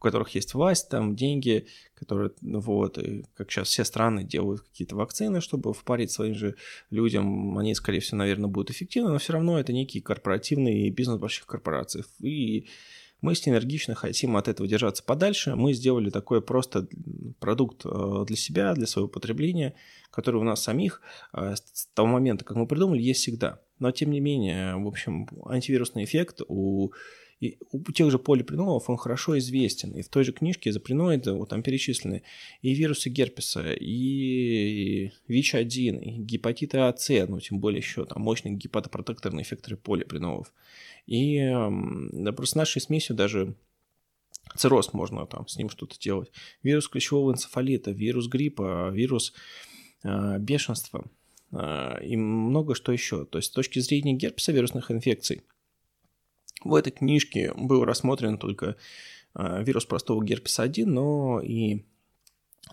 у 0.00 0.02
которых 0.02 0.30
есть 0.30 0.54
власть, 0.54 0.88
там 0.88 1.14
деньги, 1.14 1.66
которые, 1.94 2.30
ну 2.40 2.58
вот, 2.60 2.96
и 2.96 3.26
как 3.34 3.50
сейчас 3.50 3.68
все 3.68 3.84
страны 3.84 4.24
делают 4.24 4.62
какие-то 4.62 4.96
вакцины, 4.96 5.42
чтобы 5.42 5.74
впарить 5.74 6.10
своим 6.10 6.34
же 6.34 6.56
людям, 6.88 7.58
они, 7.58 7.74
скорее 7.74 8.00
всего, 8.00 8.16
наверное, 8.16 8.48
будут 8.48 8.70
эффективны, 8.70 9.10
но 9.10 9.18
все 9.18 9.34
равно 9.34 9.60
это 9.60 9.74
некий 9.74 10.00
корпоративный 10.00 10.88
бизнес 10.88 11.18
больших 11.18 11.44
корпораций. 11.44 12.04
И 12.20 12.66
мы 13.20 13.32
энергично 13.32 13.94
хотим 13.94 14.36
от 14.36 14.48
этого 14.48 14.68
держаться 14.68 15.02
подальше. 15.02 15.54
Мы 15.54 15.72
сделали 15.72 16.10
такой 16.10 16.42
просто 16.42 16.88
продукт 17.38 17.82
э, 17.84 18.24
для 18.26 18.36
себя, 18.36 18.74
для 18.74 18.86
своего 18.86 19.08
потребления, 19.08 19.74
который 20.10 20.36
у 20.36 20.44
нас 20.44 20.62
самих 20.62 21.00
э, 21.32 21.54
с 21.56 21.86
того 21.94 22.08
момента, 22.08 22.44
как 22.44 22.56
мы 22.56 22.66
придумали, 22.66 23.02
есть 23.02 23.20
всегда. 23.20 23.60
Но, 23.78 23.90
тем 23.92 24.10
не 24.10 24.20
менее, 24.20 24.76
в 24.76 24.86
общем, 24.86 25.28
антивирусный 25.46 26.04
эффект 26.04 26.40
у 26.48 26.92
и 27.40 27.56
у 27.72 27.90
тех 27.90 28.10
же 28.10 28.18
полипринолов 28.18 28.90
он 28.90 28.98
хорошо 28.98 29.38
известен. 29.38 29.92
И 29.92 30.02
в 30.02 30.08
той 30.10 30.24
же 30.24 30.32
книжке 30.32 30.72
заприноиды 30.72 31.32
вот 31.32 31.48
там 31.48 31.62
перечислены 31.62 32.22
и 32.60 32.74
вирусы 32.74 33.08
герпеса, 33.08 33.72
и 33.72 35.10
ВИЧ-1, 35.26 36.02
и 36.02 36.10
гепатиты 36.18 36.78
АС, 36.78 37.08
ну 37.28 37.40
тем 37.40 37.58
более 37.58 37.78
еще 37.78 38.04
там 38.04 38.22
мощные 38.22 38.54
гепатопротекторные 38.54 39.42
эффекторы 39.42 39.78
полипринолов. 39.78 40.52
И 41.06 41.40
да, 42.12 42.32
просто 42.32 42.52
с 42.52 42.56
нашей 42.56 42.82
смесью 42.82 43.16
даже 43.16 43.54
цирроз 44.54 44.92
можно 44.92 45.26
там 45.26 45.48
с 45.48 45.56
ним 45.56 45.70
что-то 45.70 45.98
делать. 45.98 46.30
Вирус 46.62 46.88
клещевого 46.88 47.32
энцефалита, 47.32 47.90
вирус 47.90 48.28
гриппа, 48.28 48.90
вирус 48.92 49.32
э, 50.02 50.38
бешенства 50.38 51.06
э, 51.52 52.04
и 52.04 52.16
много 52.16 52.74
что 52.74 52.92
еще. 52.92 53.24
То 53.24 53.38
есть 53.38 53.48
с 53.48 53.54
точки 53.54 53.78
зрения 53.78 54.12
герпеса 54.12 54.52
вирусных 54.52 54.90
инфекций– 54.90 55.40
в 56.62 56.74
этой 56.74 56.90
книжке 56.90 57.52
был 57.54 57.84
рассмотрен 57.84 58.38
только 58.38 58.76
а, 59.34 59.62
вирус 59.62 59.84
простого 59.84 60.24
герпеса 60.24 60.62
1, 60.62 60.92
но 60.92 61.40
и 61.40 61.84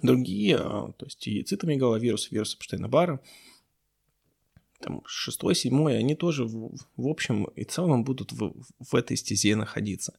другие, 0.02 0.58
а, 0.58 0.92
то 0.92 1.06
есть 1.06 1.28
и 1.28 1.44
цитомегаловирус, 1.44 2.32
вирус 2.32 2.58
Эпштейна-Барра, 2.60 3.20
там, 4.80 5.02
шестой, 5.06 5.56
седьмой, 5.56 5.98
они 5.98 6.16
тоже, 6.16 6.46
в, 6.46 6.76
в 6.96 7.08
общем 7.08 7.46
и 7.56 7.64
целом 7.64 8.04
будут 8.04 8.32
в, 8.32 8.54
в 8.80 8.96
этой 8.96 9.18
стезе 9.18 9.56
находиться. 9.56 10.14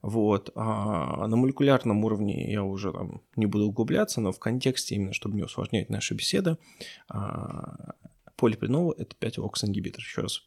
Вот. 0.00 0.50
А 0.54 1.26
на 1.26 1.36
молекулярном 1.36 2.04
уровне 2.04 2.50
я 2.50 2.62
уже 2.62 2.92
там 2.92 3.22
не 3.36 3.46
буду 3.46 3.66
углубляться, 3.66 4.20
но 4.20 4.32
в 4.32 4.38
контексте, 4.38 4.94
именно 4.94 5.12
чтобы 5.12 5.36
не 5.36 5.42
усложнять 5.42 5.90
наши 5.90 6.14
беседы, 6.14 6.56
а, 7.08 7.94
полипринол– 8.36 8.92
это 8.98 9.16
5-окс-ингибитор. 9.16 10.00
Еще 10.00 10.22
раз 10.22 10.42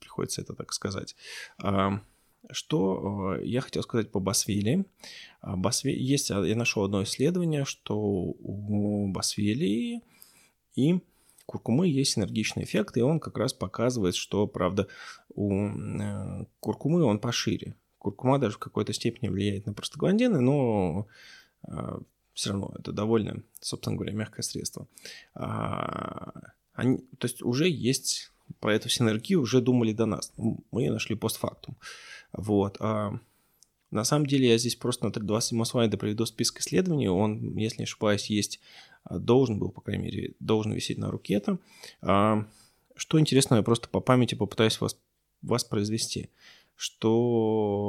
приходится 0.00 0.42
это 0.42 0.54
так 0.54 0.72
сказать. 0.72 1.16
А, 1.62 2.00
что 2.50 3.36
э, 3.36 3.46
я 3.46 3.60
хотел 3.60 3.82
сказать 3.82 4.10
по 4.10 4.20
Басвели. 4.20 4.84
А, 5.40 5.56
Басве... 5.56 5.96
Есть, 5.96 6.30
а, 6.30 6.44
я 6.44 6.56
нашел 6.56 6.84
одно 6.84 7.02
исследование, 7.02 7.64
что 7.64 7.98
у 7.98 9.08
Басвели 9.08 10.02
и 10.74 11.00
куркумы 11.46 11.88
есть 11.88 12.18
энергичный 12.18 12.64
эффект, 12.64 12.96
и 12.96 13.02
он 13.02 13.20
как 13.20 13.38
раз 13.38 13.52
показывает, 13.52 14.14
что, 14.14 14.46
правда, 14.46 14.88
у 15.34 15.68
э, 15.68 16.46
куркумы 16.60 17.02
он 17.02 17.18
пошире. 17.18 17.74
Куркума 17.98 18.38
даже 18.38 18.54
в 18.54 18.58
какой-то 18.58 18.92
степени 18.92 19.28
влияет 19.28 19.66
на 19.66 19.72
простагландины, 19.72 20.40
но 20.40 21.06
э, 21.66 21.98
все 22.34 22.50
равно 22.50 22.74
это 22.78 22.92
довольно, 22.92 23.42
собственно 23.60 23.96
говоря, 23.96 24.12
мягкое 24.12 24.42
средство. 24.42 24.86
Они, 25.32 26.98
то 27.18 27.26
есть 27.26 27.42
уже 27.42 27.68
есть 27.68 28.30
про 28.60 28.74
эту 28.74 28.88
синергию 28.88 29.40
уже 29.40 29.60
думали 29.60 29.92
до 29.92 30.06
нас. 30.06 30.32
Мы 30.36 30.82
ее 30.82 30.92
нашли 30.92 31.16
постфактум. 31.16 31.76
Вот. 32.36 32.76
А 32.80 33.18
на 33.90 34.04
самом 34.04 34.26
деле 34.26 34.48
я 34.48 34.58
здесь 34.58 34.76
просто 34.76 35.06
на 35.06 35.12
27 35.12 35.64
слайде 35.64 35.96
приведу 35.96 36.26
список 36.26 36.60
исследований. 36.60 37.08
Он, 37.08 37.56
если 37.56 37.78
не 37.78 37.84
ошибаюсь, 37.84 38.26
есть, 38.26 38.60
а, 39.04 39.18
должен 39.18 39.58
был, 39.58 39.70
по 39.70 39.80
крайней 39.80 40.04
мере, 40.04 40.34
должен 40.40 40.72
висеть 40.72 40.98
на 40.98 41.10
руке 41.10 41.40
там. 41.40 41.60
А, 42.02 42.46
что 42.94 43.18
интересно, 43.20 43.56
я 43.56 43.62
просто 43.62 43.88
по 43.88 44.00
памяти 44.00 44.34
попытаюсь 44.34 44.80
вас, 44.80 44.98
воспроизвести. 45.42 46.30
Что... 46.74 47.86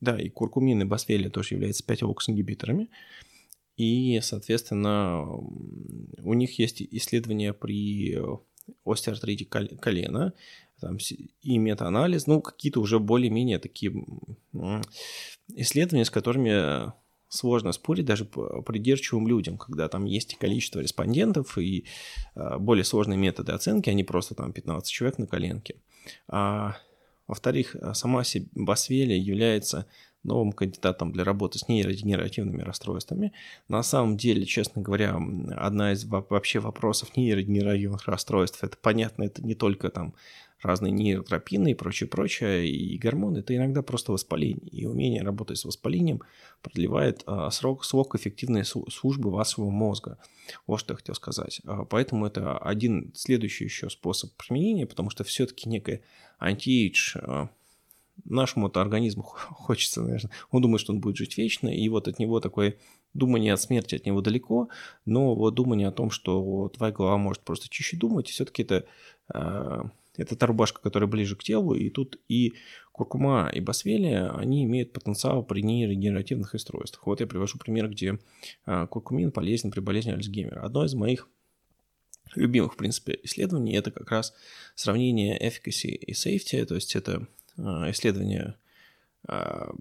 Да, 0.00 0.18
и 0.20 0.28
куркумин, 0.28 0.82
и 0.82 0.84
басфелия 0.84 1.30
тоже 1.30 1.54
являются 1.54 1.84
5-окс-ингибиторами. 1.84 2.88
И, 3.76 4.20
соответственно, 4.22 5.24
у 5.26 6.34
них 6.34 6.58
есть 6.58 6.80
исследования 6.82 7.52
при 7.52 8.18
остеоартрите 8.84 9.44
колена, 9.44 10.32
там, 10.80 10.98
и 11.42 11.58
метаанализ, 11.58 12.26
ну, 12.26 12.40
какие-то 12.40 12.80
уже 12.80 12.98
более-менее 12.98 13.58
такие 13.58 13.92
исследования, 15.54 16.04
с 16.04 16.10
которыми 16.10 16.92
сложно 17.28 17.72
спорить 17.72 18.04
даже 18.04 18.24
придирчивым 18.24 19.26
людям, 19.26 19.58
когда 19.58 19.88
там 19.88 20.04
есть 20.04 20.36
количество 20.38 20.80
респондентов 20.80 21.58
и 21.58 21.86
а, 22.34 22.58
более 22.58 22.84
сложные 22.84 23.18
методы 23.18 23.52
оценки, 23.52 23.90
они 23.90 24.04
просто 24.04 24.34
там 24.34 24.52
15 24.52 24.90
человек 24.90 25.18
на 25.18 25.26
коленке. 25.26 25.76
А, 26.28 26.76
во-вторых, 27.26 27.74
сама 27.94 28.22
Басвелия 28.54 29.16
является 29.16 29.86
новым 30.26 30.52
кандидатом 30.52 31.12
для 31.12 31.24
работы 31.24 31.58
с 31.58 31.68
нейродегенеративными 31.68 32.62
расстройствами. 32.62 33.32
На 33.68 33.82
самом 33.82 34.16
деле, 34.16 34.44
честно 34.44 34.82
говоря, 34.82 35.18
одна 35.56 35.92
из 35.92 36.04
вообще 36.04 36.58
вопросов 36.58 37.16
нейродегенеративных 37.16 38.06
расстройств, 38.06 38.62
это 38.62 38.76
понятно, 38.76 39.24
это 39.24 39.42
не 39.44 39.54
только 39.54 39.88
там 39.88 40.14
разные 40.62 40.92
нейротропины 40.92 41.72
и 41.72 41.74
прочее, 41.74 42.08
прочее, 42.08 42.68
и 42.68 42.96
гормоны, 42.98 43.38
это 43.38 43.54
иногда 43.54 43.82
просто 43.82 44.12
воспаление. 44.12 44.68
И 44.68 44.86
умение 44.86 45.22
работать 45.22 45.58
с 45.58 45.64
воспалением 45.64 46.22
продлевает 46.62 47.22
а, 47.26 47.50
срок, 47.50 47.84
срок 47.84 48.14
эффективной 48.14 48.64
службы 48.64 49.30
вашего 49.30 49.70
мозга. 49.70 50.18
Вот 50.66 50.78
что 50.78 50.94
я 50.94 50.96
хотел 50.96 51.14
сказать. 51.14 51.60
А, 51.64 51.84
поэтому 51.84 52.26
это 52.26 52.58
один 52.58 53.12
следующий 53.14 53.64
еще 53.64 53.90
способ 53.90 54.32
применения, 54.32 54.86
потому 54.86 55.10
что 55.10 55.24
все-таки 55.24 55.68
некая 55.68 56.02
антиэйдж 56.38 57.16
а, 57.16 57.48
нашему 58.24 58.70
организму 58.74 59.22
хочется, 59.50 60.02
наверное, 60.02 60.30
он 60.50 60.62
думает, 60.62 60.80
что 60.80 60.92
он 60.92 61.00
будет 61.00 61.16
жить 61.16 61.36
вечно, 61.36 61.68
и 61.68 61.88
вот 61.88 62.08
от 62.08 62.18
него 62.18 62.40
такое 62.40 62.76
думание 63.14 63.54
от 63.54 63.60
смерти 63.60 63.94
от 63.94 64.06
него 64.06 64.20
далеко, 64.20 64.68
но 65.04 65.34
вот 65.34 65.54
думание 65.54 65.88
о 65.88 65.92
том, 65.92 66.10
что 66.10 66.70
твоя 66.74 66.92
голова 66.92 67.16
может 67.16 67.42
просто 67.42 67.68
чище 67.68 67.96
думать, 67.96 68.28
все-таки 68.28 68.62
это, 68.62 68.84
э, 69.32 69.82
это 70.16 70.36
та 70.36 70.46
рубашка, 70.46 70.80
которая 70.80 71.08
ближе 71.08 71.36
к 71.36 71.42
телу, 71.42 71.74
и 71.74 71.90
тут 71.90 72.18
и 72.28 72.54
куркума, 72.92 73.50
и 73.52 73.60
басвелия, 73.60 74.30
они 74.36 74.64
имеют 74.64 74.92
потенциал 74.92 75.42
при 75.42 75.62
нейрогенеративных 75.62 76.52
расстройствах. 76.52 77.06
Вот 77.06 77.20
я 77.20 77.26
привожу 77.26 77.58
пример, 77.58 77.88
где 77.88 78.18
э, 78.66 78.86
куркумин 78.86 79.32
полезен 79.32 79.70
при 79.70 79.80
болезни 79.80 80.12
Альцгеймера. 80.12 80.62
Одно 80.62 80.84
из 80.84 80.94
моих 80.94 81.28
любимых, 82.34 82.74
в 82.74 82.76
принципе, 82.76 83.18
исследований– 83.22 83.74
это 83.76 83.90
как 83.90 84.10
раз 84.10 84.34
сравнение 84.74 85.38
efficacy 85.38 85.90
и 85.90 86.12
safety, 86.12 86.64
то 86.64 86.74
есть 86.74 86.96
это 86.96 87.26
Э, 87.58 87.90
исследования 87.90 88.56
а, 89.28 89.74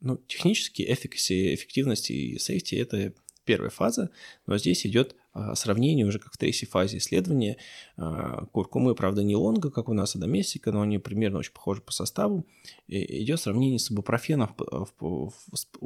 ну, 0.00 0.16
технически 0.28 0.82
efficacy, 0.82 1.54
эффективность 1.54 2.10
и 2.10 2.36
safety– 2.36 2.80
это 2.80 3.14
первая 3.44 3.70
фаза, 3.70 4.10
но 4.46 4.58
здесь 4.58 4.86
идет 4.86 5.14
а, 5.36 5.54
сравнение 5.54 6.06
уже 6.06 6.18
как 6.18 6.32
в 6.32 6.38
третьей 6.38 6.66
фазе 6.66 6.96
исследования. 6.96 7.58
А, 7.98 8.46
куркумы, 8.46 8.94
правда, 8.94 9.22
не 9.22 9.36
лонга, 9.36 9.70
как 9.70 9.90
у 9.90 9.92
нас, 9.92 10.16
а 10.16 10.18
доместика, 10.18 10.72
но 10.72 10.80
они 10.80 10.98
примерно 10.98 11.38
очень 11.38 11.52
похожи 11.52 11.82
по 11.82 11.92
составу. 11.92 12.46
И 12.86 13.22
идет 13.22 13.38
сравнение 13.40 13.78
с 13.78 13.90
ибупрофеном 13.90 14.56
у 14.98 15.30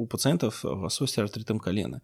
пациентов 0.07 0.63
с 0.63 1.01
остеоартритом 1.01 1.59
колена. 1.59 2.01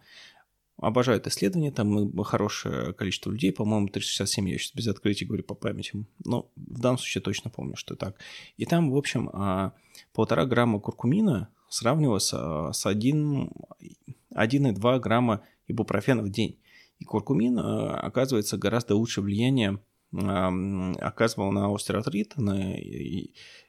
Обожаю 0.78 1.20
это 1.20 1.30
исследование, 1.30 1.72
там 1.72 2.12
хорошее 2.24 2.93
количество 2.93 3.32
людей, 3.32 3.52
по-моему, 3.52 3.88
367, 3.88 4.50
я 4.50 4.60
сейчас 4.60 4.76
без 4.76 4.88
открытия 4.88 5.26
говорю 5.26 5.43
по 5.43 5.56
памяти, 5.56 6.06
но 6.24 6.52
в 6.56 6.80
данном 6.80 7.00
случае 7.00 7.24
точно 7.24 7.50
помню, 7.50 7.76
что 7.76 7.95
так. 7.95 8.20
И 8.58 8.66
там, 8.66 8.91
в 8.91 8.98
общем, 8.98 9.32
а, 9.34 9.74
полтора 10.14 10.45
грамма 10.45 10.80
куркумина 10.80 11.50
сравнивалось 11.70 12.28
с 12.28 12.86
1,2 12.86 15.00
грамма 15.00 15.41
ибупрофена 15.68 16.22
в 16.22 16.30
день. 16.30 16.60
И 17.00 17.06
куркумин, 17.06 17.60
а, 17.60 18.00
оказывается, 18.00 18.58
гораздо 18.58 18.95
лучше 18.95 19.22
влияние 19.22 19.80
оказывал 20.10 21.52
на 21.52 21.74
остеоартрит, 21.74 22.38
на 22.38 22.76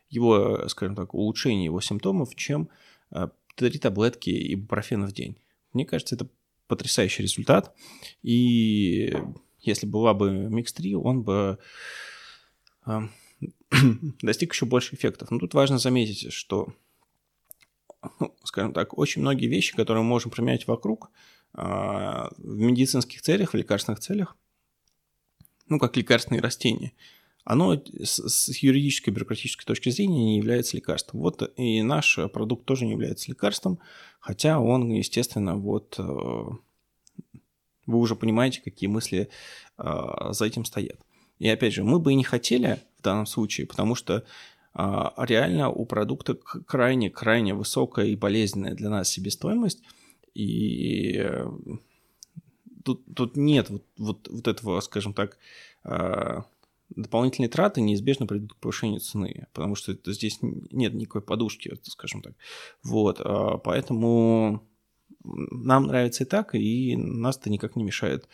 его, 0.08 0.68
скажем 0.68 0.94
так, 0.94 1.12
улучшение 1.12 1.64
его 1.64 1.80
симптомов, 1.80 2.36
чем 2.36 2.68
три 3.56 3.76
таблетки 3.80 4.30
ибупрофена 4.54 5.08
в 5.08 5.12
день. 5.12 5.36
Мне 5.72 5.84
кажется, 5.84 6.14
это 6.14 6.28
потрясающий 6.68 7.22
результат. 7.22 7.74
И 8.22 9.12
если 9.60 9.86
была 9.86 10.14
бы 10.14 10.48
Mix3, 10.48 10.94
он 10.94 11.22
бы 11.22 11.58
э, 12.86 13.00
достиг 14.22 14.52
еще 14.52 14.66
больше 14.66 14.94
эффектов. 14.94 15.30
Но 15.30 15.38
тут 15.38 15.54
важно 15.54 15.78
заметить, 15.78 16.32
что, 16.32 16.68
ну, 18.20 18.34
скажем 18.44 18.72
так, 18.72 18.96
очень 18.96 19.22
многие 19.22 19.46
вещи, 19.46 19.74
которые 19.74 20.02
мы 20.02 20.10
можем 20.10 20.30
применять 20.30 20.68
вокруг, 20.68 21.10
э, 21.10 21.37
в 21.52 22.30
медицинских 22.38 23.22
целях, 23.22 23.52
в 23.52 23.56
лекарственных 23.56 24.00
целях, 24.00 24.36
ну, 25.68 25.78
как 25.78 25.96
лекарственные 25.96 26.40
растения, 26.40 26.92
оно 27.44 27.74
с, 27.74 28.28
с 28.28 28.58
юридической, 28.58 29.10
бюрократической 29.10 29.64
точки 29.64 29.88
зрения 29.88 30.24
не 30.24 30.36
является 30.36 30.76
лекарством. 30.76 31.20
Вот 31.20 31.50
и 31.56 31.82
наш 31.82 32.18
продукт 32.32 32.66
тоже 32.66 32.84
не 32.84 32.92
является 32.92 33.30
лекарством, 33.30 33.78
хотя 34.20 34.60
он, 34.60 34.90
естественно, 34.90 35.56
вот 35.56 35.96
э, 35.98 36.02
вы 36.02 37.98
уже 37.98 38.16
понимаете, 38.16 38.60
какие 38.60 38.88
мысли 38.88 39.30
э, 39.78 39.82
за 40.30 40.44
этим 40.44 40.66
стоят. 40.66 41.00
И 41.38 41.48
опять 41.48 41.72
же, 41.72 41.84
мы 41.84 41.98
бы 41.98 42.12
и 42.12 42.16
не 42.16 42.24
хотели 42.24 42.80
в 42.98 43.02
данном 43.02 43.26
случае, 43.26 43.66
потому 43.66 43.94
что 43.94 44.24
а, 44.74 45.14
реально 45.18 45.70
у 45.70 45.86
продукта 45.86 46.34
крайне-крайне 46.34 47.54
высокая 47.54 48.06
и 48.06 48.16
болезненная 48.16 48.74
для 48.74 48.90
нас 48.90 49.08
себестоимость, 49.08 49.82
и 50.38 51.16
э, 51.18 51.50
тут, 52.84 53.02
тут 53.12 53.36
нет 53.36 53.70
вот, 53.70 53.84
вот, 53.96 54.28
вот 54.28 54.46
этого, 54.46 54.80
скажем 54.80 55.12
так, 55.12 55.36
а, 55.82 56.44
дополнительные 56.90 57.48
траты 57.48 57.80
неизбежно 57.80 58.26
придут 58.26 58.52
к 58.52 58.56
повышению 58.56 59.00
цены, 59.00 59.48
потому 59.52 59.74
что 59.74 59.90
это, 59.92 60.12
здесь 60.12 60.38
нет 60.40 60.94
никакой 60.94 61.22
подушки, 61.22 61.76
скажем 61.82 62.22
так. 62.22 62.34
Вот, 62.84 63.20
а, 63.20 63.58
поэтому 63.58 64.62
нам 65.24 65.86
нравится 65.86 66.24
и 66.24 66.26
так, 66.26 66.54
и 66.54 66.96
нас 66.96 67.36
это 67.38 67.50
никак 67.50 67.76
не 67.76 67.84
мешает 67.84 68.28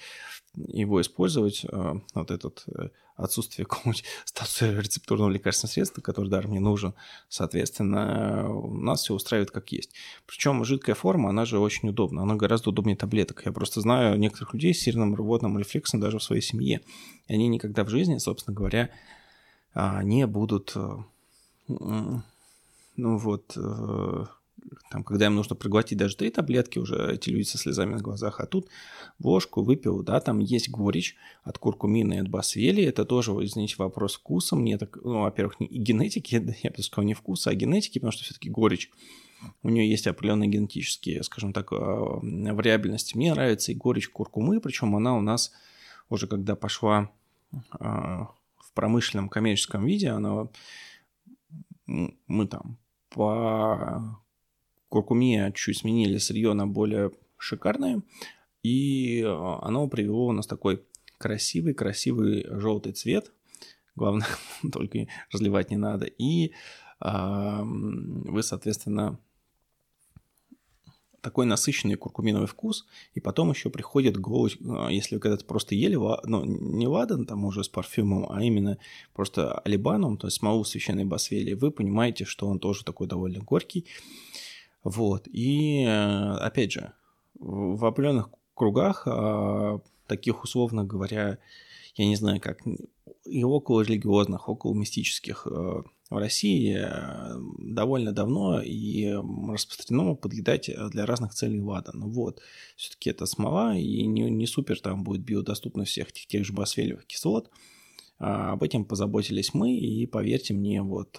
его 0.55 1.01
использовать, 1.01 1.65
э, 1.65 1.95
вот 2.15 2.31
этот 2.31 2.65
э, 2.69 2.89
отсутствие 3.17 3.67
какого-нибудь 3.67 4.05
статуса 4.25 4.73
рецептурного 4.81 5.31
лекарственного 5.31 5.73
средства, 5.73 6.01
который 6.01 6.31
даром 6.31 6.53
не 6.53 6.61
нужен, 6.61 6.95
соответственно, 7.29 8.49
нас 8.49 9.03
все 9.03 9.15
устраивает 9.15 9.51
как 9.51 9.73
есть. 9.73 9.93
Причем 10.27 10.65
жидкая 10.65 10.95
форма, 10.95 11.31
она 11.31 11.45
же 11.45 11.59
очень 11.59 11.89
удобна, 11.89 12.23
она 12.23 12.37
гораздо 12.37 12.71
удобнее 12.71 12.97
таблеток. 12.97 13.43
Я 13.45 13.53
просто 13.53 13.81
знаю 13.81 14.19
некоторых 14.19 14.55
людей 14.55 14.75
с 14.75 14.81
сильным 14.81 15.15
рвотным 15.15 15.59
рефлексом 15.59 16.01
даже 16.01 16.19
в 16.19 16.23
своей 16.23 16.43
семье, 16.43 16.81
и 17.27 17.35
они 17.35 17.49
никогда 17.49 17.85
в 17.85 17.89
жизни, 17.89 18.19
собственно 18.19 18.55
говоря, 18.55 18.91
а, 19.75 20.03
не 20.05 20.27
будут 20.27 20.73
э, 20.77 20.97
ну 22.97 23.17
вот, 23.17 23.57
там, 24.91 25.05
когда 25.05 25.27
им 25.27 25.35
нужно 25.35 25.57
проглотить 25.57 25.99
даже 25.99 26.17
три 26.17 26.31
таблетки, 26.31 26.79
уже 26.79 27.13
эти 27.13 27.31
люди 27.31 27.45
со 27.45 27.59
слезами 27.59 27.95
на 27.95 28.01
глазах, 28.01 28.41
а 28.41 28.47
тут 28.47 28.69
ложку 29.19 29.63
выпил, 29.63 30.03
да, 30.03 30.21
там 30.21 30.39
есть 30.39 30.71
горечь 30.71 31.17
от 31.43 31.59
куркумина 31.59 32.15
и 32.15 32.19
от 32.19 32.29
басвели, 32.29 32.83
это 32.83 33.05
тоже, 33.05 33.33
извините, 33.33 33.77
вопрос 33.79 34.15
вкуса, 34.15 34.57
мне 34.57 34.79
так, 34.79 34.99
ну, 35.03 35.23
во-первых, 35.23 35.61
не 35.61 35.67
генетики, 35.67 36.35
я 36.63 36.71
бы 36.71 36.83
сказал, 36.83 37.07
не 37.07 37.15
вкуса, 37.15 37.51
а 37.51 37.55
генетики, 37.55 37.99
потому 37.99 38.13
что 38.13 38.25
все-таки 38.25 38.51
горечь 38.51 38.91
у 39.63 39.69
нее 39.69 39.89
есть 39.91 40.07
определенные 40.07 40.49
генетические, 40.49 41.23
скажем 41.23 41.53
так, 41.53 41.73
а, 41.73 41.77
вариабельности. 42.23 43.17
Мне 43.17 43.35
нравится 43.35 43.73
и 43.73 43.75
горечь 43.75 44.09
куркумы, 44.09 44.61
причем 44.61 44.97
она 44.97 45.17
у 45.17 45.21
нас 45.21 45.53
уже 46.09 46.27
когда 46.27 46.57
пошла 46.57 47.11
а, 47.71 48.29
в 48.57 48.73
промышленном 48.75 49.29
коммерческом 49.29 49.85
виде, 49.85 50.09
она 50.09 50.49
мы 51.87 52.47
там 52.47 52.79
по 53.11 54.19
куркуме 54.95 55.53
чуть 55.55 55.79
сменили 55.79 56.19
сырье 56.19 56.53
на 56.53 56.67
более 56.67 57.11
шикарное, 57.37 58.03
и 58.63 59.21
э, 59.21 59.27
оно 59.27 59.89
привело 59.89 60.27
у 60.29 60.33
нас 60.33 60.47
такой 60.47 60.83
красивый-красивый 61.19 62.47
желтый 62.49 62.93
цвет. 62.93 63.33
Главное, 63.97 64.29
только 64.73 65.09
разливать 65.31 65.71
не 65.71 65.77
надо. 65.77 66.07
И 66.07 66.53
вы, 67.01 68.43
соответственно, 68.43 69.19
такой 71.25 71.47
насыщенный 71.47 71.97
куркуминовый 71.97 72.47
вкус, 72.47 72.87
и 73.15 73.21
потом 73.21 73.51
еще 73.51 73.71
приходит 73.71 74.19
голос, 74.19 74.57
э, 74.61 74.89
если 74.91 75.17
вы 75.17 75.21
когда-то 75.23 75.45
просто 75.47 75.75
ели, 75.75 75.97
ну, 75.97 76.45
не 76.45 76.87
ладан 76.87 77.25
там 77.25 77.47
уже 77.47 77.65
с 77.65 77.69
парфюмом, 77.69 78.31
а 78.31 78.45
именно 78.45 78.79
просто 79.15 79.59
алибаном, 79.61 80.19
то 80.19 80.27
есть 80.27 80.37
смолу 80.37 80.65
священной 80.65 81.07
басвели, 81.07 81.55
вы 81.55 81.71
понимаете, 81.71 82.27
что 82.27 82.47
он 82.47 82.59
тоже 82.59 82.85
такой 82.85 83.07
довольно 83.07 83.41
горький, 83.41 83.87
вот. 84.85 85.27
И, 85.33 85.83
э, 85.83 86.33
опять 86.37 86.73
же, 86.73 86.93
в 87.35 87.85
определенных 87.87 88.29
кругах, 88.55 89.05
а, 89.07 89.81
таких, 90.07 90.45
условно 90.45 90.85
говоря, 90.85 91.39
я 91.97 92.07
не 92.07 92.17
знаю, 92.17 92.41
как 92.41 92.61
и 93.25 93.43
около 93.43 93.81
религиозных, 93.81 94.49
около 94.49 94.75
мистических 94.75 95.47
э, 95.51 95.83
в 96.11 96.17
России 96.17 96.77
э, 96.79 97.35
довольно 97.59 98.13
давно 98.13 98.61
и 98.61 99.07
распространено 99.49 100.15
подъедать 100.15 100.71
для 100.91 101.07
разных 101.07 101.33
целей 101.33 101.61
ладан. 101.61 102.01
Ну 102.01 102.11
вот, 102.11 102.43
все-таки 102.77 103.11
это 103.11 103.25
смола, 103.25 103.77
и 103.77 104.07
не, 104.07 104.31
не 104.31 104.47
супер 104.47 104.79
там 104.81 105.03
будет 105.03 105.23
биодоступность 105.23 105.93
всех 105.93 106.13
тех, 106.13 106.27
тех 106.27 106.45
же 106.45 106.53
басфелевых 106.53 107.07
кислот. 107.07 107.51
А 108.19 108.53
об 108.53 108.63
этом 108.63 108.85
позаботились 108.85 109.55
мы, 109.55 109.75
и 109.75 110.07
поверьте 110.07 110.53
мне, 110.53 110.83
вот 110.83 111.19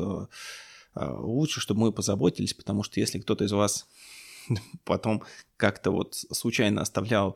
лучше, 0.95 1.59
чтобы 1.59 1.81
мы 1.81 1.91
позаботились, 1.91 2.53
потому 2.53 2.83
что 2.83 2.99
если 2.99 3.19
кто-то 3.19 3.43
из 3.43 3.51
вас 3.51 3.87
потом 4.83 5.23
как-то 5.57 5.91
вот 5.91 6.15
случайно 6.15 6.81
оставлял 6.81 7.35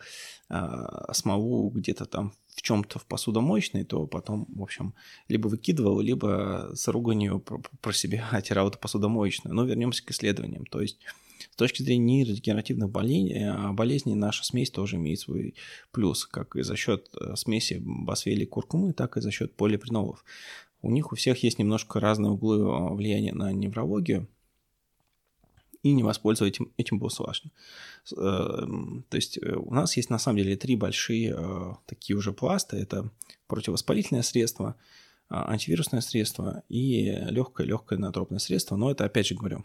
э, 0.50 0.86
смолу 1.14 1.70
где-то 1.70 2.06
там 2.06 2.34
в 2.56 2.62
чем-то 2.62 3.00
в 3.00 3.06
посудомоечной, 3.06 3.86
то 3.86 4.06
потом, 4.06 4.46
в 4.54 4.62
общем, 4.62 4.94
либо 5.30 5.48
выкидывал, 5.48 6.02
либо 6.02 6.72
с 6.74 6.88
руганью 6.88 7.40
про, 7.40 7.94
себя 7.94 8.28
отирал 8.32 8.68
эту 8.68 8.80
посудомоечную. 8.80 9.56
Но 9.56 9.64
вернемся 9.64 10.06
к 10.06 10.12
исследованиям. 10.12 10.66
То 10.66 10.82
есть 10.82 11.00
с 11.52 11.56
точки 11.56 11.82
зрения 11.84 12.18
нейродегенеративных 12.18 12.90
болезней, 12.90 13.46
а, 13.46 13.72
болезней 13.72 14.16
наша 14.16 14.44
смесь 14.44 14.72
тоже 14.72 14.98
имеет 14.98 15.20
свой 15.20 15.56
плюс, 15.92 16.26
как 16.26 16.58
и 16.58 16.64
за 16.64 16.76
счет 16.76 17.10
э, 17.20 17.36
смеси 17.38 17.82
басвели 17.82 18.46
куркумы, 18.46 18.92
так 18.92 19.16
и 19.16 19.22
за 19.22 19.32
счет 19.32 19.56
полипринолов. 19.56 20.26
У 20.82 20.92
них 20.92 21.12
у 21.12 21.16
всех 21.16 21.44
есть 21.44 21.60
немножко 21.60 22.00
разные 22.00 22.32
углы 22.32 22.62
а, 22.62 22.94
влияния 22.94 23.34
на 23.34 23.52
неврологию, 23.52 24.28
и 25.84 25.94
не 25.94 26.04
воспользоваться 26.04 26.46
этим, 26.46 26.74
этим 26.78 27.00
было 27.00 27.10
сложно. 27.10 27.52
Эм, 28.18 29.06
то 29.10 29.16
есть 29.16 29.38
э, 29.38 29.56
у 29.56 29.74
нас 29.74 29.96
есть 29.96 30.10
на 30.10 30.20
самом 30.20 30.38
деле 30.40 30.58
три 30.58 30.76
большие 30.76 31.34
э, 31.38 31.74
такие 31.86 32.18
уже 32.18 32.34
пласта. 32.34 32.76
Это 32.76 33.10
противовоспалительное 33.48 34.22
средство, 34.22 34.76
а, 35.30 35.50
антивирусное 35.52 36.02
средство 36.02 36.64
и 36.68 37.06
легкое-легкое 37.30 37.98
натропное 37.98 38.40
средство. 38.40 38.76
Но 38.76 38.92
это, 38.92 39.06
опять 39.06 39.28
же 39.28 39.36
говорю, 39.36 39.64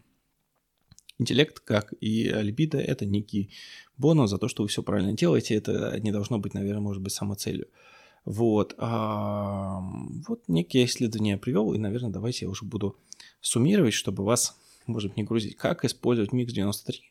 интеллект, 1.19 1.59
как 1.59 1.93
и 2.01 2.25
либидо, 2.29 2.79
это 2.79 3.07
некий 3.07 3.51
бонус 3.97 4.31
за 4.31 4.39
то, 4.39 4.47
что 4.47 4.63
вы 4.63 4.69
все 4.69 4.85
правильно 4.85 5.15
делаете. 5.15 5.57
Это 5.57 5.99
не 5.99 6.13
должно 6.13 6.39
быть, 6.39 6.55
наверное, 6.55 6.81
может 6.83 7.03
быть, 7.03 7.13
самоцелью. 7.13 7.65
целью. 7.65 7.94
Вот, 8.25 8.75
а, 8.79 9.81
вот 10.27 10.43
некие 10.49 10.87
исследования 10.87 11.37
привел, 11.37 11.75
и, 11.75 11.79
наверное, 11.79 12.11
давайте 12.11 12.47
я 12.47 12.51
уже 12.51 12.65
буду 12.65 12.97
суммировать, 13.41 13.93
чтобы 13.93 14.25
вас, 14.25 14.59
может 14.87 15.11
быть, 15.11 15.19
не 15.19 15.25
грузить. 15.25 15.57
Как 15.57 15.85
использовать 15.85 16.33
микс 16.33 16.53
93? 16.53 17.03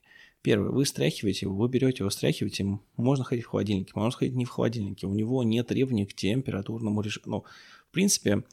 Первое, 0.42 0.72
вы 0.72 0.86
стряхиваете 0.86 1.46
его, 1.46 1.56
вы 1.56 1.70
берете 1.70 2.00
его, 2.00 2.10
стряхиваете, 2.10 2.80
можно 2.98 3.24
ходить 3.24 3.46
в 3.46 3.50
холодильнике, 3.50 3.92
можно 3.96 4.18
ходить 4.18 4.36
не 4.36 4.46
в 4.46 4.50
холодильнике, 4.50 5.08
у 5.08 5.14
него 5.14 5.44
нет 5.44 5.68
требований 5.68 6.06
к 6.06 6.14
температурному 6.14 7.00
режиму. 7.02 7.26
Ну, 7.28 7.44
в 7.90 7.94
принципе, 7.94 8.44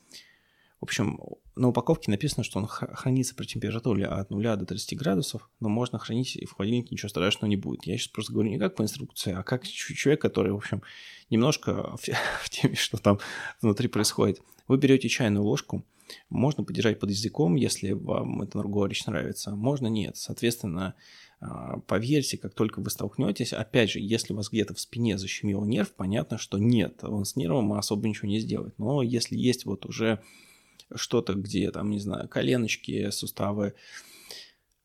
в 0.81 0.85
общем, 0.85 1.19
на 1.61 1.69
упаковке 1.69 2.11
написано, 2.11 2.43
что 2.43 2.59
он 2.59 2.67
хранится 2.67 3.35
при 3.35 3.45
температуре 3.45 4.07
от 4.07 4.31
0 4.31 4.43
до 4.57 4.65
30 4.65 4.97
градусов, 4.99 5.51
но 5.61 5.69
можно 5.69 5.99
хранить 5.99 6.35
и 6.35 6.47
в 6.47 6.53
холодильнике, 6.53 6.89
ничего 6.93 7.11
страшного 7.11 7.51
не 7.51 7.57
будет. 7.57 7.85
Я 7.85 7.99
сейчас 7.99 8.09
просто 8.09 8.33
говорю 8.33 8.49
не 8.49 8.59
как 8.59 8.75
по 8.75 8.83
инструкции, 8.83 9.35
а 9.35 9.43
как 9.43 9.67
человек, 9.69 10.23
который, 10.23 10.53
в 10.53 10.57
общем, 10.57 10.83
немножко 11.29 11.97
в, 11.97 12.01
в 12.43 12.51
теме, 12.51 12.77
что 12.77 12.97
там 12.97 13.19
внутри 13.61 13.89
происходит. 13.89 14.41
Вы 14.69 14.79
берете 14.79 15.11
чайную 15.11 15.45
ложку, 15.45 15.85
можно 16.31 16.65
подержать 16.65 16.99
под 16.99 17.11
языком, 17.11 17.57
если 17.57 17.93
вам 17.93 18.41
это 18.41 18.59
горечь 18.63 19.05
нравится, 19.05 19.55
можно 19.55 19.87
нет. 19.87 20.17
Соответственно, 20.17 20.95
а, 21.41 21.81
поверьте, 21.81 22.39
как 22.39 22.55
только 22.55 22.81
вы 22.81 22.89
столкнетесь, 22.89 23.53
опять 23.53 23.91
же, 23.91 24.01
если 24.01 24.33
у 24.33 24.37
вас 24.37 24.49
где-то 24.49 24.75
в 24.75 24.81
спине 24.81 25.19
защемил 25.19 25.63
нерв, 25.67 25.93
понятно, 25.93 26.39
что 26.39 26.57
нет, 26.57 27.05
он 27.05 27.27
с 27.27 27.37
нервом 27.37 27.75
особо 27.75 28.09
ничего 28.09 28.29
не 28.29 28.41
сделает. 28.41 28.79
Но 28.79 29.03
если 29.03 29.37
есть 29.37 29.67
вот 29.67 29.85
уже 29.85 30.21
что-то, 30.95 31.35
где 31.35 31.71
там, 31.71 31.91
не 31.91 32.01
знаю, 32.01 32.29
коленочки, 32.29 33.11
суставы, 33.11 33.75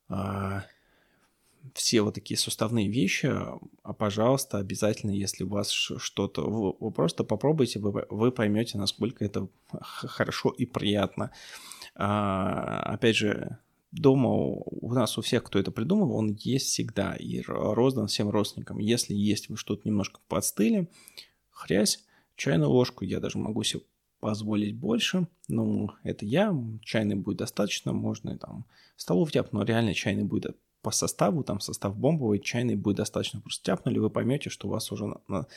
а, 0.07 0.65
все 1.73 2.01
вот 2.01 2.13
такие 2.13 2.37
суставные 2.37 2.87
вещи, 2.87 3.27
а, 3.27 3.93
пожалуйста, 3.93 4.59
обязательно, 4.59 5.11
если 5.11 5.43
у 5.43 5.49
вас 5.49 5.71
что-то, 5.71 6.43
вы, 6.43 6.73
вы 6.79 6.91
просто 6.91 7.23
попробуйте, 7.23 7.79
вы, 7.79 8.05
вы 8.09 8.31
поймете, 8.31 8.77
насколько 8.77 9.25
это 9.25 9.47
хорошо 9.81 10.49
и 10.49 10.65
приятно. 10.65 11.31
А, 11.95 12.81
опять 12.83 13.15
же, 13.15 13.57
дома 13.91 14.29
у 14.29 14.93
нас 14.93 15.17
у 15.17 15.21
всех, 15.21 15.43
кто 15.43 15.57
это 15.57 15.71
придумал, 15.71 16.11
он 16.15 16.37
есть 16.39 16.67
всегда 16.67 17.15
и 17.15 17.41
роздан 17.41 18.07
всем 18.07 18.29
родственникам. 18.29 18.77
Если 18.77 19.13
есть 19.13 19.49
вы 19.49 19.57
что-то 19.57 19.87
немножко 19.87 20.19
подстыли, 20.27 20.89
хрясь, 21.49 22.03
чайную 22.35 22.69
ложку, 22.69 23.05
я 23.05 23.19
даже 23.19 23.37
могу 23.37 23.63
себе 23.63 23.83
позволить 24.26 24.76
больше. 24.76 25.28
Ну, 25.47 25.91
это 26.01 26.26
я, 26.26 26.51
чайный 26.82 27.15
будет 27.15 27.38
достаточно, 27.38 27.93
можно 27.93 28.32
и 28.32 28.38
там 28.38 28.65
столов 28.95 29.32
тяп, 29.32 29.53
но 29.53 29.63
реально 29.63 29.93
чайный 29.93 30.23
будет 30.23 30.57
по 30.82 30.89
составу, 30.89 31.43
там 31.43 31.59
состав 31.59 31.95
бомбовый, 31.95 32.39
чайный 32.39 32.76
будет 32.76 32.97
достаточно. 32.97 33.39
Просто 33.39 33.63
тяпнули, 33.63 33.99
вы 33.99 34.09
поймете, 34.09 34.49
что 34.49 34.67
у 34.67 34.71
вас 34.71 34.91
уже... 34.91 35.05
На, 35.05 35.21
на... 35.28 35.47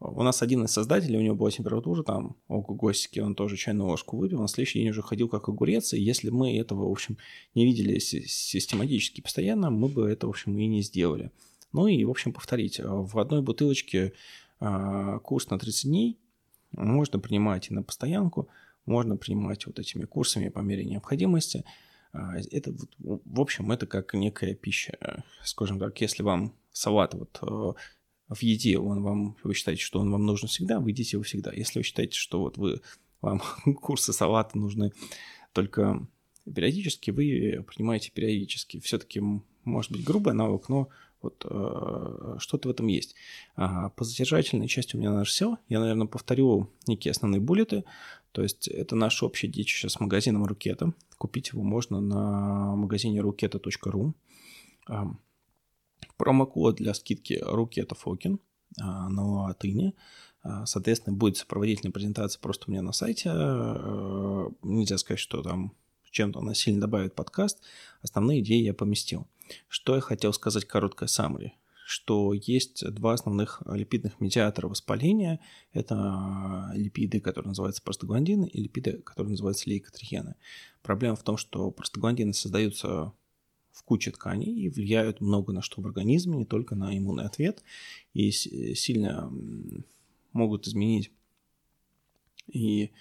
У 0.00 0.22
нас 0.22 0.42
один 0.42 0.64
из 0.64 0.72
создателей, 0.72 1.16
у 1.16 1.22
него 1.22 1.34
была 1.34 1.50
температура 1.50 2.02
там 2.02 2.36
около 2.46 2.76
гостики, 2.76 3.20
он 3.20 3.34
тоже 3.34 3.56
чайную 3.56 3.88
ложку 3.88 4.18
выпил, 4.18 4.42
на 4.42 4.48
следующий 4.48 4.80
день 4.80 4.90
уже 4.90 5.00
ходил 5.00 5.30
как 5.30 5.48
огурец, 5.48 5.94
и 5.94 5.98
если 5.98 6.28
мы 6.28 6.58
этого, 6.58 6.86
в 6.86 6.92
общем, 6.92 7.16
не 7.54 7.64
видели 7.64 7.98
систематически 8.00 9.22
постоянно, 9.22 9.70
мы 9.70 9.88
бы 9.88 10.10
это, 10.10 10.26
в 10.26 10.30
общем, 10.30 10.58
и 10.58 10.66
не 10.66 10.82
сделали. 10.82 11.30
Ну 11.72 11.86
и, 11.86 12.04
в 12.04 12.10
общем, 12.10 12.34
повторить. 12.34 12.80
В 12.82 13.18
одной 13.18 13.40
бутылочке 13.40 14.12
а, 14.60 15.20
курс 15.20 15.48
на 15.48 15.58
30 15.58 15.84
дней 15.84 16.18
можно 16.76 17.18
принимать 17.18 17.70
и 17.70 17.74
на 17.74 17.82
постоянку, 17.82 18.48
можно 18.86 19.16
принимать 19.16 19.66
вот 19.66 19.78
этими 19.78 20.04
курсами 20.04 20.48
по 20.48 20.60
мере 20.60 20.84
необходимости. 20.84 21.64
А, 22.12 22.36
это, 22.50 22.74
в 22.98 23.40
общем, 23.40 23.72
это 23.72 23.86
как 23.86 24.14
некая 24.14 24.54
пища. 24.54 25.24
Скажем 25.42 25.78
так, 25.78 26.00
если 26.00 26.22
вам 26.22 26.54
салат 26.72 27.14
вот 27.14 27.38
э, 27.42 27.72
в 28.34 28.42
еде, 28.42 28.78
он 28.78 29.02
вам, 29.02 29.36
вы 29.42 29.54
считаете, 29.54 29.82
что 29.82 30.00
он 30.00 30.10
вам 30.10 30.24
нужен 30.24 30.48
всегда, 30.48 30.80
вы 30.80 30.90
едите 30.90 31.16
его 31.16 31.22
всегда. 31.22 31.52
Если 31.52 31.78
вы 31.78 31.82
считаете, 31.82 32.16
что 32.16 32.40
вот 32.40 32.56
вы, 32.58 32.80
вам 33.20 33.42
курсы 33.80 34.12
салата 34.12 34.58
нужны 34.58 34.92
только 35.52 36.06
периодически, 36.44 37.10
вы 37.10 37.64
принимаете 37.66 38.10
периодически. 38.12 38.80
Все-таки, 38.80 39.20
может 39.64 39.92
быть, 39.92 40.04
грубый 40.04 40.34
навык, 40.34 40.68
но 40.68 40.88
вот 41.24 41.44
э, 41.48 42.36
что-то 42.38 42.68
в 42.68 42.70
этом 42.70 42.86
есть. 42.86 43.14
А, 43.56 43.88
по 43.90 44.04
задержательной 44.04 44.68
части 44.68 44.96
у 44.96 44.98
меня 44.98 45.12
наше 45.12 45.30
все. 45.32 45.58
Я, 45.68 45.80
наверное, 45.80 46.06
повторю 46.06 46.70
некие 46.86 47.12
основные 47.12 47.40
буллеты. 47.40 47.84
То 48.32 48.42
есть 48.42 48.68
это 48.68 48.94
наш 48.96 49.22
общий 49.22 49.48
детище 49.48 49.88
с 49.88 50.00
магазином 50.00 50.44
Рукета. 50.44 50.92
Купить 51.18 51.48
его 51.48 51.62
можно 51.62 52.00
на 52.00 52.76
магазине 52.76 53.20
ruketa.ru. 53.20 54.12
А, 54.88 55.06
промокод 56.16 56.76
для 56.76 56.94
скидки 56.94 57.40
Рукета 57.42 57.94
Фокин 57.94 58.38
а, 58.80 59.08
на 59.08 59.24
латыни. 59.24 59.94
Соответственно, 60.66 61.16
будет 61.16 61.38
сопроводительная 61.38 61.90
презентация 61.90 62.38
просто 62.38 62.66
у 62.68 62.70
меня 62.70 62.82
на 62.82 62.92
сайте. 62.92 63.30
Нельзя 64.62 64.98
сказать, 64.98 65.18
что 65.18 65.42
там 65.42 65.72
чем-то 66.14 66.38
она 66.38 66.54
сильно 66.54 66.80
добавит 66.80 67.14
подкаст. 67.14 67.60
Основные 68.00 68.40
идеи 68.40 68.62
я 68.62 68.72
поместил. 68.72 69.26
Что 69.68 69.96
я 69.96 70.00
хотел 70.00 70.32
сказать 70.32 70.64
короткое 70.64 71.08
summary 71.08 71.50
что 71.86 72.32
есть 72.32 72.82
два 72.94 73.12
основных 73.12 73.62
липидных 73.66 74.18
медиатора 74.18 74.68
воспаления. 74.68 75.40
Это 75.74 76.70
липиды, 76.72 77.20
которые 77.20 77.48
называются 77.48 77.82
простагландины, 77.82 78.46
и 78.46 78.62
липиды, 78.62 79.02
которые 79.02 79.32
называются 79.32 79.68
лейкотриены. 79.68 80.36
Проблема 80.82 81.14
в 81.14 81.22
том, 81.22 81.36
что 81.36 81.70
простагландины 81.70 82.32
создаются 82.32 83.12
в 83.70 83.82
куче 83.82 84.12
тканей 84.12 84.50
и 84.50 84.70
влияют 84.70 85.20
много 85.20 85.52
на 85.52 85.60
что 85.60 85.82
в 85.82 85.86
организме, 85.86 86.38
не 86.38 86.46
только 86.46 86.74
на 86.74 86.96
иммунный 86.96 87.26
ответ, 87.26 87.62
и 88.14 88.30
сильно 88.30 89.30
могут 90.32 90.66
изменить 90.66 91.12
и 92.46 92.92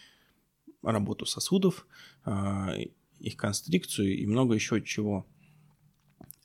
работу 0.82 1.26
сосудов, 1.26 1.88
а, 2.26 2.74
их 3.24 3.38
констрикцию 3.38 4.18
и 4.18 4.26
много 4.26 4.54
еще 4.54 4.82
чего. 4.82 5.26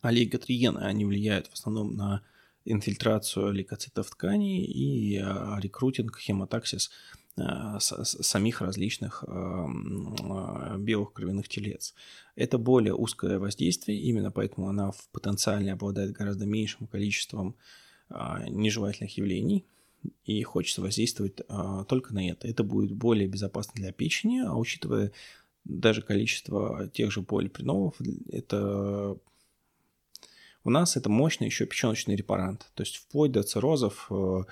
А 0.00 0.08
они 0.08 1.04
влияют 1.04 1.48
в 1.48 1.52
основном 1.52 1.96
на 1.96 2.22
инфильтрацию 2.64 3.52
лейкоцитов 3.52 4.10
тканей 4.10 4.64
и 4.64 5.16
а, 5.16 5.58
рекрутинг, 5.60 6.18
хемотаксис 6.18 6.90
а, 7.36 7.80
самих 7.80 8.60
различных 8.60 9.24
белых 10.78 11.12
кровяных 11.12 11.48
телец. 11.48 11.94
Это 12.36 12.58
более 12.58 12.94
узкое 12.94 13.38
воздействие, 13.38 14.00
именно 14.00 14.30
поэтому 14.30 14.68
она 14.68 14.92
в 14.92 15.08
потенциале 15.12 15.72
обладает 15.72 16.12
гораздо 16.12 16.46
меньшим 16.46 16.86
количеством 16.86 17.56
нежелательных 18.10 19.16
явлений, 19.18 19.66
и 20.24 20.42
хочется 20.42 20.80
воздействовать 20.80 21.40
только 21.88 22.14
на 22.14 22.28
это. 22.30 22.46
Это 22.48 22.62
будет 22.62 22.92
более 22.92 23.26
безопасно 23.28 23.74
для 23.74 23.92
печени, 23.92 24.38
а 24.40 24.54
учитывая 24.54 25.12
даже 25.64 26.02
количество 26.02 26.88
тех 26.88 27.10
же 27.12 27.22
полипринолов, 27.22 27.96
это 28.30 29.18
у 30.64 30.70
нас 30.70 30.96
это 30.96 31.08
мощный 31.08 31.46
еще 31.46 31.66
печеночный 31.66 32.16
репарант. 32.16 32.70
То 32.74 32.82
есть 32.82 32.96
вплоть 32.96 33.32
до 33.32 33.42
циррозов, 33.42 34.06
э, 34.10 34.42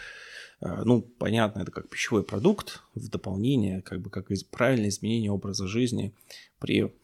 э, 0.61 0.83
ну, 0.85 1.03
понятно, 1.03 1.61
это 1.61 1.71
как 1.71 1.91
пищевой 1.91 2.23
продукт 2.23 2.83
в 2.95 3.09
дополнение, 3.09 3.83
как 3.83 4.01
бы 4.01 4.11
как 4.11 4.29
правильное 4.51 4.89
изменение 4.89 5.31
образа 5.31 5.67
жизни 5.67 6.15
при 6.59 6.95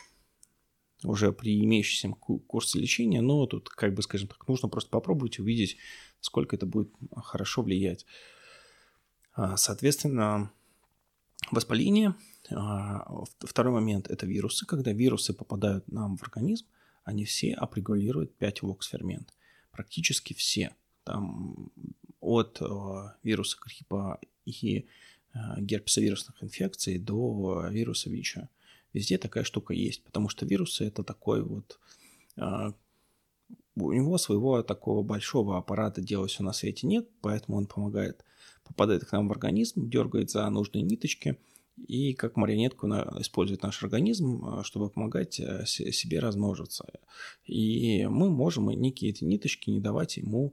уже 1.05 1.33
при 1.33 1.65
имеющемся 1.65 2.09
курсе 2.47 2.79
лечения, 2.79 3.21
но 3.21 3.47
тут, 3.47 3.69
как 3.69 3.93
бы, 3.93 4.03
скажем 4.03 4.29
так, 4.29 4.47
нужно 4.47 4.69
просто 4.69 4.89
попробовать 4.89 5.41
увидеть, 5.41 5.77
сколько 6.21 6.55
это 6.55 6.65
будет 6.65 6.93
хорошо 7.17 7.63
влиять. 7.63 8.07
А, 9.35 9.57
соответственно, 9.57 10.53
воспаление– 11.51 12.15
второй 13.41 13.73
момент– 13.73 14.09
это 14.11 14.27
вирусы. 14.27 14.67
Когда 14.67 14.93
вирусы 14.93 15.33
попадают 15.33 15.91
нам 15.91 16.17
в 16.17 16.23
организм, 16.23 16.67
они 17.05 17.25
все 17.25 17.55
апрегулируют 17.55 18.33
5-вокс-фермент. 18.41 19.33
Практически 19.71 20.35
все. 20.35 20.75
Там 21.05 21.71
от 22.21 22.61
э, 22.61 22.65
вируса 23.23 23.59
гриппа 23.65 24.21
и 24.45 24.87
э, 25.35 25.39
герпесовирусных 25.59 26.43
инфекций 26.43 26.99
до 26.99 27.67
вируса 27.69 28.11
ВИЧа. 28.11 28.49
Везде 28.93 29.19
такая 29.19 29.45
штука 29.45 29.75
есть, 29.75 30.05
потому 30.05 30.29
что 30.29 30.47
вирусы– 30.47 30.85
это 30.87 31.03
такой 31.03 31.43
вот 31.43 31.81
э, 32.37 32.73
у 33.75 33.93
него 33.93 34.19
своего 34.19 34.63
такого 34.63 35.03
большого 35.03 35.57
аппарата 35.57 36.03
делать 36.03 36.31
все 36.31 36.43
на 36.45 36.53
свете 36.53 36.87
нет, 36.87 37.09
поэтому 37.23 37.57
он 37.57 37.67
помогает, 37.67 38.25
попадает 38.65 39.05
к 39.07 39.13
нам 39.13 39.29
в 39.29 39.33
организм, 39.33 39.89
дергает 39.89 40.31
за 40.31 40.49
нужные 40.51 40.83
ниточки– 40.83 41.39
и 41.77 42.13
как 42.15 42.37
марионетку 42.37 42.87
использует 43.21 43.63
наш 43.63 43.83
организм, 43.83 44.45
э, 44.45 44.63
чтобы 44.63 44.91
помогать 44.91 45.41
э, 45.41 45.65
себе 45.67 46.21
размножиться. 46.21 46.87
И 47.47 48.07
мы 48.07 48.31
можем 48.31 48.69
некие 48.71 49.11
эти 49.11 49.25
ниточки 49.25 49.71
не 49.71 49.81
давать 49.81 50.17
ему 50.17 50.53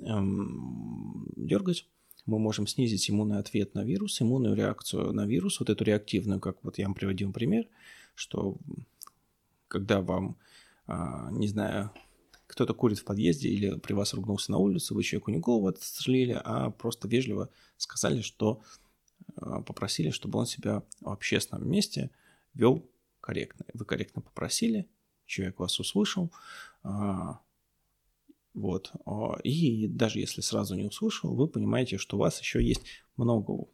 эм, 0.00 1.26
дергать. 1.36 1.86
Мы 2.26 2.38
можем 2.38 2.66
снизить 2.66 3.10
иммунный 3.10 3.38
ответ 3.38 3.74
на 3.74 3.82
вирус, 3.82 4.20
иммунную 4.20 4.54
реакцию 4.54 5.12
на 5.12 5.26
вирус, 5.26 5.60
вот 5.60 5.70
эту 5.70 5.84
реактивную, 5.84 6.40
как 6.40 6.58
вот 6.62 6.76
я 6.78 6.84
вам 6.84 6.94
приводил 6.94 7.32
пример, 7.32 7.66
что 8.14 8.58
когда 9.68 10.02
вам, 10.02 10.36
а, 10.86 11.30
не 11.30 11.48
знаю, 11.48 11.90
кто-то 12.46 12.74
курит 12.74 12.98
в 12.98 13.04
подъезде 13.04 13.48
или 13.48 13.78
при 13.78 13.94
вас 13.94 14.12
ругнулся 14.12 14.52
на 14.52 14.58
улице, 14.58 14.92
вы 14.92 15.02
человеку 15.04 15.30
не 15.30 15.38
голову 15.38 15.68
отстрелили, 15.68 16.38
а 16.44 16.70
просто 16.70 17.08
вежливо 17.08 17.48
сказали, 17.78 18.20
что 18.20 18.60
Э, 18.60 18.87
попросили, 19.36 20.10
чтобы 20.10 20.38
он 20.38 20.46
себя 20.46 20.82
в 21.00 21.08
общественном 21.08 21.70
месте 21.70 22.10
вел 22.54 22.88
корректно. 23.20 23.66
Вы 23.74 23.84
корректно 23.84 24.22
попросили, 24.22 24.88
человек 25.26 25.58
вас 25.58 25.78
услышал, 25.80 26.32
а, 26.82 27.40
вот. 28.58 28.92
И 29.44 29.86
даже 29.86 30.18
если 30.18 30.40
сразу 30.40 30.74
не 30.74 30.84
услышал, 30.84 31.34
вы 31.34 31.46
понимаете, 31.46 31.96
что 31.96 32.16
у 32.16 32.20
вас 32.20 32.40
еще 32.40 32.62
есть 32.62 32.82
много, 33.16 33.66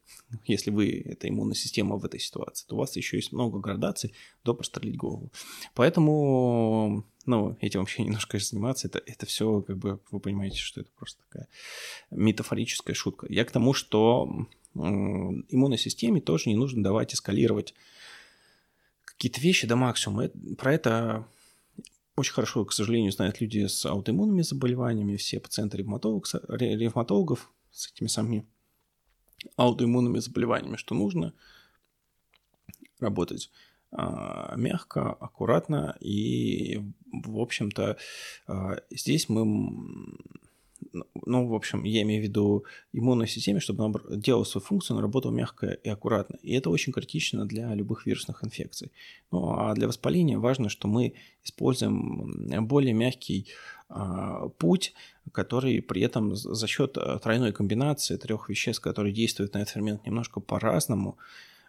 если 0.45 0.71
вы, 0.71 1.01
это 1.05 1.29
иммунная 1.29 1.55
система 1.55 1.97
в 1.97 2.05
этой 2.05 2.21
ситуации, 2.21 2.67
то 2.67 2.75
у 2.75 2.79
вас 2.79 2.97
еще 2.97 3.17
есть 3.17 3.33
много 3.33 3.61
градаций 3.61 4.15
до 4.43 4.55
прострелить 4.55 4.97
голову. 4.97 5.31
Поэтому, 5.75 7.05
ну, 7.25 7.57
этим 7.61 7.81
вообще 7.81 8.03
немножко 8.03 8.39
заниматься, 8.39 8.89
это, 8.89 9.03
это 9.07 9.27
все, 9.27 9.63
как 9.63 9.79
бы, 9.79 10.01
вы 10.11 10.21
понимаете, 10.21 10.59
что 10.59 10.81
это 10.81 10.91
просто 10.97 11.23
такая 11.29 11.49
метафорическая 12.11 12.95
шутка. 12.95 13.27
Я 13.31 13.45
к 13.45 13.51
тому, 13.53 13.73
что 13.75 14.47
иммунной 14.75 15.79
системе 15.79 16.21
тоже 16.21 16.49
не 16.49 16.57
нужно 16.57 16.83
давать 16.83 17.15
эскалировать 17.15 17.75
какие-то 19.05 19.41
вещи 19.41 19.67
до 19.67 19.77
максимума. 19.77 20.29
Про 20.59 20.75
это 20.75 21.27
очень 22.17 22.33
хорошо, 22.33 22.65
к 22.65 22.73
сожалению, 22.73 23.13
знают 23.13 23.41
люди 23.41 23.67
с 23.67 23.85
аутоиммунными 23.87 24.43
заболеваниями, 24.43 25.17
все 25.17 25.41
пациенты 25.41 25.79
ревматолог, 25.79 26.27
ревматологов 26.49 27.51
с 27.71 27.91
этими 27.91 28.09
самыми 28.09 28.47
аутоиммунными 29.57 30.19
заболеваниями, 30.19 30.77
что 30.77 30.95
нужно 30.95 31.35
работать 33.01 33.51
а, 33.91 34.55
мягко, 34.57 35.13
аккуратно 35.13 35.97
и, 36.01 36.81
в 37.13 37.39
общем-то, 37.39 37.97
а, 38.47 38.77
здесь 38.91 39.29
мы 39.29 39.45
ну, 40.93 41.47
в 41.47 41.55
общем, 41.55 41.85
я 41.85 42.03
имею 42.03 42.21
в 42.23 42.25
виду 42.25 42.65
иммунной 42.93 43.29
системе, 43.29 43.61
чтобы 43.61 43.85
она 43.85 43.95
делала 44.17 44.45
свою 44.45 44.65
функцию, 44.65 44.95
она 44.95 45.03
работала 45.03 45.33
мягко 45.33 45.67
и 45.67 45.89
аккуратно. 45.89 46.39
И 46.43 46.55
это 46.55 46.71
очень 46.71 46.93
критично 46.93 47.47
для 47.47 47.75
любых 47.75 48.07
вирусных 48.07 48.45
инфекций. 48.45 48.93
Ну, 49.31 49.51
а 49.51 49.75
для 49.75 49.87
воспаления 49.87 50.39
важно, 50.39 50.69
что 50.69 50.89
мы 50.89 51.15
используем 51.43 52.67
более 52.67 52.95
мягкий 52.95 53.49
а, 53.89 54.49
путь, 54.49 54.95
который 55.33 55.83
при 55.83 56.03
этом 56.03 56.35
за 56.35 56.67
счет 56.67 56.97
а, 56.97 57.19
тройной 57.19 57.53
комбинации 57.53 58.17
трех 58.17 58.49
веществ, 58.49 58.83
которые 58.83 59.13
действуют 59.13 59.55
на 59.55 59.59
этот 59.59 59.75
фермент 59.75 60.07
немножко 60.07 60.41
по-разному, 60.41 61.19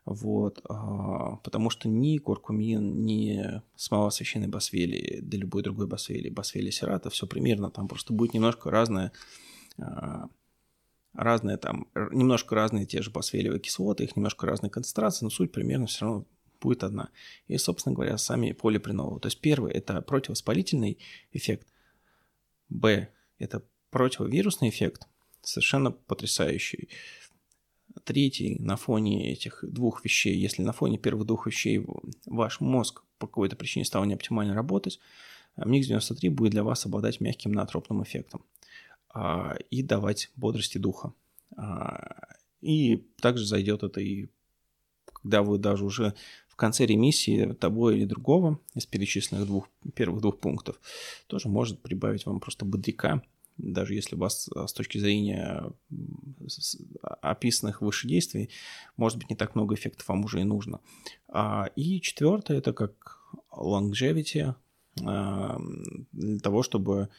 вот, 0.06 0.62
а, 0.70 1.38
потому 1.38 1.72
что 1.72 1.90
ни 1.90 2.20
куркумин, 2.20 3.04
ни 3.06 3.62
смола 3.76 4.12
священной 4.12 4.48
басвели, 4.48 5.20
да 5.22 5.36
любой 5.38 5.64
другой 5.64 5.88
басвели, 5.88 6.30
басвели 6.30 6.70
серата, 6.70 7.10
все 7.10 7.26
примерно, 7.26 7.72
там 7.72 7.88
просто 7.88 8.14
будет 8.14 8.36
немножко 8.36 8.70
разное, 8.70 9.12
а, 9.80 10.30
разные 11.14 11.58
там, 11.58 11.88
немножко 12.12 12.54
разные 12.54 12.86
те 12.86 13.02
же 13.02 13.10
басвелевые 13.10 13.60
кислоты, 13.60 14.04
их 14.04 14.16
немножко 14.16 14.46
разные 14.46 14.70
концентрации, 14.70 15.26
но 15.26 15.32
суть 15.32 15.52
примерно 15.52 15.88
все 15.88 16.06
равно 16.06 16.26
будет 16.62 16.84
одна. 16.84 17.10
И, 17.48 17.58
собственно 17.58 17.96
говоря, 17.96 18.18
сами 18.18 18.52
полипринолы. 18.52 19.20
То 19.20 19.28
есть 19.28 19.42
первый– 19.42 19.72
это 19.74 20.02
противовоспалительный 20.02 21.00
эффект. 21.32 21.68
Б– 22.70 23.10
это 23.40 23.64
противовирусный 23.90 24.70
эффект, 24.70 25.08
совершенно 25.42 25.92
потрясающий 25.92 26.90
третий 28.04 28.58
на 28.60 28.76
фоне 28.76 29.32
этих 29.32 29.64
двух 29.64 30.04
вещей, 30.04 30.38
если 30.38 30.62
на 30.62 30.74
фоне 30.74 30.98
первых 30.98 31.26
двух 31.26 31.48
вещей 31.48 31.86
ваш 32.26 32.60
мозг 32.60 33.04
по 33.18 33.28
какой-то 33.28 33.56
причине 33.56 33.86
стал 33.86 34.06
неоптимально 34.06 34.54
работать, 34.54 35.00
МНИКС-93 35.58 36.30
будет 36.30 36.52
для 36.52 36.64
вас 36.64 36.86
обладать 36.86 37.22
мягким 37.22 37.54
натропным 37.54 38.04
эффектом. 38.04 38.44
А, 39.10 39.56
и 39.72 39.82
давать 39.82 40.30
бодрости 40.36 40.78
духа. 40.78 41.14
А, 41.56 42.28
и 42.62 42.98
также 43.22 43.46
зайдет 43.46 43.84
это 43.84 44.02
и 44.02 44.28
когда 45.06 45.42
вы 45.42 45.58
даже 45.58 45.86
уже 45.86 46.14
в 46.48 46.56
конце 46.56 46.86
ремиссии 46.86 47.54
того 47.54 47.92
или 47.92 48.06
другого 48.06 48.60
из 48.76 48.86
перечисленных 48.86 49.48
двух, 49.48 49.70
первых 49.96 50.22
двух 50.22 50.40
пунктов 50.40 50.80
тоже 51.28 51.48
может 51.48 51.82
прибавить 51.82 52.26
вам 52.26 52.40
просто 52.40 52.66
бодряка 52.66 53.24
даже 53.58 53.94
если 53.94 54.16
у 54.16 54.20
вас 54.20 54.50
а, 54.56 54.68
с 54.68 54.74
точки 54.74 54.98
зрения 54.98 55.72
описанных 57.22 57.82
выше 57.82 58.08
действий, 58.08 58.50
может 58.98 59.18
быть, 59.18 59.30
не 59.30 59.36
так 59.36 59.56
много 59.56 59.76
эффектов 59.76 60.08
вам 60.08 60.26
уже 60.26 60.42
и 60.42 60.44
нужно. 60.44 60.80
А, 61.28 61.70
и 61.76 62.02
четвертое, 62.02 62.58
это 62.58 62.74
как 62.74 63.20
longevity, 63.52 64.56
а, 65.04 65.60
для 66.12 66.40
того, 66.40 66.64
чтобы 66.64 67.10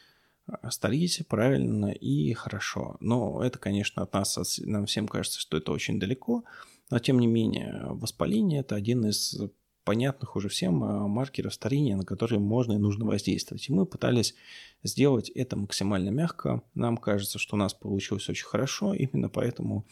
старить 0.70 1.26
правильно 1.28 1.86
и 1.86 2.32
хорошо. 2.32 2.96
Но 3.00 3.42
это, 3.42 3.58
конечно, 3.58 4.02
от 4.02 4.12
нас, 4.12 4.60
нам 4.64 4.86
всем 4.86 5.08
кажется, 5.08 5.40
что 5.40 5.56
это 5.56 5.72
очень 5.72 5.98
далеко, 5.98 6.44
но 6.90 6.98
тем 7.00 7.18
не 7.18 7.26
менее, 7.26 7.82
воспаление– 7.90 8.60
это 8.62 8.76
один 8.76 9.06
из 9.06 9.36
понятных 9.86 10.34
уже 10.34 10.48
всем 10.48 10.82
а, 10.82 11.06
маркеров 11.06 11.54
старения, 11.54 11.96
на 11.96 12.04
которые 12.04 12.40
можно 12.40 12.72
и 12.72 12.78
нужно 12.78 13.06
воздействовать. 13.06 13.68
И 13.68 13.72
мы 13.72 13.86
пытались 13.86 14.34
сделать 14.82 15.30
это 15.30 15.56
максимально 15.56 16.10
мягко. 16.10 16.62
Нам 16.74 16.98
кажется, 16.98 17.38
что 17.38 17.54
у 17.54 17.58
нас 17.58 17.72
получилось 17.72 18.28
очень 18.28 18.44
хорошо, 18.44 18.92
именно 18.92 19.30
поэтому 19.30 19.86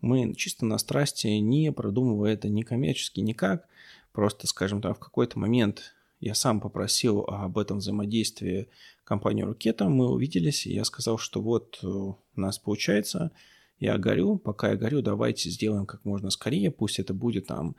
мы 0.00 0.34
чисто 0.34 0.66
на 0.66 0.78
страсти, 0.78 1.26
не 1.26 1.72
продумывая 1.72 2.34
это 2.34 2.48
ни 2.48 2.62
коммерчески, 2.62 3.20
никак, 3.20 3.66
просто, 4.12 4.46
скажем 4.46 4.82
так, 4.82 4.98
в 4.98 5.00
какой-то 5.00 5.38
момент 5.38 5.94
я 6.20 6.34
сам 6.34 6.60
попросил 6.60 7.20
об 7.22 7.58
этом 7.58 7.78
взаимодействии 7.78 8.68
компанию 9.02 9.46
Рукета, 9.46 9.88
мы 9.88 10.10
увиделись, 10.10 10.66
и 10.66 10.74
я 10.74 10.84
сказал, 10.84 11.16
что 11.16 11.40
вот 11.40 11.82
у 11.82 12.18
нас 12.36 12.58
получается, 12.58 13.32
я 13.80 13.96
горю, 13.96 14.36
пока 14.36 14.70
я 14.70 14.76
горю, 14.76 15.00
давайте 15.00 15.48
сделаем 15.48 15.86
как 15.86 16.04
можно 16.04 16.28
скорее, 16.30 16.70
пусть 16.70 16.98
это 16.98 17.14
будет 17.14 17.46
там 17.46 17.76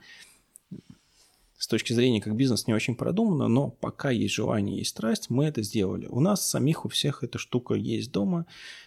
с 1.60 1.66
точки 1.66 1.92
зрения 1.92 2.22
как 2.22 2.34
бизнес 2.36 2.66
не 2.66 2.72
очень 2.72 2.94
продумано, 2.94 3.46
но 3.46 3.68
пока 3.68 4.10
есть 4.10 4.32
желание, 4.32 4.78
есть 4.78 4.90
страсть, 4.92 5.28
мы 5.28 5.44
это 5.44 5.62
сделали. 5.62 6.06
У 6.06 6.18
нас 6.18 6.48
самих 6.48 6.86
у 6.86 6.88
всех 6.88 7.22
эта 7.22 7.36
штука 7.36 7.74
есть 7.74 8.10
дома, 8.10 8.46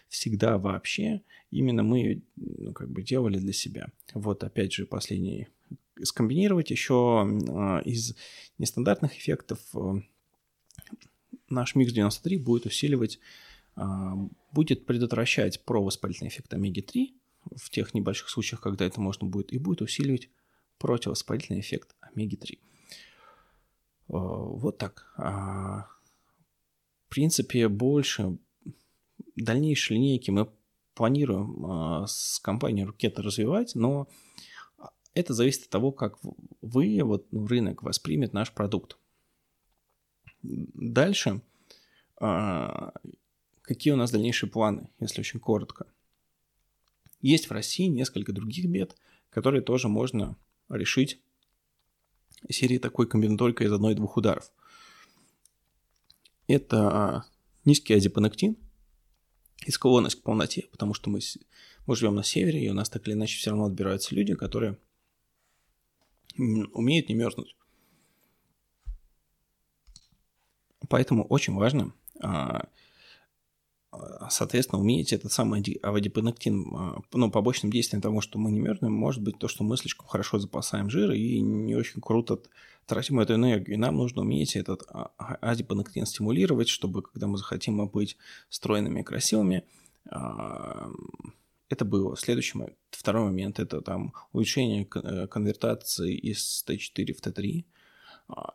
всегда 0.09 0.57
вообще. 0.57 1.21
Именно 1.51 1.83
мы 1.83 1.99
ее 1.99 2.21
ну, 2.35 2.73
как 2.73 2.89
бы 2.89 3.03
делали 3.03 3.37
для 3.37 3.53
себя. 3.53 3.89
Вот 4.15 4.43
опять 4.43 4.73
же 4.73 4.87
последний. 4.87 5.49
Скомбинировать 6.01 6.71
еще 6.71 7.23
э, 7.23 7.83
из 7.87 8.15
нестандартных 8.57 9.15
эффектов 9.19 9.59
э, 9.75 10.01
наш 11.49 11.75
микс 11.75 11.93
93 11.93 12.37
будет 12.37 12.65
усиливать, 12.65 13.19
э, 13.75 13.81
будет 14.51 14.87
предотвращать 14.87 15.63
провоспалительный 15.63 16.29
эффект 16.29 16.51
омеги-3 16.55 17.13
в 17.55 17.69
тех 17.69 17.93
небольших 17.93 18.29
случаях, 18.29 18.61
когда 18.61 18.83
это 18.83 18.99
можно 18.99 19.27
будет, 19.27 19.53
и 19.53 19.59
будет 19.59 19.83
усиливать 19.83 20.29
противовоспалительный 20.83 21.61
эффект 21.61 21.95
омеги-3. 22.01 22.55
Э, 22.55 22.57
вот 24.09 24.77
так. 24.77 25.13
А, 25.15 25.87
в 27.05 27.09
принципе, 27.09 27.69
больше 27.69 28.37
дальнейшие 29.37 29.97
линейки 29.97 30.29
мы 30.29 30.49
планируем 30.93 31.65
а, 31.65 32.05
с 32.05 32.37
компанией 32.39 32.85
Рукета 32.85 33.21
развивать, 33.21 33.75
но 33.75 34.09
это 35.13 35.33
зависит 35.33 35.63
от 35.63 35.69
того, 35.69 35.93
как 35.93 36.19
вы, 36.61 36.99
вот 37.01 37.31
ну, 37.31 37.47
рынок 37.47 37.81
воспримет 37.81 38.33
наш 38.33 38.51
продукт. 38.51 38.97
Дальше, 40.41 41.41
а, 42.19 42.91
какие 43.61 43.93
у 43.93 43.97
нас 43.97 44.11
дальнейшие 44.11 44.49
планы, 44.49 44.89
если 44.99 45.21
очень 45.21 45.39
коротко. 45.39 45.87
Есть 47.21 47.47
в 47.47 47.53
России 47.53 47.85
несколько 47.85 48.33
других 48.33 48.65
бед, 48.65 48.97
которые 49.29 49.61
тоже 49.61 49.87
можно 49.87 50.35
решить 50.69 51.21
серии 52.49 52.77
такой 52.77 53.07
комбинаторикой 53.07 53.67
из 53.67 53.71
одной-двух 53.71 54.17
ударов. 54.17 54.51
Это 56.47 56.89
а, 56.89 57.25
низкий 57.65 57.93
адипонектин 57.93 58.57
и 59.65 59.71
склонность 59.71 60.19
к 60.19 60.23
полноте, 60.23 60.67
потому 60.71 60.93
что 60.93 61.09
мы, 61.09 61.19
мы 61.85 61.95
живем 61.95 62.15
на 62.15 62.23
севере, 62.23 62.63
и 62.63 62.69
у 62.69 62.73
нас 62.73 62.89
так 62.89 63.07
или 63.07 63.13
иначе 63.13 63.37
все 63.37 63.51
равно 63.51 63.65
отбираются 63.65 64.13
люди, 64.13 64.35
которые 64.35 64.77
умеют 66.37 67.09
не 67.09 67.15
мерзнуть. 67.15 67.55
Поэтому 70.89 71.23
очень 71.25 71.53
важно 71.53 71.93
а, 72.19 72.67
а, 73.93 74.29
соответственно, 74.29 74.81
уметь 74.81 75.13
этот 75.13 75.31
самый 75.31 75.61
авадипонектин, 75.81 76.67
а, 76.75 77.01
ну, 77.13 77.29
побочным 77.29 77.71
действием 77.71 78.01
того, 78.01 78.21
что 78.21 78.39
мы 78.39 78.51
не 78.51 78.59
мерзнем, 78.59 78.91
может 78.91 79.21
быть 79.21 79.37
то, 79.37 79.47
что 79.47 79.63
мы 79.63 79.77
слишком 79.77 80.07
хорошо 80.07 80.39
запасаем 80.39 80.89
жир 80.89 81.11
и 81.11 81.39
не 81.39 81.75
очень 81.75 82.01
круто 82.01 82.39
тратим 82.85 83.19
эту 83.19 83.35
энергию. 83.35 83.75
И 83.75 83.79
нам 83.79 83.97
нужно 83.97 84.21
уметь 84.21 84.55
этот 84.55 84.83
а, 84.89 85.11
адипонектин 85.41 86.05
стимулировать, 86.05 86.69
чтобы, 86.69 87.03
когда 87.03 87.27
мы 87.27 87.37
захотим 87.37 87.85
быть 87.87 88.17
стройными 88.49 89.01
и 89.01 89.03
красивыми, 89.03 89.63
это 90.09 91.85
было. 91.85 92.15
Следующий 92.17 92.57
момент, 92.57 92.77
второй 92.91 93.23
момент– 93.23 93.59
это 93.59 93.81
там 93.81 94.13
увеличение 94.33 94.87
э, 94.95 95.27
конвертации 95.27 96.13
из 96.13 96.63
Т4 96.67 97.13
в 97.13 97.21
Т3 97.21 97.65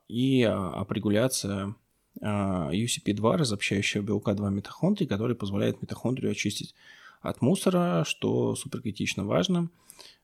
и 0.08 0.42
апрегуляция 0.42 1.74
UCP2, 2.20 3.36
разобщающего 3.36 4.02
белка 4.02 4.34
2 4.34 4.50
митохондрий, 4.50 5.06
который 5.06 5.36
позволяет 5.36 5.80
митохондрию 5.82 6.32
очистить 6.32 6.74
от 7.20 7.42
мусора, 7.42 8.04
что 8.06 8.54
супер 8.54 8.82
критично 8.82 9.24
важно. 9.24 9.70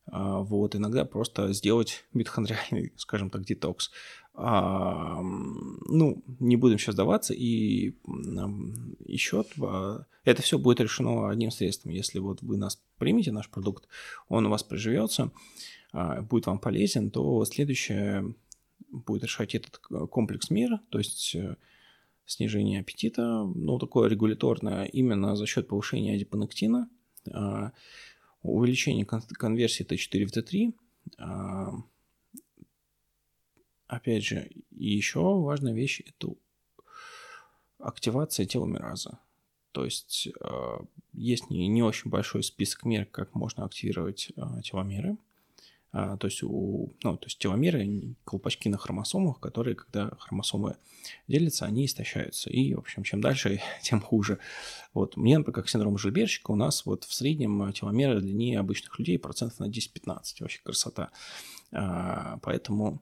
А, 0.07 0.41
вот, 0.41 0.77
иногда 0.77 1.05
просто 1.05 1.53
сделать 1.53 2.05
митохондриальный, 2.13 2.93
скажем 2.97 3.31
так, 3.31 3.45
детокс. 3.45 3.91
А, 4.35 5.21
ну, 5.23 6.23
не 6.41 6.57
будем 6.57 6.79
сейчас 6.79 6.95
даваться. 6.95 7.35
И 7.35 7.95
еще 9.07 9.45
это 10.25 10.43
все 10.43 10.59
будет 10.59 10.81
решено 10.81 11.31
одним 11.31 11.51
средством. 11.51 11.93
Если 11.93 12.19
вот 12.19 12.43
вы 12.43 12.57
нас 12.57 12.83
примете, 12.99 13.33
наш 13.33 13.49
продукт, 13.49 13.89
он 14.29 14.47
у 14.47 14.51
вас 14.51 14.63
приживется, 14.63 15.31
а, 15.93 16.23
будет 16.23 16.47
вам 16.47 16.59
полезен, 16.59 17.11
то 17.11 17.45
следующее 17.45 18.35
будет 18.91 19.25
решать 19.25 19.55
этот 19.55 19.79
комплекс 19.79 20.51
мира, 20.51 20.81
то 20.91 20.99
есть 20.99 21.35
э, 21.35 21.57
снижение 22.27 22.81
аппетита, 22.81 23.45
ну, 23.45 23.79
такое 23.79 24.09
регуляторное, 24.09 24.85
именно 24.85 25.37
за 25.37 25.47
счет 25.47 25.69
повышения 25.69 26.15
адипонектина, 26.15 26.89
а, 27.33 27.73
увеличение 28.43 29.07
конверсии 29.07 29.87
Т4 29.87 30.25
в 30.27 30.37
Т3, 30.37 30.75
а, 31.19 31.73
опять 33.87 34.25
же, 34.25 34.51
еще 34.71 35.21
важная 35.21 35.73
вещь– 35.73 36.03
это 36.07 36.35
активация 37.79 38.47
теломераза. 38.47 39.19
То 39.73 39.85
есть 39.85 40.29
а, 40.41 40.85
есть 41.13 41.51
не 41.51 41.83
очень 41.83 42.11
большой 42.11 42.43
список 42.43 42.85
мер, 42.85 43.07
как 43.07 43.35
можно 43.35 43.65
активировать 43.65 44.33
теломеры. 44.63 45.17
А, 45.97 46.17
то 46.17 46.27
есть, 46.27 46.43
у, 46.43 46.93
ну, 47.05 47.17
то 47.17 47.27
есть 47.27 47.39
теломеры, 47.39 48.17
колпачки 48.25 48.69
на 48.69 48.77
хромосомах, 48.77 49.39
которые, 49.39 49.77
когда 49.77 50.11
хромосомы 50.19 50.77
делятся, 51.29 51.67
они 51.67 51.87
истощаются. 51.87 52.51
И, 52.51 52.75
в 52.75 52.81
общем, 52.81 53.05
чем 53.05 53.21
дальше, 53.21 53.61
тем 53.83 54.01
хуже. 54.01 54.41
Вот. 54.93 55.17
Мне, 55.17 55.39
например, 55.39 55.55
как 55.55 55.69
синдром 55.69 55.97
Жильберщика, 55.97 56.51
у 56.51 56.57
нас 56.57 56.85
вот 56.85 57.05
в 57.05 57.15
среднем 57.15 57.73
теломеры 57.73 58.21
длиннее 58.21 58.59
обычных 58.59 58.99
людей 58.99 59.21
процентов 59.21 59.61
на 59.61 59.69
10-15. 59.69 60.19
Вообще 60.41 60.61
красота. 60.65 61.13
А, 61.71 62.39
поэтому, 62.43 63.01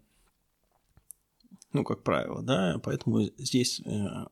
ну, 1.73 1.85
как 1.85 2.03
правило, 2.03 2.43
да, 2.43 2.79
поэтому 2.85 3.23
здесь 3.39 3.81
э, 3.87 4.27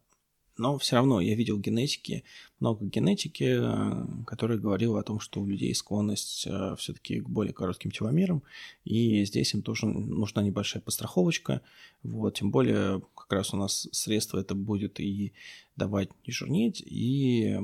но 0.60 0.76
все 0.76 0.96
равно 0.96 1.22
я 1.22 1.34
видел 1.34 1.58
генетики, 1.58 2.22
много 2.60 2.84
генетики, 2.84 3.56
э, 3.58 4.24
которая 4.26 4.58
говорила 4.58 5.00
о 5.00 5.02
том, 5.02 5.18
что 5.18 5.40
у 5.40 5.46
людей 5.46 5.74
склонность 5.74 6.46
э, 6.46 6.76
все-таки 6.78 7.20
к 7.20 7.28
более 7.30 7.54
коротким 7.54 7.90
теломерам, 7.90 8.42
и 8.84 9.24
здесь 9.24 9.54
им 9.54 9.62
тоже 9.62 9.86
нужна 9.86 10.42
небольшая 10.42 10.82
подстраховочка, 10.82 11.62
вот, 12.02 12.34
тем 12.34 12.50
более 12.50 13.00
как 13.14 13.32
раз 13.32 13.54
у 13.54 13.56
нас 13.56 13.88
средство 13.92 14.38
это 14.38 14.54
будет 14.54 15.00
и 15.00 15.32
давать 15.76 16.10
не 16.26 16.32
жирнеть, 16.32 16.82
и 16.84 17.58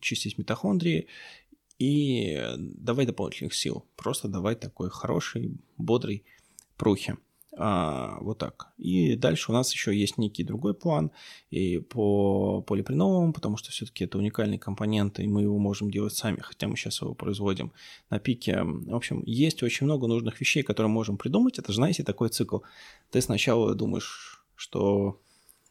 чистить 0.00 0.38
митохондрии, 0.38 1.08
и 1.78 2.42
давать 2.56 3.08
дополнительных 3.08 3.54
сил, 3.54 3.84
просто 3.94 4.28
давать 4.28 4.58
такой 4.58 4.88
хороший, 4.88 5.58
бодрый 5.76 6.24
прухи. 6.78 7.14
А, 7.54 8.18
вот 8.20 8.38
так. 8.38 8.72
И 8.78 9.14
дальше 9.14 9.50
у 9.50 9.54
нас 9.54 9.72
еще 9.72 9.94
есть 9.94 10.16
некий 10.16 10.42
другой 10.42 10.72
план 10.72 11.10
и 11.50 11.78
по 11.78 12.62
полипреновым, 12.62 13.34
потому 13.34 13.58
что 13.58 13.70
все-таки 13.70 14.04
это 14.04 14.16
уникальный 14.16 14.58
компонент, 14.58 15.20
и 15.20 15.26
мы 15.26 15.42
его 15.42 15.58
можем 15.58 15.90
делать 15.90 16.14
сами, 16.14 16.40
хотя 16.40 16.66
мы 16.66 16.76
сейчас 16.76 17.02
его 17.02 17.14
производим 17.14 17.72
на 18.08 18.18
пике. 18.18 18.62
В 18.62 18.94
общем, 18.94 19.22
есть 19.26 19.62
очень 19.62 19.84
много 19.84 20.06
нужных 20.06 20.40
вещей, 20.40 20.62
которые 20.62 20.90
можем 20.90 21.18
придумать. 21.18 21.58
Это 21.58 21.72
же, 21.72 21.76
знаете, 21.76 22.04
такой 22.04 22.30
цикл. 22.30 22.60
Ты 23.10 23.20
сначала 23.20 23.74
думаешь, 23.74 24.42
что 24.56 25.20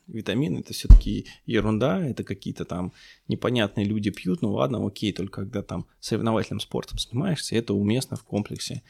витамины 0.08 0.60
это 0.60 0.74
все-таки 0.74 1.26
ерунда, 1.48 2.06
это 2.06 2.24
какие-то 2.24 2.66
там 2.66 2.94
непонятные 3.28 3.86
люди 3.86 4.12
пьют, 4.12 4.42
ну 4.42 4.52
ладно, 4.52 4.86
окей, 4.86 5.14
только 5.14 5.42
когда 5.42 5.64
там 5.64 5.88
соревновательным 6.00 6.60
спортом 6.60 7.00
занимаешься, 7.00 7.56
это 7.56 7.74
уместно 7.74 8.18
в 8.18 8.24
комплексе 8.24 8.84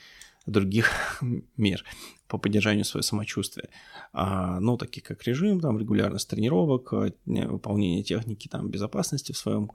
других 0.46 1.22
мер 1.58 1.84
по 2.28 2.38
поддержанию 2.38 2.86
своего 2.86 3.04
самочувствия. 3.04 3.70
А, 4.14 4.60
ну, 4.60 4.78
такие 4.78 5.02
как 5.02 5.24
режим, 5.24 5.60
там, 5.60 5.78
регулярность 5.78 6.30
тренировок, 6.30 6.94
э, 6.94 7.12
выполнение 7.26 8.04
техники 8.04 8.48
там, 8.48 8.70
безопасности 8.70 9.34
в 9.34 9.38
своем 9.38 9.70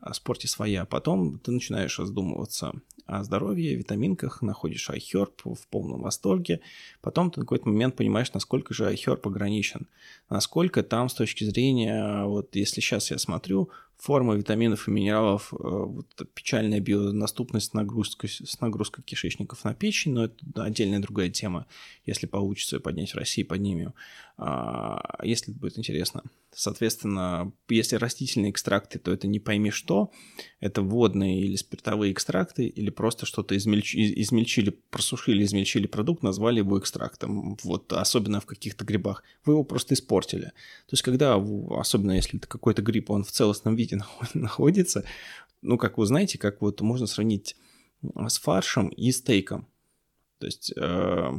о 0.00 0.14
спорте 0.14 0.48
своя. 0.48 0.84
Потом 0.84 1.38
ты 1.38 1.52
начинаешь 1.52 1.98
раздумываться 1.98 2.72
о 3.06 3.22
здоровье, 3.22 3.76
витаминках, 3.76 4.42
находишь 4.42 4.90
iHerb 4.90 5.54
в 5.54 5.68
полном 5.68 6.02
восторге. 6.02 6.60
Потом 7.00 7.30
ты 7.30 7.40
на 7.40 7.46
какой-то 7.46 7.68
момент 7.68 7.96
понимаешь, 7.96 8.32
насколько 8.32 8.74
же 8.74 8.92
iHerb 8.92 9.20
ограничен. 9.24 9.86
Насколько 10.28 10.82
там 10.82 11.08
с 11.08 11.14
точки 11.14 11.44
зрения, 11.44 12.24
вот 12.24 12.54
если 12.56 12.80
сейчас 12.80 13.10
я 13.10 13.18
смотрю, 13.18 13.70
форма 13.98 14.34
витаминов 14.34 14.88
и 14.88 14.90
минералов, 14.90 15.52
э, 15.52 15.56
вот, 15.58 16.06
печальная 16.34 16.80
биодоступность 16.80 17.74
нагрузка, 17.74 18.28
с 18.28 18.60
нагрузкой 18.60 19.02
кишечников 19.04 19.64
на 19.64 19.74
печень, 19.74 20.12
но 20.12 20.24
это 20.24 20.62
отдельная 20.62 21.00
другая 21.00 21.30
тема. 21.30 21.66
Если 22.04 22.26
получится 22.26 22.80
поднять 22.80 23.12
в 23.12 23.16
России, 23.16 23.42
поднимем. 23.42 23.94
А, 24.38 25.18
если 25.22 25.50
будет 25.50 25.78
интересно. 25.78 26.22
Соответственно, 26.52 27.52
если 27.68 27.96
растительные 27.96 28.50
экстракты, 28.50 28.98
то 28.98 29.12
это 29.12 29.26
не 29.26 29.38
пойми 29.38 29.70
что. 29.70 30.10
Это 30.60 30.82
водные 30.82 31.40
или 31.40 31.56
спиртовые 31.56 32.12
экстракты, 32.12 32.66
или 32.66 32.90
просто 32.90 33.26
что-то 33.26 33.56
измельч... 33.56 33.94
измельчили, 33.94 34.70
просушили, 34.90 35.44
измельчили 35.44 35.86
продукт, 35.86 36.22
назвали 36.22 36.58
его 36.58 36.78
экстрактом. 36.78 37.56
Вот 37.62 37.92
особенно 37.92 38.40
в 38.40 38.46
каких-то 38.46 38.84
грибах. 38.84 39.22
Вы 39.44 39.54
его 39.54 39.64
просто 39.64 39.94
испортили. 39.94 40.46
То 40.86 40.92
есть, 40.92 41.02
когда, 41.02 41.36
особенно 41.70 42.12
если 42.12 42.38
это 42.38 42.46
какой-то 42.46 42.82
гриб, 42.82 43.10
он 43.10 43.24
в 43.24 43.30
целостном 43.30 43.74
виде 43.74 43.85
находится, 44.34 45.04
ну, 45.62 45.78
как 45.78 45.98
вы 45.98 46.06
знаете, 46.06 46.38
как 46.38 46.60
вот 46.60 46.80
можно 46.80 47.06
сравнить 47.06 47.56
с 48.02 48.38
фаршем 48.38 48.88
и 48.88 49.10
стейком. 49.10 49.66
То 50.38 50.46
есть, 50.46 50.72
э, 50.76 51.30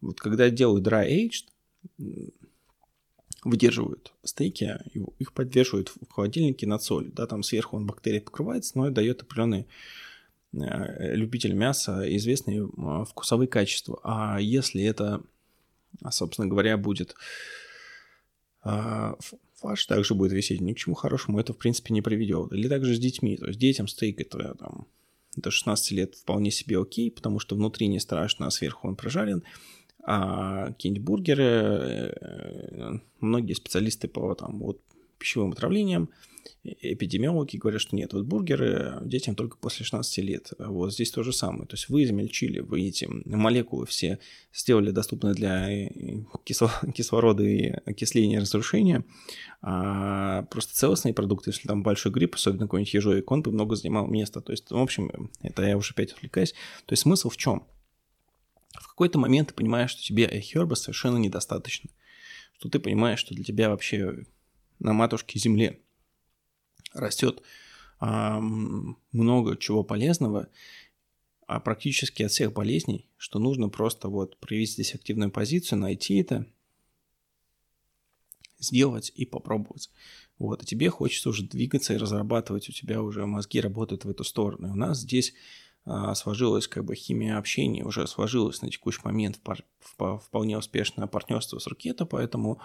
вот 0.00 0.20
когда 0.20 0.50
делают 0.50 0.86
dry 0.86 1.08
aged, 1.08 2.32
выдерживают 3.42 4.12
стейки, 4.22 4.78
их 5.18 5.32
поддерживают 5.32 5.88
в 5.88 6.10
холодильнике 6.10 6.66
над 6.66 6.82
солью, 6.82 7.12
да, 7.12 7.26
там 7.26 7.42
сверху 7.42 7.76
он 7.76 7.86
бактерии 7.86 8.20
покрывается, 8.20 8.76
но 8.76 8.86
это 8.86 8.96
дает 8.96 9.22
определенные 9.22 9.66
э, 10.52 11.14
любитель 11.14 11.54
мяса 11.54 12.04
известные 12.16 12.68
вкусовые 13.06 13.48
качества. 13.48 14.00
А 14.04 14.40
если 14.40 14.82
это, 14.82 15.22
собственно 16.10 16.48
говоря, 16.48 16.76
будет 16.76 17.14
фарш 19.60 19.86
также 19.86 20.14
будет 20.14 20.32
висеть, 20.32 20.60
ни 20.60 20.72
к 20.72 20.78
чему 20.78 20.94
хорошему 20.94 21.38
это, 21.38 21.52
в 21.52 21.58
принципе, 21.58 21.92
не 21.92 22.02
приведет. 22.02 22.52
Или 22.52 22.68
также 22.68 22.94
с 22.94 22.98
детьми. 22.98 23.36
То 23.36 23.46
есть 23.46 23.58
детям 23.58 23.88
стейк 23.88 24.20
это 24.20 24.54
там 24.54 24.86
до 25.36 25.50
16 25.50 25.90
лет 25.92 26.14
вполне 26.14 26.50
себе 26.50 26.78
окей, 26.78 27.10
потому 27.10 27.38
что 27.38 27.54
внутри 27.54 27.86
не 27.88 28.00
страшно, 28.00 28.46
а 28.46 28.50
сверху 28.50 28.88
он 28.88 28.96
прожарен. 28.96 29.42
А 30.02 30.68
какие-нибудь 30.68 31.04
бургеры, 31.04 31.44
э, 31.44 32.92
многие 33.20 33.52
специалисты 33.52 34.08
по 34.08 34.34
там, 34.34 34.58
вот, 34.58 34.80
пищевым 35.18 35.52
отравлениям, 35.52 36.08
эпидемиологи 36.64 37.56
говорят, 37.56 37.80
что 37.80 37.96
нет, 37.96 38.12
вот 38.12 38.24
бургеры 38.24 38.98
детям 39.04 39.34
только 39.34 39.56
после 39.56 39.84
16 39.84 40.18
лет. 40.18 40.52
Вот 40.58 40.92
здесь 40.92 41.10
то 41.10 41.22
же 41.22 41.32
самое. 41.32 41.66
То 41.66 41.74
есть 41.74 41.88
вы 41.88 42.04
измельчили, 42.04 42.60
вы 42.60 42.82
эти 42.82 43.06
молекулы 43.06 43.86
все 43.86 44.18
сделали 44.52 44.90
доступны 44.90 45.34
для 45.34 45.70
э, 45.70 45.88
кислорода 46.44 47.42
и 47.42 47.70
окисления 47.86 48.38
и 48.38 48.40
разрушения. 48.40 49.04
А 49.62 50.42
просто 50.44 50.74
целостные 50.74 51.14
продукты, 51.14 51.50
если 51.50 51.68
там 51.68 51.82
большой 51.82 52.12
грипп, 52.12 52.34
особенно 52.34 52.66
какой-нибудь 52.66 52.94
ежовик, 52.94 53.30
он 53.30 53.42
бы 53.42 53.52
много 53.52 53.76
занимал 53.76 54.06
места. 54.06 54.40
То 54.40 54.52
есть, 54.52 54.70
в 54.70 54.78
общем, 54.78 55.30
это 55.42 55.62
я 55.62 55.76
уже 55.76 55.92
опять 55.92 56.12
отвлекаюсь. 56.12 56.52
То 56.86 56.92
есть 56.92 57.02
смысл 57.02 57.28
в 57.28 57.36
чем? 57.36 57.64
в 58.80 58.88
какой-то 58.88 59.18
момент 59.18 59.48
ты 59.48 59.54
понимаешь, 59.54 59.90
что 59.90 60.02
тебе 60.02 60.26
iHerb 60.26 60.74
совершенно 60.74 61.16
недостаточно. 61.16 61.90
Что 62.58 62.68
ты 62.68 62.78
понимаешь, 62.78 63.18
что 63.18 63.34
для 63.34 63.44
тебя 63.44 63.70
вообще 63.70 64.24
на 64.78 64.92
матушке 64.92 65.38
земле 65.38 65.80
растет 66.92 67.42
а, 67.98 68.40
много 68.40 69.56
чего 69.56 69.84
полезного, 69.84 70.48
а 71.46 71.60
практически 71.60 72.22
от 72.22 72.30
всех 72.30 72.52
болезней, 72.52 73.08
что 73.16 73.38
нужно 73.38 73.68
просто 73.68 74.08
вот 74.08 74.38
проявить 74.38 74.72
здесь 74.72 74.94
активную 74.94 75.30
позицию, 75.30 75.80
найти 75.80 76.16
это, 76.16 76.46
сделать 78.58 79.10
и 79.14 79.26
попробовать. 79.26 79.90
Вот, 80.38 80.62
и 80.62 80.66
тебе 80.66 80.90
хочется 80.90 81.30
уже 81.30 81.44
двигаться 81.44 81.92
и 81.92 81.98
разрабатывать, 81.98 82.68
у 82.68 82.72
тебя 82.72 83.02
уже 83.02 83.26
мозги 83.26 83.60
работают 83.60 84.04
в 84.04 84.10
эту 84.10 84.24
сторону. 84.24 84.68
И 84.68 84.70
у 84.70 84.76
нас 84.76 85.00
здесь 85.00 85.34
а, 85.84 86.14
сложилась 86.14 86.68
как 86.68 86.84
бы 86.84 86.94
химия 86.94 87.36
общения, 87.36 87.84
уже 87.84 88.06
сложилась 88.06 88.62
на 88.62 88.70
текущий 88.70 89.00
момент 89.02 89.40
пар, 89.42 89.64
вполне 90.20 90.56
успешное 90.56 91.06
партнерство 91.06 91.58
с 91.58 91.66
Ракета, 91.66 92.06
поэтому 92.06 92.60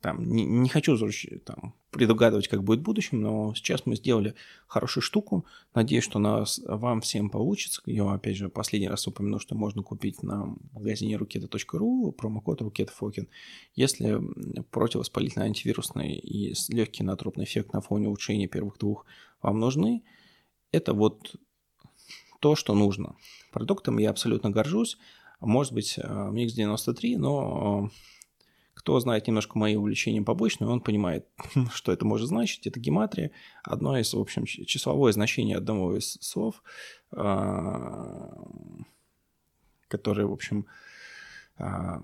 там, 0.00 0.24
не, 0.24 0.44
не 0.44 0.68
хочу 0.68 0.96
там, 1.44 1.74
предугадывать, 1.90 2.48
как 2.48 2.62
будет 2.64 2.80
в 2.80 2.84
будущем, 2.84 3.20
но 3.20 3.54
сейчас 3.54 3.86
мы 3.86 3.96
сделали 3.96 4.34
хорошую 4.66 5.02
штуку. 5.02 5.46
Надеюсь, 5.74 6.04
что 6.04 6.18
нас, 6.18 6.60
вам 6.66 7.00
всем 7.00 7.30
получится. 7.30 7.82
Я, 7.86 8.10
опять 8.10 8.36
же, 8.36 8.48
последний 8.48 8.88
раз 8.88 9.06
упомяну, 9.06 9.38
что 9.38 9.54
можно 9.54 9.82
купить 9.82 10.22
на 10.22 10.56
магазине 10.72 11.16
ruketa.ru 11.16 12.12
промокод 12.12 12.62
ruketafokин. 12.62 13.28
Если 13.74 14.20
противовоспалительный, 14.70 15.46
антивирусный 15.46 16.14
и 16.14 16.54
легкий 16.68 17.02
натропный 17.02 17.44
эффект 17.44 17.72
на 17.72 17.80
фоне 17.80 18.08
улучшения 18.08 18.48
первых 18.48 18.78
двух 18.78 19.04
вам 19.42 19.60
нужны, 19.60 20.02
это 20.72 20.94
вот 20.94 21.36
то, 22.40 22.54
что 22.54 22.74
нужно. 22.74 23.16
Продуктом 23.52 23.98
я 23.98 24.10
абсолютно 24.10 24.50
горжусь. 24.50 24.98
Может 25.40 25.72
быть, 25.72 25.98
э, 25.98 26.30
93, 26.34 27.16
но 27.16 27.90
кто 28.76 29.00
знает 29.00 29.26
немножко 29.26 29.58
мои 29.58 29.74
увлечения 29.74 30.20
побочные, 30.20 30.68
он 30.68 30.80
понимает, 30.80 31.26
что 31.72 31.92
это 31.92 32.04
может 32.04 32.28
значить. 32.28 32.66
Это 32.66 32.78
гематрия, 32.78 33.30
одно 33.64 33.98
из, 33.98 34.12
в 34.12 34.20
общем, 34.20 34.44
числовое 34.44 35.12
значение 35.12 35.56
одного 35.56 35.96
из 35.96 36.18
слов, 36.20 36.62
а, 37.10 38.36
которое, 39.88 40.26
в 40.26 40.32
общем, 40.32 40.66
а, 41.56 42.02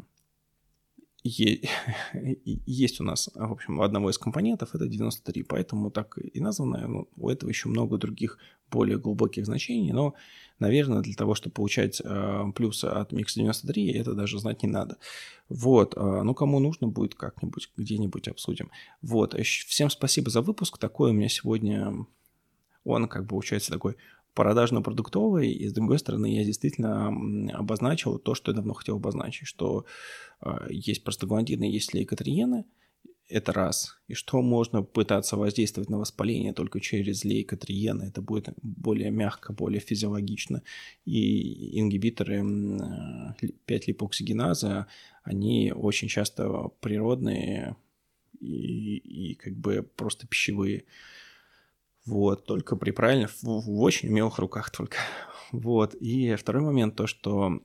есть 2.45 3.01
у 3.01 3.05
нас, 3.05 3.31
в 3.35 3.53
общем, 3.53 3.79
у 3.79 3.83
одного 3.83 4.11
из 4.11 4.19
компонентов 4.19 4.75
это 4.75 4.89
93, 4.89 5.45
поэтому 5.45 5.91
так 5.91 6.19
и 6.19 6.41
названо. 6.41 6.87
Ну, 6.89 7.09
у 7.17 7.29
этого 7.29 7.49
еще 7.49 7.69
много 7.69 7.97
других 7.97 8.39
более 8.71 8.99
глубоких 8.99 9.47
значений, 9.47 9.93
но, 9.93 10.15
наверное, 10.59 11.03
для 11.03 11.15
того, 11.15 11.35
чтобы 11.35 11.55
получать 11.55 12.01
э, 12.03 12.45
плюсы 12.55 12.87
от 12.87 13.13
Mix 13.13 13.35
93, 13.37 13.93
это 13.93 14.15
даже 14.15 14.39
знать 14.39 14.63
не 14.63 14.69
надо. 14.69 14.97
Вот, 15.49 15.95
э, 15.97 16.23
ну, 16.25 16.35
кому 16.35 16.59
нужно 16.59 16.89
будет 16.89 17.15
как-нибудь, 17.15 17.71
где-нибудь 17.77 18.29
обсудим. 18.29 18.71
Вот, 19.03 19.39
всем 19.41 19.91
спасибо 19.91 20.31
за 20.31 20.41
выпуск. 20.41 20.79
Такой 20.79 21.11
у 21.11 21.15
меня 21.15 21.29
сегодня, 21.29 22.07
он, 22.85 23.07
как 23.09 23.23
бы, 23.23 23.29
получается 23.29 23.71
такой 23.71 23.97
продажно-продуктовый, 24.35 25.53
и 25.53 25.69
с 25.69 25.73
другой 25.73 25.99
стороны 25.99 26.35
я 26.35 26.45
действительно 26.45 27.09
обозначил 27.53 28.19
то, 28.19 28.35
что 28.35 28.53
я 28.53 28.57
давно 28.57 28.75
хотел 28.75 28.97
обозначить, 28.97 29.47
что 29.47 29.85
э, 30.41 30.69
есть 30.71 31.05
простагландины, 31.05 31.65
есть 31.65 31.95
лейкотриены, 31.95 32.65
это 33.29 33.53
раз. 33.53 33.99
И 34.09 34.15
что 34.15 34.43
можно 34.43 34.83
пытаться 34.83 35.37
воздействовать 35.37 35.91
на 35.91 35.99
воспаление 35.99 36.53
только 36.53 36.81
через 36.81 37.25
лейкотриены, 37.25 38.05
это 38.05 38.21
будет 38.21 38.49
более 38.63 39.11
мягко, 39.11 39.53
более 39.53 39.81
физиологично. 39.81 40.63
И 41.05 41.81
ингибиторы 41.81 42.41
5-липоксигеназа, 43.67 44.87
они 45.25 45.73
очень 45.73 46.09
часто 46.09 46.71
природные 46.81 47.77
и, 48.41 48.97
и 48.97 49.35
как 49.35 49.55
бы 49.57 49.83
просто 49.97 50.27
пищевые. 50.27 50.85
Вот, 52.05 52.47
только 52.47 52.77
при 52.77 52.91
правильных, 52.91 53.31
в, 53.43 53.45
в 53.45 53.81
очень 53.81 54.09
умелых 54.09 54.39
руках 54.39 54.71
только. 54.71 54.99
Вот. 55.53 55.95
И 55.97 56.35
второй 56.37 56.63
момент, 56.63 56.97
то, 56.97 57.07
что 57.07 57.61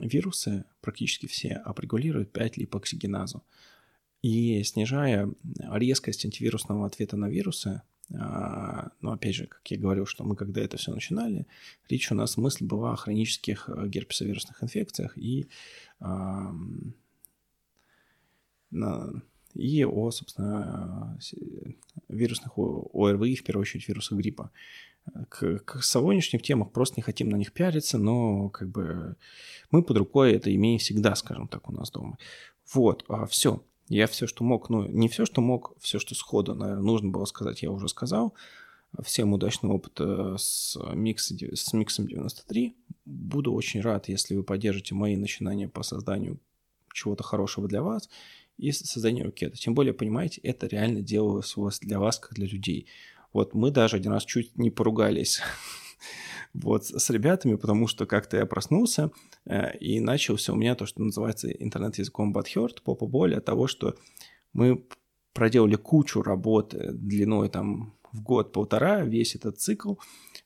вирусы 0.00 0.64
практически 0.80 1.26
все 1.26 1.50
апрегулируют 1.50 2.36
5-липоксигеназу. 2.36 3.42
И 4.22 4.60
снижая 4.64 5.30
резкость 5.70 6.24
антивирусного 6.24 6.84
ответа 6.84 7.16
на 7.16 7.28
вирусы, 7.30 7.82
а, 8.12 8.90
но 9.00 9.12
опять 9.12 9.34
же, 9.34 9.46
как 9.46 9.70
я 9.70 9.78
говорил, 9.78 10.06
что 10.06 10.24
мы 10.24 10.34
когда 10.34 10.62
это 10.62 10.76
все 10.78 10.92
начинали, 10.92 11.46
речь 11.88 12.10
у 12.10 12.14
нас 12.14 12.36
мысль 12.36 12.64
была 12.64 12.92
о 12.92 12.96
хронических 12.96 13.68
э, 13.68 13.86
герпесовирусных 13.86 14.62
инфекциях 14.64 15.16
и, 15.16 15.48
и 19.58 19.84
о, 19.84 20.10
собственно, 20.10 21.18
вирусных 22.08 22.52
ОРВИ, 22.56 23.36
в 23.36 23.42
первую 23.42 23.62
очередь 23.62 23.88
вируса 23.88 24.14
гриппа. 24.14 24.50
К, 25.28 25.58
к 25.58 25.82
сегодняшних 25.82 26.42
темах 26.42 26.70
просто 26.70 26.94
не 26.98 27.02
хотим 27.02 27.28
на 27.30 27.36
них 27.36 27.52
пиариться, 27.52 27.98
но 27.98 28.50
как 28.50 28.68
бы 28.68 29.16
мы 29.70 29.82
под 29.82 29.96
рукой 29.96 30.32
это 30.34 30.54
имеем 30.54 30.78
всегда, 30.78 31.14
скажем 31.16 31.48
так, 31.48 31.68
у 31.68 31.72
нас 31.72 31.90
дома. 31.90 32.18
Вот, 32.72 33.04
а 33.08 33.26
все. 33.26 33.62
Я 33.88 34.06
все, 34.06 34.26
что 34.26 34.44
мог, 34.44 34.68
ну, 34.68 34.86
не 34.86 35.08
все, 35.08 35.24
что 35.24 35.40
мог, 35.40 35.72
все, 35.80 35.98
что 35.98 36.14
сходу, 36.14 36.54
наверное, 36.54 36.82
нужно 36.82 37.08
было 37.08 37.24
сказать, 37.24 37.62
я 37.62 37.70
уже 37.72 37.88
сказал. 37.88 38.34
Всем 39.02 39.32
удачного 39.32 39.74
опыта 39.74 40.36
с, 40.38 40.78
микс, 40.94 41.30
с 41.30 41.72
миксом 41.72 42.06
93. 42.06 42.76
Буду 43.06 43.52
очень 43.52 43.80
рад, 43.80 44.08
если 44.08 44.36
вы 44.36 44.42
поддержите 44.42 44.94
мои 44.94 45.16
начинания 45.16 45.68
по 45.68 45.82
созданию 45.82 46.38
чего-то 46.92 47.22
хорошего 47.22 47.66
для 47.66 47.82
вас 47.82 48.08
и 48.58 48.72
созданию 48.72 49.24
ракеты. 49.26 49.56
Тем 49.56 49.74
более, 49.74 49.94
понимаете, 49.94 50.40
это 50.42 50.66
реально 50.66 51.00
делалось 51.00 51.54
для 51.80 51.98
вас, 51.98 52.18
как 52.18 52.34
для 52.34 52.46
людей. 52.46 52.86
Вот 53.32 53.54
мы 53.54 53.70
даже 53.70 53.96
один 53.96 54.12
раз 54.12 54.24
чуть 54.24 54.58
не 54.58 54.70
поругались 54.70 55.40
вот, 56.54 56.86
с 56.86 57.10
ребятами, 57.10 57.54
потому 57.54 57.86
что 57.86 58.06
как-то 58.06 58.36
я 58.36 58.46
проснулся, 58.46 59.10
э, 59.46 59.76
и 59.78 60.00
начался 60.00 60.52
у 60.52 60.56
меня 60.56 60.74
то, 60.74 60.86
что 60.86 61.02
называется 61.02 61.50
интернет-языком 61.50 62.36
Butthurt, 62.36 62.82
попа 62.82 63.06
боли 63.06 63.34
от 63.34 63.44
того, 63.44 63.66
что 63.66 63.96
мы 64.52 64.84
проделали 65.34 65.76
кучу 65.76 66.22
работы 66.22 66.90
длиной 66.92 67.48
там 67.48 67.94
в 68.12 68.22
год-полтора, 68.22 69.02
весь 69.02 69.34
этот 69.34 69.60
цикл 69.60 69.94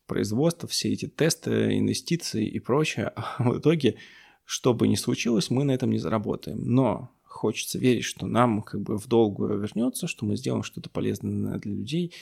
производства, 0.06 0.68
все 0.68 0.92
эти 0.92 1.06
тесты, 1.06 1.78
инвестиции 1.78 2.46
и 2.46 2.58
прочее. 2.58 3.12
А 3.16 3.42
в 3.42 3.58
итоге, 3.58 3.96
что 4.44 4.74
бы 4.74 4.88
ни 4.88 4.96
случилось, 4.96 5.50
мы 5.50 5.64
на 5.64 5.70
этом 5.70 5.90
не 5.90 5.98
заработаем. 5.98 6.60
Но 6.62 7.10
хочется 7.42 7.76
верить, 7.76 8.04
что 8.04 8.26
нам 8.26 8.62
как 8.62 8.82
бы 8.82 8.96
в 8.96 9.08
долгую 9.08 9.58
вернется, 9.58 10.06
что 10.06 10.24
мы 10.24 10.36
сделаем 10.36 10.62
что-то 10.62 10.88
полезное 10.90 11.58
для 11.58 11.72
людей, 11.72 12.14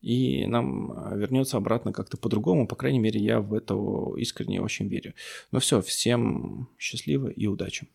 и 0.00 0.44
нам 0.46 0.90
а, 0.90 1.14
вернется 1.14 1.56
обратно 1.56 1.92
как-то 1.92 2.16
по-другому. 2.16 2.66
По 2.66 2.74
крайней 2.74 2.98
мере, 2.98 3.20
я 3.20 3.40
в 3.40 3.54
это 3.54 3.74
искренне 4.16 4.60
очень 4.60 4.88
верю. 4.88 5.14
Ну 5.52 5.60
все, 5.60 5.80
всем 5.80 6.68
счастливо 6.78 7.28
и 7.28 7.46
удачи. 7.46 7.86